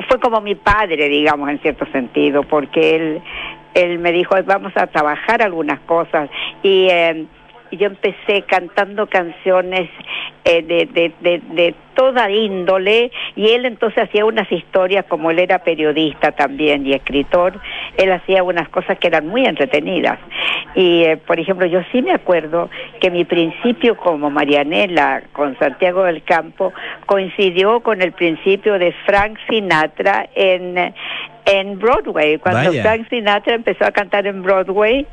fue 0.07 0.19
como 0.21 0.39
mi 0.41 0.55
padre, 0.55 1.09
digamos, 1.09 1.49
en 1.49 1.59
cierto 1.59 1.85
sentido, 1.91 2.43
porque 2.43 2.95
él 2.95 3.21
él 3.73 3.99
me 3.99 4.11
dijo 4.11 4.35
vamos 4.45 4.71
a 4.75 4.87
trabajar 4.87 5.41
algunas 5.41 5.79
cosas 5.81 6.29
y 6.63 6.87
eh, 6.89 7.25
y 7.71 7.77
yo 7.77 7.87
empecé 7.87 8.43
cantando 8.43 9.07
canciones 9.07 9.89
eh, 10.43 10.61
de, 10.61 10.85
de, 10.87 11.13
de, 11.21 11.41
de 11.53 11.75
toda 11.95 12.29
índole 12.29 13.11
y 13.35 13.49
él 13.49 13.65
entonces 13.65 14.03
hacía 14.03 14.25
unas 14.25 14.51
historias 14.51 15.05
como 15.05 15.31
él 15.31 15.39
era 15.39 15.59
periodista 15.59 16.31
también 16.31 16.85
y 16.85 16.93
escritor 16.93 17.59
él 17.97 18.11
hacía 18.11 18.43
unas 18.43 18.67
cosas 18.69 18.97
que 18.97 19.07
eran 19.07 19.27
muy 19.27 19.45
entretenidas 19.45 20.19
y 20.75 21.03
eh, 21.03 21.17
por 21.17 21.39
ejemplo 21.39 21.65
yo 21.65 21.81
sí 21.91 22.01
me 22.01 22.11
acuerdo 22.11 22.69
que 22.99 23.09
mi 23.09 23.23
principio 23.25 23.95
como 23.97 24.29
Marianela 24.29 25.23
con 25.31 25.57
Santiago 25.59 26.03
del 26.03 26.23
Campo 26.23 26.73
coincidió 27.05 27.81
con 27.81 28.01
el 28.01 28.11
principio 28.11 28.79
de 28.79 28.93
Frank 29.05 29.37
Sinatra 29.49 30.29
en 30.35 30.93
en 31.45 31.79
Broadway 31.79 32.37
cuando 32.37 32.69
Vaya. 32.69 32.81
Frank 32.81 33.09
Sinatra 33.09 33.55
empezó 33.55 33.85
a 33.85 33.91
cantar 33.91 34.27
en 34.27 34.41
Broadway 34.41 35.05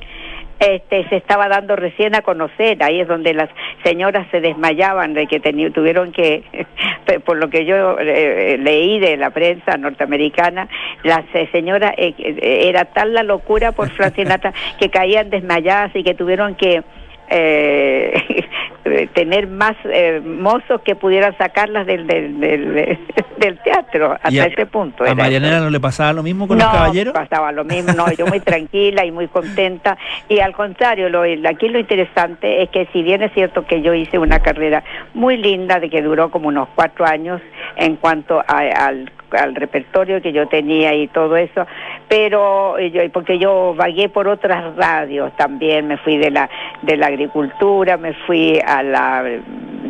este 0.60 1.08
se 1.08 1.16
estaba 1.16 1.48
dando 1.48 1.76
recién 1.76 2.14
a 2.14 2.22
conocer. 2.22 2.82
Ahí 2.82 3.00
es 3.00 3.08
donde 3.08 3.34
las 3.34 3.48
señoras 3.84 4.26
se 4.30 4.40
desmayaban 4.40 5.14
de 5.14 5.26
que 5.26 5.40
tuvieron 5.70 6.12
que 6.12 6.42
por 7.24 7.36
lo 7.36 7.48
que 7.48 7.64
yo 7.64 7.98
eh, 7.98 8.56
leí 8.58 8.98
de 8.98 9.16
la 9.16 9.30
prensa 9.30 9.76
norteamericana 9.76 10.68
las 11.02 11.24
eh, 11.34 11.48
señoras 11.52 11.94
eh, 11.96 12.14
eh, 12.18 12.68
era 12.68 12.84
tal 12.86 13.14
la 13.14 13.22
locura 13.22 13.72
por 13.72 13.90
Frank 13.90 14.14
Sinatra 14.14 14.52
que 14.78 14.90
caían 14.90 15.30
desmayadas 15.30 15.94
y 15.94 16.02
que 16.02 16.14
tuvieron 16.14 16.54
que 16.54 16.82
eh, 17.30 18.44
tener 19.14 19.46
más 19.48 19.74
eh, 19.84 20.20
mozos 20.24 20.80
que 20.82 20.96
pudieran 20.96 21.36
sacarlas 21.36 21.86
del 21.86 22.06
del, 22.06 22.40
del, 22.40 22.98
del 23.38 23.58
teatro 23.62 24.12
hasta 24.14 24.30
Y 24.32 24.38
a- 24.38 24.46
ese 24.46 24.66
punto 24.66 25.04
¿A. 25.04 25.14
Marianela 25.14 25.60
no 25.60 25.70
le 25.70 25.78
pasaba 25.80 26.12
lo 26.12 26.22
mismo 26.22 26.48
con 26.48 26.56
no, 26.58 26.64
los 26.64 26.72
caballeros? 26.72 27.12
pasaba 27.14 27.52
lo 27.52 27.64
mismo, 27.64 27.92
no, 27.92 28.10
yo 28.12 28.26
muy 28.26 28.40
tranquila 28.52 29.04
y 29.04 29.10
muy 29.12 29.28
contenta. 29.28 29.96
Y 30.28 30.40
al 30.40 30.52
contrario, 30.54 31.08
lo, 31.10 31.22
aquí 31.48 31.68
lo 31.68 31.78
interesante 31.78 32.62
es 32.62 32.70
que 32.70 32.86
si 32.92 33.02
bien 33.02 33.22
es 33.22 33.32
cierto 33.34 33.66
que 33.66 33.82
yo 33.82 33.92
hice 33.94 34.18
una 34.18 34.40
carrera 34.40 34.82
muy 35.14 35.36
linda, 35.36 35.78
de 35.80 35.90
que 35.90 36.00
duró 36.02 36.30
como 36.30 36.48
unos 36.48 36.68
cuatro 36.74 37.04
años 37.06 37.40
en 37.76 37.96
cuanto 37.96 38.40
a- 38.40 38.86
al 38.86 39.10
al 39.32 39.54
repertorio 39.54 40.22
que 40.22 40.32
yo 40.32 40.46
tenía 40.48 40.94
y 40.94 41.08
todo 41.08 41.36
eso, 41.36 41.66
pero 42.08 42.78
eh, 42.78 42.90
yo, 42.90 43.02
porque 43.12 43.38
yo 43.38 43.74
vagué 43.76 44.08
por 44.08 44.28
otras 44.28 44.74
radios 44.76 45.32
también, 45.36 45.86
me 45.86 45.96
fui 45.98 46.16
de 46.16 46.30
la 46.30 46.48
de 46.82 46.96
la 46.96 47.06
agricultura, 47.06 47.96
me 47.96 48.12
fui 48.12 48.60
a 48.66 48.82
la 48.82 49.24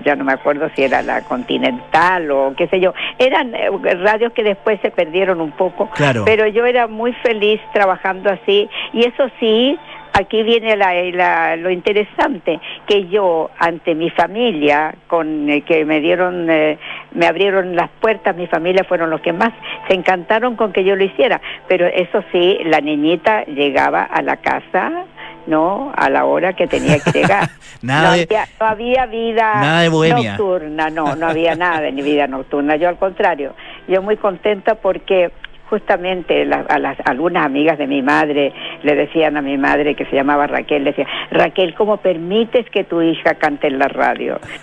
ya 0.04 0.14
no 0.16 0.24
me 0.24 0.32
acuerdo 0.32 0.70
si 0.74 0.82
era 0.84 1.02
la 1.02 1.22
Continental 1.22 2.30
o 2.30 2.54
qué 2.56 2.66
sé 2.68 2.80
yo, 2.80 2.94
eran 3.18 3.54
eh, 3.54 3.68
radios 4.02 4.32
que 4.32 4.42
después 4.42 4.80
se 4.80 4.90
perdieron 4.90 5.40
un 5.40 5.50
poco, 5.52 5.90
Claro. 5.90 6.22
pero 6.24 6.46
yo 6.46 6.64
era 6.66 6.86
muy 6.86 7.12
feliz 7.14 7.60
trabajando 7.72 8.30
así 8.30 8.68
y 8.92 9.04
eso 9.04 9.28
sí, 9.40 9.78
aquí 10.12 10.42
viene 10.42 10.76
la, 10.76 10.92
la- 11.12 11.56
lo 11.56 11.70
interesante, 11.70 12.60
que 12.86 13.06
yo 13.08 13.50
ante 13.58 13.94
mi 13.94 14.10
familia, 14.10 14.94
con 15.06 15.48
eh, 15.50 15.62
que 15.62 15.84
me 15.84 16.00
dieron, 16.00 16.48
eh, 16.50 16.78
me 17.12 17.26
abrieron 17.26 17.76
las 17.76 17.88
puertas, 18.00 18.36
mi 18.36 18.46
familia 18.46 18.84
fueron 18.84 19.10
los 19.10 19.20
que 19.20 19.32
más 19.32 19.50
se 19.88 19.94
encantaron 19.94 20.56
con 20.56 20.72
que 20.72 20.84
yo 20.84 20.96
lo 20.96 21.04
hiciera, 21.04 21.40
pero 21.68 21.86
eso 21.86 22.22
sí, 22.32 22.58
la 22.64 22.80
niñita 22.80 23.44
llegaba 23.44 24.02
a 24.02 24.22
la 24.22 24.36
casa, 24.36 25.04
¿no? 25.46 25.92
A 25.96 26.10
la 26.10 26.24
hora 26.26 26.52
que 26.52 26.66
tenía 26.66 26.98
que 26.98 27.10
llegar. 27.12 27.48
Nada 27.82 28.08
no, 28.10 28.16
de- 28.16 28.22
había, 28.24 28.44
no 28.60 28.66
había 28.66 29.06
vida 29.06 29.52
Nada 29.54 29.80
de 29.82 29.88
bohemia. 29.88 30.30
nocturna, 30.32 30.90
no, 30.90 31.14
no 31.16 31.26
había 31.28 31.54
nada 31.54 31.80
de 31.80 31.92
vida 31.92 32.26
nocturna. 32.26 32.76
Yo 32.76 32.88
al 32.88 32.96
contrario, 32.98 33.54
yo 33.86 34.02
muy 34.02 34.16
contenta 34.16 34.74
porque 34.74 35.30
justamente 35.70 36.44
la- 36.44 36.64
a 36.68 36.78
las 36.78 36.96
algunas 37.04 37.44
amigas 37.44 37.78
de 37.78 37.86
mi 37.86 38.02
madre 38.02 38.52
le 38.82 38.94
decían 38.94 39.36
a 39.36 39.42
mi 39.42 39.56
madre 39.58 39.94
que 39.94 40.04
se 40.06 40.16
llamaba 40.16 40.46
Raquel, 40.46 40.84
le 40.84 40.90
decía, 40.90 41.06
Raquel, 41.30 41.74
¿cómo 41.74 41.98
permites 41.98 42.68
que 42.70 42.84
tu 42.84 43.00
hija 43.02 43.34
cante 43.34 43.66
en 43.68 43.78
la 43.78 43.88
radio? 43.88 44.38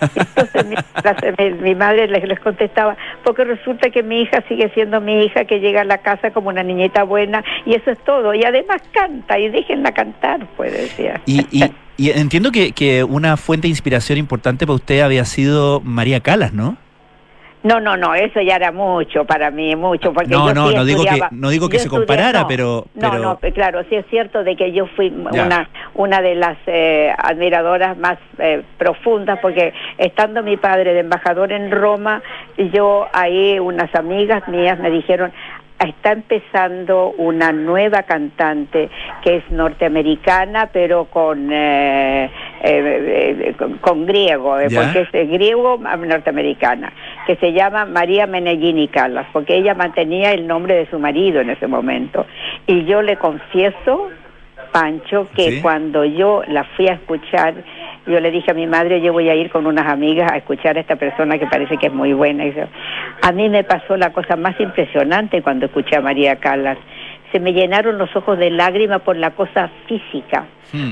Entonces 0.96 1.34
mi, 1.38 1.50
mi 1.62 1.74
madre 1.74 2.08
les, 2.08 2.26
les 2.26 2.40
contestaba, 2.40 2.96
porque 3.24 3.44
resulta 3.44 3.90
que 3.90 4.02
mi 4.02 4.22
hija 4.22 4.42
sigue 4.48 4.70
siendo 4.74 5.00
mi 5.00 5.24
hija, 5.24 5.44
que 5.44 5.60
llega 5.60 5.82
a 5.82 5.84
la 5.84 5.98
casa 5.98 6.30
como 6.32 6.48
una 6.48 6.62
niñita 6.62 7.02
buena, 7.04 7.44
y 7.64 7.74
eso 7.74 7.90
es 7.90 7.98
todo, 8.04 8.34
y 8.34 8.44
además 8.44 8.82
canta, 8.92 9.38
y 9.38 9.48
déjenla 9.48 9.92
cantar, 9.92 10.46
pues 10.56 10.72
decía. 10.72 11.20
Y, 11.26 11.46
y- 11.50 11.70
y 11.98 12.10
entiendo 12.10 12.52
que, 12.52 12.72
que 12.72 13.04
una 13.04 13.38
fuente 13.38 13.68
de 13.68 13.70
inspiración 13.70 14.18
importante 14.18 14.66
para 14.66 14.74
usted 14.74 15.00
había 15.00 15.24
sido 15.24 15.80
María 15.80 16.20
Calas, 16.20 16.52
¿no? 16.52 16.76
No, 17.66 17.80
no, 17.80 17.96
no, 17.96 18.14
eso 18.14 18.40
ya 18.40 18.56
era 18.56 18.70
mucho 18.70 19.24
para 19.24 19.50
mí, 19.50 19.74
mucho, 19.74 20.12
porque 20.12 20.30
No, 20.30 20.46
yo 20.48 20.54
no, 20.54 20.68
sí 20.68 20.74
no 20.76 20.84
digo 20.84 21.02
que- 21.04 21.20
no 21.32 21.48
digo 21.50 21.68
que 21.68 21.78
yo 21.78 21.82
se 21.82 21.88
estudié- 21.88 21.98
comparara, 22.06 22.40
no, 22.42 22.48
pero- 22.48 22.86
No, 22.94 23.10
pero- 23.10 23.22
no, 23.22 23.38
pe- 23.38 23.52
claro, 23.52 23.82
sí 23.88 23.96
es 23.96 24.06
cierto 24.06 24.44
de 24.44 24.54
que 24.54 24.70
yo 24.72 24.86
fui 24.94 25.10
Ya. 25.32 25.44
una 25.44 25.68
una 25.94 26.20
de 26.20 26.34
las 26.34 26.58
eh, 26.66 27.10
admiradoras 27.16 27.96
más 27.96 28.18
eh, 28.38 28.62
profundas, 28.78 29.38
porque 29.40 29.72
estando 29.98 30.42
mi 30.42 30.56
padre 30.58 30.92
de 30.92 31.00
embajador 31.00 31.52
en 31.52 31.70
Roma, 31.70 32.22
yo 32.72 33.08
ahí 33.12 33.58
unas 33.58 33.92
amigas 33.94 34.46
mías 34.46 34.78
me 34.78 34.90
dijeron, 34.90 35.32
está 35.78 36.12
empezando 36.12 37.10
una 37.18 37.52
nueva 37.52 38.04
cantante 38.04 38.88
que 39.22 39.36
es 39.36 39.50
norteamericana, 39.50 40.70
pero 40.72 41.04
con 41.06 41.52
eh, 41.52 42.30
eh, 42.62 43.38
eh, 43.48 43.54
con, 43.58 43.78
con 43.78 44.06
griego, 44.06 44.58
eh, 44.58 44.68
Ya. 44.70 44.82
porque 44.92 45.08
es 45.12 45.30
griego 45.30 45.80
ah, 45.84 45.96
norteamericana, 45.96 46.92
que 47.26 47.36
se 47.36 47.52
llama 47.52 47.84
María 47.84 48.26
Menellini 48.26 48.88
Calas, 48.88 49.26
porque 49.32 49.56
ella 49.56 49.74
mantenía 49.74 50.32
el 50.32 50.46
nombre 50.46 50.74
de 50.76 50.86
su 50.86 50.98
marido 50.98 51.40
en 51.40 51.50
ese 51.50 51.66
momento. 51.66 52.26
Y 52.66 52.84
yo 52.84 53.02
le 53.02 53.16
confieso, 53.16 54.08
Pancho, 54.72 55.28
que 55.34 55.50
Sí. 55.52 55.60
cuando 55.62 56.04
yo 56.04 56.42
la 56.48 56.64
fui 56.64 56.88
a 56.88 56.94
escuchar, 56.94 57.54
yo 58.06 58.20
le 58.20 58.30
dije 58.30 58.50
a 58.50 58.54
mi 58.54 58.66
madre, 58.66 59.00
yo 59.00 59.12
voy 59.12 59.28
a 59.28 59.34
ir 59.34 59.50
con 59.50 59.66
unas 59.66 59.86
amigas 59.86 60.30
a 60.32 60.36
escuchar 60.36 60.76
a 60.76 60.80
esta 60.80 60.96
persona 60.96 61.38
que 61.38 61.46
parece 61.46 61.76
que 61.76 61.86
es 61.86 61.92
muy 61.92 62.12
buena. 62.12 62.44
A 63.22 63.32
mí 63.32 63.48
me 63.48 63.64
pasó 63.64 63.96
la 63.96 64.12
cosa 64.12 64.36
más 64.36 64.58
impresionante 64.60 65.42
cuando 65.42 65.66
escuché 65.66 65.96
a 65.96 66.00
María 66.00 66.36
Calas. 66.36 66.78
Se 67.32 67.40
me 67.40 67.52
llenaron 67.52 67.98
los 67.98 68.14
ojos 68.14 68.38
de 68.38 68.50
lágrimas 68.50 69.02
por 69.02 69.16
la 69.16 69.30
cosa 69.32 69.68
física 69.86 70.46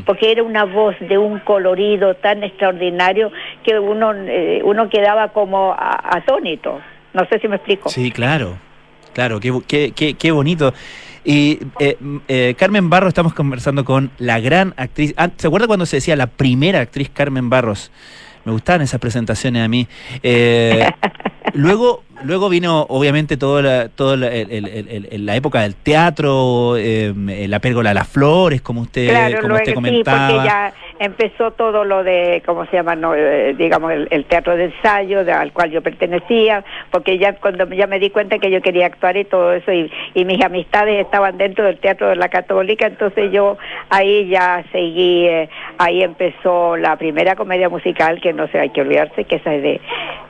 porque 0.06 0.30
era 0.32 0.42
una 0.42 0.64
voz 0.64 0.94
de 1.00 1.18
un 1.18 1.40
colorido 1.40 2.14
tan 2.14 2.42
extraordinario 2.42 3.30
que 3.64 3.78
uno 3.78 4.12
eh, 4.14 4.60
uno 4.64 4.88
quedaba 4.88 5.28
como 5.28 5.74
atónito. 5.78 6.80
No 7.12 7.24
sé 7.26 7.38
si 7.38 7.48
me 7.48 7.56
explico. 7.56 7.88
Sí, 7.88 8.10
claro. 8.10 8.56
Claro, 9.12 9.38
qué, 9.40 9.92
qué, 9.94 10.14
qué 10.14 10.30
bonito. 10.32 10.72
Y 11.24 11.58
eh, 11.78 11.96
eh, 12.28 12.54
Carmen 12.58 12.90
Barros, 12.90 13.08
estamos 13.08 13.32
conversando 13.34 13.84
con 13.84 14.10
la 14.18 14.40
gran 14.40 14.74
actriz. 14.76 15.14
Ah, 15.16 15.30
¿Se 15.36 15.46
acuerda 15.46 15.66
cuando 15.66 15.86
se 15.86 15.96
decía 15.96 16.16
la 16.16 16.26
primera 16.26 16.80
actriz 16.80 17.10
Carmen 17.12 17.48
Barros? 17.48 17.90
Me 18.44 18.52
gustaban 18.52 18.82
esas 18.82 19.00
presentaciones 19.00 19.64
a 19.64 19.68
mí. 19.68 19.88
Eh, 20.22 20.86
Luego, 21.56 22.02
luego 22.24 22.48
vino, 22.48 22.84
obviamente, 22.88 23.36
toda 23.36 23.62
la, 23.62 23.88
toda 23.88 24.16
la, 24.16 24.26
el- 24.26 24.50
el- 24.50 24.66
el- 24.66 25.08
el- 25.08 25.24
la 25.26 25.36
época 25.36 25.60
del 25.60 25.76
teatro, 25.76 26.74
la 26.76 27.58
pérgola 27.60 27.90
de 27.90 27.94
las 27.94 28.08
flores, 28.08 28.60
como 28.60 28.80
usted, 28.80 29.08
Claro, 29.08 29.40
como 29.40 29.54
usted 29.54 29.66
sí, 29.68 29.74
comentaba. 29.74 30.28
porque 30.32 30.44
ya 30.48 30.74
empezó 30.99 31.51
todo 31.53 31.84
lo 31.84 32.05
de, 32.05 32.42
¿cómo 32.47 32.64
se 32.66 32.76
llama? 32.76 32.95
No, 32.95 33.14
eh, 33.14 33.55
digamos, 33.57 33.92
el, 33.92 34.09
el 34.11 34.24
teatro 34.26 34.57
de 34.57 34.66
ensayo 34.66 35.24
de- 35.24 35.32
al 35.32 35.53
cual 35.53 35.70
yo 35.70 35.82
pertenecía, 35.82 36.64
porque 36.90 37.18
ya 37.18 37.34
cuando 37.34 37.66
ya 37.68 37.86
me 37.86 37.99
di 37.99 38.11
cuenta 38.11 38.38
que 38.38 38.51
yo 38.51 38.62
quería 38.62 38.86
actuar 38.86 39.16
y 39.16 39.24
todo 39.24 39.53
eso, 39.53 39.72
y, 39.72 39.90
y 40.14 40.24
mis 40.24 40.42
amistades 40.45 41.01
estaban 41.05 41.36
dentro 41.36 41.64
del 41.64 41.78
teatro 41.78 42.09
de 42.09 42.16
la 42.16 42.28
católica, 42.28 42.86
entonces 42.86 43.32
yo 43.32 43.59
ahí 43.90 44.28
ya 44.28 44.64
seguí, 44.72 45.26
eh, 45.26 45.49
ahí 45.78 46.03
empezó 46.03 46.76
la 46.76 46.97
primera 46.97 47.34
comedia 47.34 47.68
musical, 47.68 48.20
que 48.20 48.32
no 48.32 48.47
se 48.49 48.59
hay 48.61 48.70
que 48.70 48.80
olvidarse, 48.82 49.24
que 49.24 49.36
esa 49.36 49.55
es 49.55 49.62
de, 49.62 49.80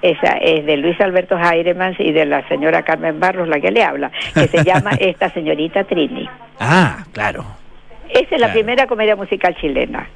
esa 0.03 0.33
es 0.41 0.65
de 0.67 0.77
Luis 0.79 1.01
Alberto 1.01 1.37
Jairemans 1.37 2.01
y 2.01 2.13
de 2.13 2.25
la 2.27 2.47
señora 2.49 2.83
Carmen 2.83 3.21
Barros, 3.21 3.49
la 3.49 3.61
que 3.61 3.71
le 3.71 3.83
habla, 3.83 4.11
que 4.33 4.49
se 4.49 4.65
llama 4.65 4.91
Esta 4.99 5.29
señorita 5.31 5.85
Trini. 5.85 6.29
Ah, 6.59 7.05
claro. 7.13 7.45
Esa 8.09 8.37
es 8.37 8.41
la 8.41 8.53
primera 8.53 8.87
comedia 8.87 9.17
musical 9.17 9.57
chilena. 9.57 10.07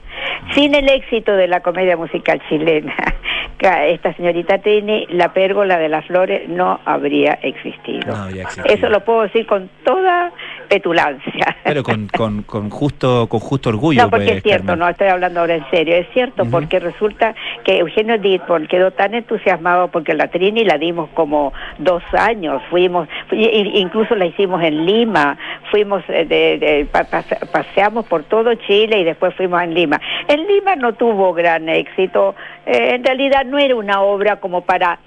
Sin 0.54 0.74
el 0.74 0.88
éxito 0.88 1.32
de 1.36 1.46
la 1.48 1.60
comedia 1.60 1.96
musical 1.96 2.40
chilena, 2.48 2.94
esta 3.58 4.14
señorita 4.14 4.58
Trini, 4.58 5.06
la 5.10 5.32
pérgola 5.32 5.78
de 5.78 5.88
las 5.88 6.04
flores 6.06 6.48
no 6.48 6.80
habría 6.84 7.34
existido. 7.42 8.00
No 8.06 8.16
habría 8.16 8.42
existido. 8.42 8.74
Eso 8.74 8.88
lo 8.88 9.04
puedo 9.04 9.22
decir 9.22 9.46
con 9.46 9.68
toda 9.84 10.30
petulancia. 10.68 11.56
Pero 11.64 11.82
con, 11.82 12.06
con, 12.08 12.42
con 12.42 12.70
justo, 12.70 13.26
con 13.28 13.40
justo 13.40 13.70
orgullo. 13.70 14.02
No, 14.02 14.10
porque 14.10 14.26
pues, 14.26 14.36
es 14.38 14.42
cierto, 14.42 14.66
Carmen. 14.68 14.78
no 14.80 14.88
estoy 14.88 15.08
hablando 15.08 15.40
ahora 15.40 15.56
en 15.56 15.70
serio, 15.70 15.96
es 15.96 16.06
cierto, 16.12 16.44
porque 16.50 16.78
resulta 16.78 17.34
que 17.64 17.78
Eugenio 17.78 18.18
Dittborn 18.18 18.66
quedó 18.68 18.90
tan 18.92 19.14
entusiasmado 19.14 19.88
porque 19.88 20.14
la 20.14 20.28
Trini 20.28 20.64
la 20.64 20.78
dimos 20.78 21.08
como 21.14 21.52
dos 21.78 22.02
años, 22.12 22.62
fuimos, 22.70 23.08
incluso 23.32 24.14
la 24.14 24.26
hicimos 24.26 24.62
en 24.62 24.84
Lima, 24.86 25.36
fuimos, 25.70 26.02
eh, 26.08 26.24
de, 26.26 26.58
de- 26.58 26.86
pa- 26.90 27.04
pase- 27.04 27.38
paseamos 27.52 28.06
por 28.06 28.22
todo 28.24 28.54
Chile 28.54 29.00
y 29.00 29.04
después 29.04 29.34
fuimos 29.34 29.62
en 29.62 29.74
Lima. 29.74 30.00
En 30.28 30.46
Lima 30.46 30.76
no 30.76 30.94
tuvo 30.94 31.32
gran 31.32 31.68
éxito, 31.68 32.34
eh, 32.66 32.94
en 32.94 33.04
realidad 33.04 33.44
no 33.44 33.59
era 33.59 33.74
una 33.74 34.00
obra 34.02 34.36
como 34.36 34.62
para 34.62 34.98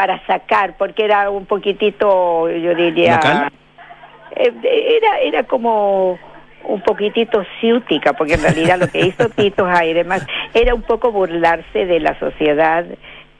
para 0.00 0.18
sacar, 0.26 0.78
porque 0.78 1.04
era 1.04 1.28
un 1.28 1.44
poquitito, 1.44 2.48
yo 2.48 2.74
diría... 2.74 3.16
¿Local? 3.16 3.52
Eh, 4.34 4.96
era, 4.96 5.18
era 5.18 5.42
como 5.42 6.18
un 6.64 6.80
poquitito 6.80 7.44
ciútica, 7.60 8.14
porque 8.14 8.34
en 8.34 8.42
realidad 8.42 8.78
lo 8.78 8.88
que 8.88 9.00
hizo 9.00 9.28
Tito 9.36 9.66
Jairemas 9.66 10.26
era 10.54 10.74
un 10.74 10.80
poco 10.80 11.12
burlarse 11.12 11.84
de 11.84 12.00
la 12.00 12.18
sociedad 12.18 12.86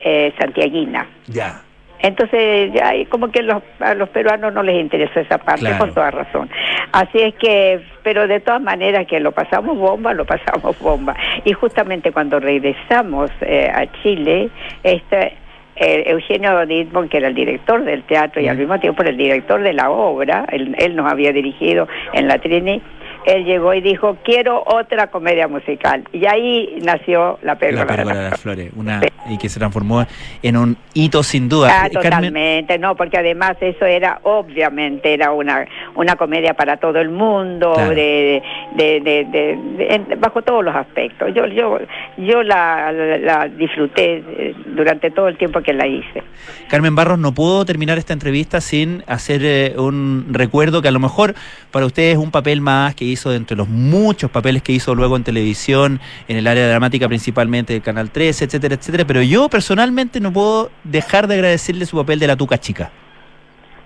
eh, 0.01 0.34
santiaguina. 0.38 1.07
Ya. 1.28 1.62
Entonces, 2.03 2.72
ya, 2.72 2.92
como 3.09 3.30
que 3.30 3.42
los, 3.42 3.62
a 3.80 3.94
los 3.94 4.09
peruanos 4.09 4.53
no 4.53 4.62
les 4.62 4.80
interesó 4.80 5.20
esa 5.20 5.38
parte, 5.38 5.61
Claro. 5.62 5.78
por 5.78 5.92
toda 5.94 6.11
razón. 6.11 6.48
Así 6.92 7.18
es 7.20 7.34
que, 7.34 7.80
pero 8.03 8.26
de 8.26 8.40
todas 8.40 8.62
maneras 8.62 9.07
que 9.07 9.20
lo 9.20 9.32
pasamos 9.32 9.76
bomba, 9.76 10.14
lo 10.14 10.24
pasamos 10.24 10.78
bomba. 10.80 11.14
Y 11.44 11.53
justamente 11.53 12.12
cuando 12.12 12.40
regresamos 12.40 13.30
eh, 13.42 13.70
a 13.72 13.86
Chile, 14.03 14.48
este, 14.82 15.34
eh, 15.76 16.05
Eugenio 16.07 16.66
Dittborn, 16.66 17.09
que 17.09 17.18
era 17.18 17.28
el 17.28 17.34
director 17.34 17.84
del 17.84 18.03
teatro 18.05 18.40
y 18.40 18.48
al 18.48 18.57
mismo 18.59 18.78
tiempo 18.80 19.03
el 19.03 19.16
director 19.16 19.62
de 19.62 19.72
la 19.72 19.90
obra, 19.90 20.44
él, 20.53 20.74
él 20.78 20.96
nos 20.96 21.11
había 21.11 21.32
dirigido 21.32 21.86
en 22.12 22.28
la 22.28 22.38
Trini, 22.38 22.82
él 23.26 23.44
llegó 23.44 23.74
y 23.74 23.80
dijo, 23.80 24.16
quiero 24.24 24.62
otra 24.66 25.08
comedia 25.08 25.48
musical. 25.48 26.04
Y 26.12 26.26
ahí 26.26 26.78
nació 26.82 27.38
La 27.42 27.56
Pérgola. 27.56 27.84
La 27.84 27.90
de 27.90 27.96
pérgola 27.96 28.14
las 28.14 28.24
de 28.24 28.30
las 28.30 28.40
flores. 28.40 28.70
Una, 28.76 29.00
y 29.28 29.38
que 29.38 29.48
se 29.48 29.58
transformó 29.58 30.06
en 30.42 30.56
un 30.56 30.76
hito 30.94 31.22
sin 31.22 31.48
duda. 31.48 31.68
Ah, 31.82 31.86
Eh, 31.86 31.90
Carmen, 31.92 32.10
totalmente, 32.30 32.78
no, 32.78 32.96
porque 32.96 33.18
además 33.18 33.56
eso 33.60 33.84
era, 33.84 34.20
obviamente, 34.22 35.12
era 35.14 35.32
una 35.32 35.66
una 35.94 36.16
comedia 36.16 36.54
para 36.54 36.78
todo 36.78 36.98
el 37.00 37.10
mundo, 37.10 37.72
Claro. 37.74 37.90
de, 37.94 38.42
de, 38.76 39.00
de, 39.00 40.16
bajo 40.18 40.42
todos 40.42 40.64
los 40.64 40.74
aspectos. 40.74 41.32
Yo 41.34 41.46
yo 41.46 41.78
yo 42.16 42.42
la, 42.42 42.90
la, 42.92 43.18
la 43.18 43.48
disfruté 43.48 44.22
eh, 44.26 44.54
durante 44.74 45.10
todo 45.10 45.28
el 45.28 45.36
tiempo 45.36 45.60
que 45.62 45.72
la 45.72 45.86
hice. 45.86 46.22
Carmen 46.68 46.94
Barros, 46.94 47.18
no 47.18 47.32
puedo 47.32 47.64
terminar 47.64 47.98
esta 47.98 48.12
entrevista 48.12 48.60
sin 48.60 49.02
hacer 49.06 49.42
eh, 49.44 49.74
un 49.76 50.26
recuerdo 50.30 50.80
que 50.82 50.88
a 50.88 50.92
lo 50.92 51.00
mejor 51.00 51.34
para 51.70 51.86
usted 51.86 52.10
es 52.12 52.16
un 52.16 52.30
papel 52.30 52.60
más 52.60 52.94
que 52.94 53.04
hizo 53.11 53.32
entre 53.34 53.56
los 53.56 53.68
muchos 53.68 54.30
papeles 54.30 54.62
que 54.62 54.72
hizo 54.72 54.94
luego 54.94 55.16
en 55.16 55.24
televisión, 55.24 56.00
en 56.28 56.36
el 56.36 56.46
área 56.46 56.68
dramática 56.68 57.08
principalmente 57.08 57.72
del 57.74 57.82
Canal 57.82 58.11
13, 58.11 58.46
etcétera, 58.46 58.74
etcétera. 58.76 59.06
Pero 59.06 59.22
yo 59.22 59.48
personalmente 59.48 60.20
no 60.20 60.32
puedo 60.32 60.70
dejar 60.84 61.26
de 61.26 61.34
agradecerle 61.34 61.86
su 61.86 61.96
papel 61.96 62.18
de 62.18 62.26
la 62.26 62.36
Tuca 62.36 62.58
Chica. 62.58 62.90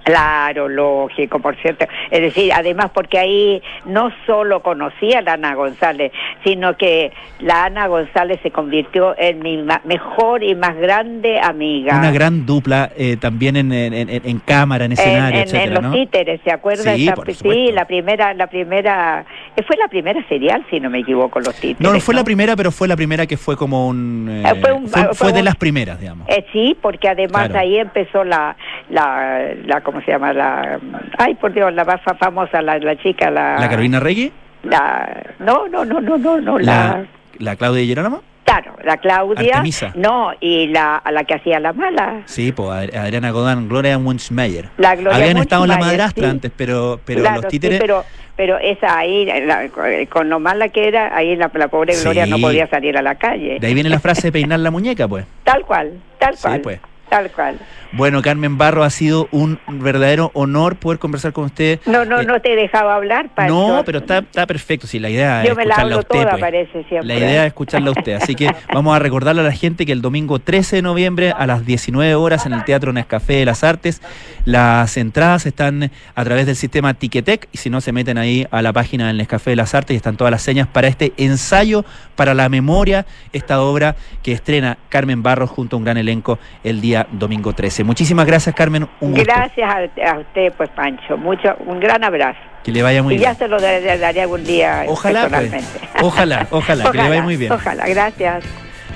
Claro, 0.05 0.69
lógico, 0.69 1.39
por 1.41 1.57
cierto. 1.57 1.87
Es 2.11 2.21
decir, 2.21 2.53
además 2.53 2.91
porque 2.95 3.19
ahí 3.19 3.63
no 3.87 4.11
solo 4.27 4.63
conocía 4.63 5.19
a 5.19 5.23
la 5.23 5.33
Ana 5.33 5.55
González, 5.55 6.13
sino 6.45 6.77
que 6.77 7.11
la 7.41 7.65
Ana 7.65 7.87
González 7.87 8.39
se 8.43 8.51
convirtió 8.51 9.15
en 9.19 9.41
mi 9.41 9.65
mejor 9.85 10.43
y 10.43 10.55
más 10.55 10.77
grande 10.77 11.41
amiga. 11.41 11.97
Una 11.99 12.13
gran 12.13 12.45
dupla 12.45 12.91
eh, 12.97 13.17
también 13.19 13.57
en, 13.57 13.73
en- 13.73 13.95
en- 13.95 14.11
en 14.11 14.39
cámara, 14.41 14.85
en 14.85 14.93
en, 14.93 14.99
escenario, 14.99 15.39
en- 15.41 15.45
etcétera, 15.47 15.73
los 15.75 15.83
¿no? 15.85 15.93
títeres, 15.93 16.41
¿se 16.45 16.53
acuerda? 16.53 16.95
Sí, 16.95 17.73
la 17.73 17.87
primera, 17.87 18.35
la 18.35 18.47
primera, 18.47 19.25
eh, 19.57 19.63
fue 19.67 19.77
la 19.77 19.89
primera 19.89 20.23
serial, 20.29 20.65
si 20.71 20.81
no 20.81 20.91
me 20.91 20.99
equivoco, 21.01 21.41
los 21.41 21.55
títeres. 21.55 21.81
No, 21.81 21.93
no 21.93 22.01
fue 22.01 22.15
la 22.15 22.25
primera, 22.25 22.55
pero 22.57 22.71
fue 22.71 22.89
la 22.89 22.97
primera 22.97 23.27
que 23.27 23.37
fue 23.39 23.57
como 23.57 23.89
un... 23.89 24.29
eh, 24.31 24.43
Eh, 24.51 24.55
fue 24.61 24.73
un- 24.73 24.87
fue, 24.89 25.03
fue 25.05 25.15
fue 25.15 25.33
de 25.33 25.39
un- 25.39 25.45
las 25.47 25.57
primeras, 25.57 25.99
digamos. 25.99 26.29
Eh, 26.29 26.45
sí, 26.53 26.77
porque 26.81 27.09
además 27.09 27.47
Claro. 27.49 27.61
ahí 27.61 27.79
empezó 27.79 28.23
la, 28.23 28.55
la, 28.91 29.53
la, 29.65 29.81
¿cómo 29.95 30.05
se 30.05 30.11
llama? 30.11 30.33
La, 30.33 30.81
ay, 31.19 31.35
por 31.37 31.53
Dios, 31.53 31.73
la 31.73 31.85
más 31.85 32.01
fa- 32.03 32.15
famosa, 32.15 32.61
la, 32.61 32.79
la 32.79 32.97
chica, 32.97 33.31
la... 33.31 33.59
¿La 33.61 33.69
Carolina 33.69 34.01
Regui? 34.01 34.33
la- 34.65 35.23
no, 35.39 35.69
no, 35.69 35.85
no, 35.85 36.01
no, 36.01 36.19
no, 36.19 36.41
no, 36.41 36.59
la... 36.59 36.73
¿La, 36.75 37.07
la 37.39 37.57
Claudia 37.57 37.85
Gerónimo? 37.87 38.23
Claro, 38.45 38.75
la 38.85 38.97
Claudia. 38.97 39.55
Artemisa. 39.57 39.93
No, 39.95 40.33
y 40.41 40.67
la, 40.67 40.97
a 40.97 41.13
la 41.13 41.23
que 41.25 41.35
hacía 41.35 41.61
la 41.61 41.73
mala. 41.73 42.23
Sí, 42.27 42.51
pues 42.53 42.93
Adriana 42.95 43.31
Godán, 43.31 43.69
Gloria 43.69 43.97
Wunschmeyer. 43.97 44.69
La 44.79 44.97
Gloria 44.97 45.17
Habían 45.17 45.37
estado 45.39 45.63
en 45.65 45.71
la 45.71 45.79
madrastra 45.79 46.25
sí. 46.25 46.31
antes, 46.31 46.51
pero, 46.57 47.01
pero 47.05 47.21
Claro, 47.21 47.37
los 47.37 47.45
sí, 47.45 47.59
títeres... 47.61 47.81
pero, 47.81 48.05
pero 48.37 48.59
esa 48.59 48.99
ahí, 48.99 49.25
la- 49.27 49.69
con 50.11 50.29
lo 50.29 50.41
mala 50.41 50.69
que 50.71 50.89
era, 50.89 51.17
ahí 51.17 51.37
la, 51.37 51.51
la 51.55 51.69
pobre 51.69 51.95
Gloria 52.03 52.25
Sí. 52.25 52.31
no 52.33 52.39
podía 52.39 52.67
salir 52.67 52.99
a 52.99 53.03
la 53.03 53.15
calle. 53.15 53.59
De 53.61 53.67
ahí 53.69 53.75
viene 53.75 53.89
la 53.89 54.01
frase 54.01 54.29
de 54.29 54.33
peinar 54.33 54.59
la 54.59 54.71
muñeca, 54.73 55.07
pues. 55.07 55.25
Tal 55.45 55.65
cual, 55.65 55.93
tal 56.19 56.37
Sí, 56.37 56.43
cual. 56.43 56.61
pues. 56.63 56.81
Tal 57.09 57.31
cual. 57.31 57.59
Bueno, 57.93 58.23
Carmen 58.23 58.59
Barro, 58.59 58.83
ha 58.83 58.91
sido 58.91 59.29
un 59.31 59.61
verdadero 59.69 60.33
honor 60.35 60.75
poder 60.77 60.99
conversar 60.99 61.33
con 61.33 61.45
usted. 61.45 61.79
No, 61.87 62.05
no, 62.05 62.23
Eh, 62.23 62.27
no 62.27 62.41
te 62.41 62.57
dejaba 62.57 62.97
hablar, 62.97 63.29
Pancho. 63.29 63.55
No, 63.55 63.85
pero 63.85 63.99
está, 63.99 64.19
está 64.19 64.47
perfecto. 64.49 64.89
Sí, 64.89 64.99
la 64.99 65.11
idea 65.11 65.45
Yo 65.45 65.53
es 65.53 65.57
me 65.57 65.65
la 65.65 65.75
escucharla 65.75 65.95
a 65.95 65.99
usted. 66.01 66.19
toda, 66.19 66.31
pues. 66.31 66.41
parece 66.41 66.85
siempre. 66.89 67.07
La 67.07 67.15
idea 67.15 67.43
es 67.43 67.47
escucharla 67.49 67.89
a 67.91 67.93
usted. 67.93 68.15
Así 68.15 68.35
que 68.35 68.53
vamos 68.75 68.97
a 68.97 68.99
recordarle 68.99 69.43
a 69.43 69.45
la 69.45 69.53
gente 69.53 69.87
que 69.87 69.93
el 69.93 70.03
domingo 70.03 70.41
13 70.41 70.77
de 70.77 70.83
noviembre 70.83 71.33
a 71.37 71.47
las 71.47 71.65
19 71.65 72.15
horas 72.17 72.47
en 72.47 72.53
el 72.55 72.65
Teatro 72.65 72.93
Nescafé 72.93 73.35
de 73.35 73.45
las 73.45 73.63
Artes, 73.63 74.03
las 74.45 74.97
entradas 74.97 75.47
están 75.47 75.91
a 76.17 76.25
través 76.25 76.47
del 76.47 76.57
sistema 76.57 76.95
Ticketek 76.95 77.49
y 77.53 77.59
si 77.59 77.71
no 77.71 77.81
se 77.81 77.93
meten 77.93 78.19
ahí 78.19 78.47
a 78.51 78.61
la 78.61 78.73
página 78.73 79.07
del 79.07 79.19
Nescafé 79.19 79.51
de 79.51 79.57
las 79.57 79.75
Artes 79.75 79.95
y 79.95 79.97
están 79.99 80.17
todas 80.17 80.31
las 80.33 80.43
señas 80.43 80.67
para 80.67 80.89
este 80.89 81.13
ensayo 81.17 81.85
para 82.17 82.35
la 82.35 82.49
memoria, 82.49 83.07
esta 83.33 83.61
obra 83.63 83.95
que 84.23 84.33
estrena 84.33 84.79
Carmen 84.89 85.23
Barros 85.23 85.51
junto 85.51 85.77
a 85.77 85.79
un 85.79 85.85
gran 85.85 85.97
elenco 85.97 86.39
el 86.65 86.81
día 86.81 86.94
domingo 87.11 87.53
13. 87.53 87.83
Muchísimas 87.85 88.27
gracias, 88.27 88.55
Carmen. 88.55 88.89
Un 89.01 89.11
gusto. 89.13 89.25
Gracias 89.25 89.69
a, 89.71 90.11
a 90.13 90.19
usted, 90.21 90.53
pues, 90.57 90.71
Pancho. 90.71 91.17
Mucho, 91.17 91.57
un 91.67 91.81
gran 91.81 92.05
abrazo. 92.05 92.39
Que 92.63 92.73
le 92.73 92.83
vaya 92.83 93.03
muy 93.03 93.17
y 93.17 93.19
ya 93.19 93.31
bien. 93.31 93.39
se 93.39 93.49
lo 93.49 93.61
daré, 93.61 93.99
daré 93.99 94.23
algún 94.23 94.43
día 94.45 94.85
Ojalá, 94.89 95.29
pues. 95.29 95.33
personalmente. 95.33 95.89
Ojalá, 96.03 96.47
ojalá, 96.51 96.91
que 96.91 96.99
le 96.99 97.09
vaya 97.09 97.23
muy 97.23 97.37
bien. 97.37 97.53
Ojalá, 97.53 97.87
gracias. 97.87 98.45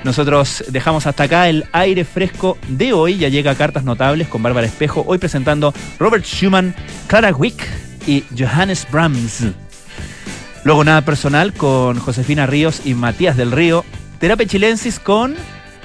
Nosotros 0.04 0.64
dejamos 0.68 1.06
hasta 1.06 1.24
acá 1.24 1.48
el 1.48 1.64
aire 1.72 2.04
fresco 2.04 2.56
de 2.68 2.92
hoy. 2.92 3.18
Ya 3.18 3.28
llega 3.28 3.54
Cartas 3.56 3.84
Notables 3.84 4.28
con 4.28 4.42
Bárbara 4.42 4.66
Espejo. 4.66 5.04
Hoy 5.06 5.18
presentando 5.18 5.74
Robert 5.98 6.24
Schumann, 6.24 6.74
Clara 7.08 7.30
Wick 7.32 7.66
y 8.06 8.24
Johannes 8.38 8.86
Brahms. 8.90 9.44
Luego 10.64 10.84
nada 10.84 11.02
personal 11.02 11.52
con 11.52 11.98
Josefina 11.98 12.46
Ríos 12.46 12.82
y 12.86 12.94
Matías 12.94 13.36
del 13.36 13.52
Río. 13.52 13.84
Terapia 14.18 14.46
Chilensis 14.46 14.98
con. 14.98 15.34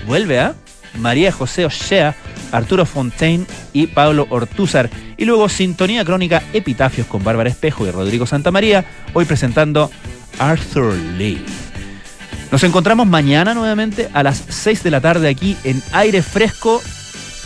Vuelve 0.06 0.40
a. 0.40 0.54
María 0.96 1.32
José 1.32 1.66
Ochea, 1.66 2.16
Arturo 2.52 2.86
Fontaine 2.86 3.46
y 3.74 3.88
Pablo 3.88 4.28
Ortúzar. 4.30 4.90
Y 5.18 5.26
luego 5.26 5.50
Sintonía 5.50 6.06
Crónica 6.06 6.44
Epitafios 6.54 7.08
con 7.08 7.24
Bárbara 7.24 7.50
Espejo 7.50 7.86
y 7.86 7.92
Rodrigo 7.92 8.26
Santamaría. 8.26 8.86
Hoy 9.14 9.26
presentando 9.26 9.92
Arthur 10.40 10.94
Lee. 11.18 11.44
Nos 12.52 12.64
encontramos 12.64 13.08
mañana 13.08 13.54
nuevamente 13.54 14.10
a 14.14 14.22
las 14.22 14.44
6 14.48 14.84
de 14.84 14.92
la 14.92 15.02
tarde 15.02 15.28
aquí 15.28 15.58
en 15.64 15.82
Aire 15.92 16.22
Fresco. 16.22 16.82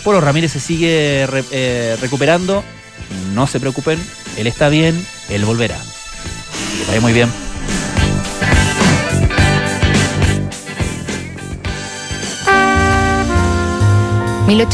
Polo 0.03 0.19
Ramírez 0.19 0.51
se 0.51 0.59
sigue 0.59 1.25
eh, 1.51 1.97
recuperando. 2.01 2.63
No 3.33 3.47
se 3.47 3.59
preocupen, 3.59 3.99
él 4.37 4.47
está 4.47 4.67
bien, 4.67 5.01
él 5.29 5.45
volverá. 5.45 5.77
Que 5.77 6.87
vaya 6.87 7.01
muy 7.01 7.13
bien. 7.13 7.29
1800 14.47 14.67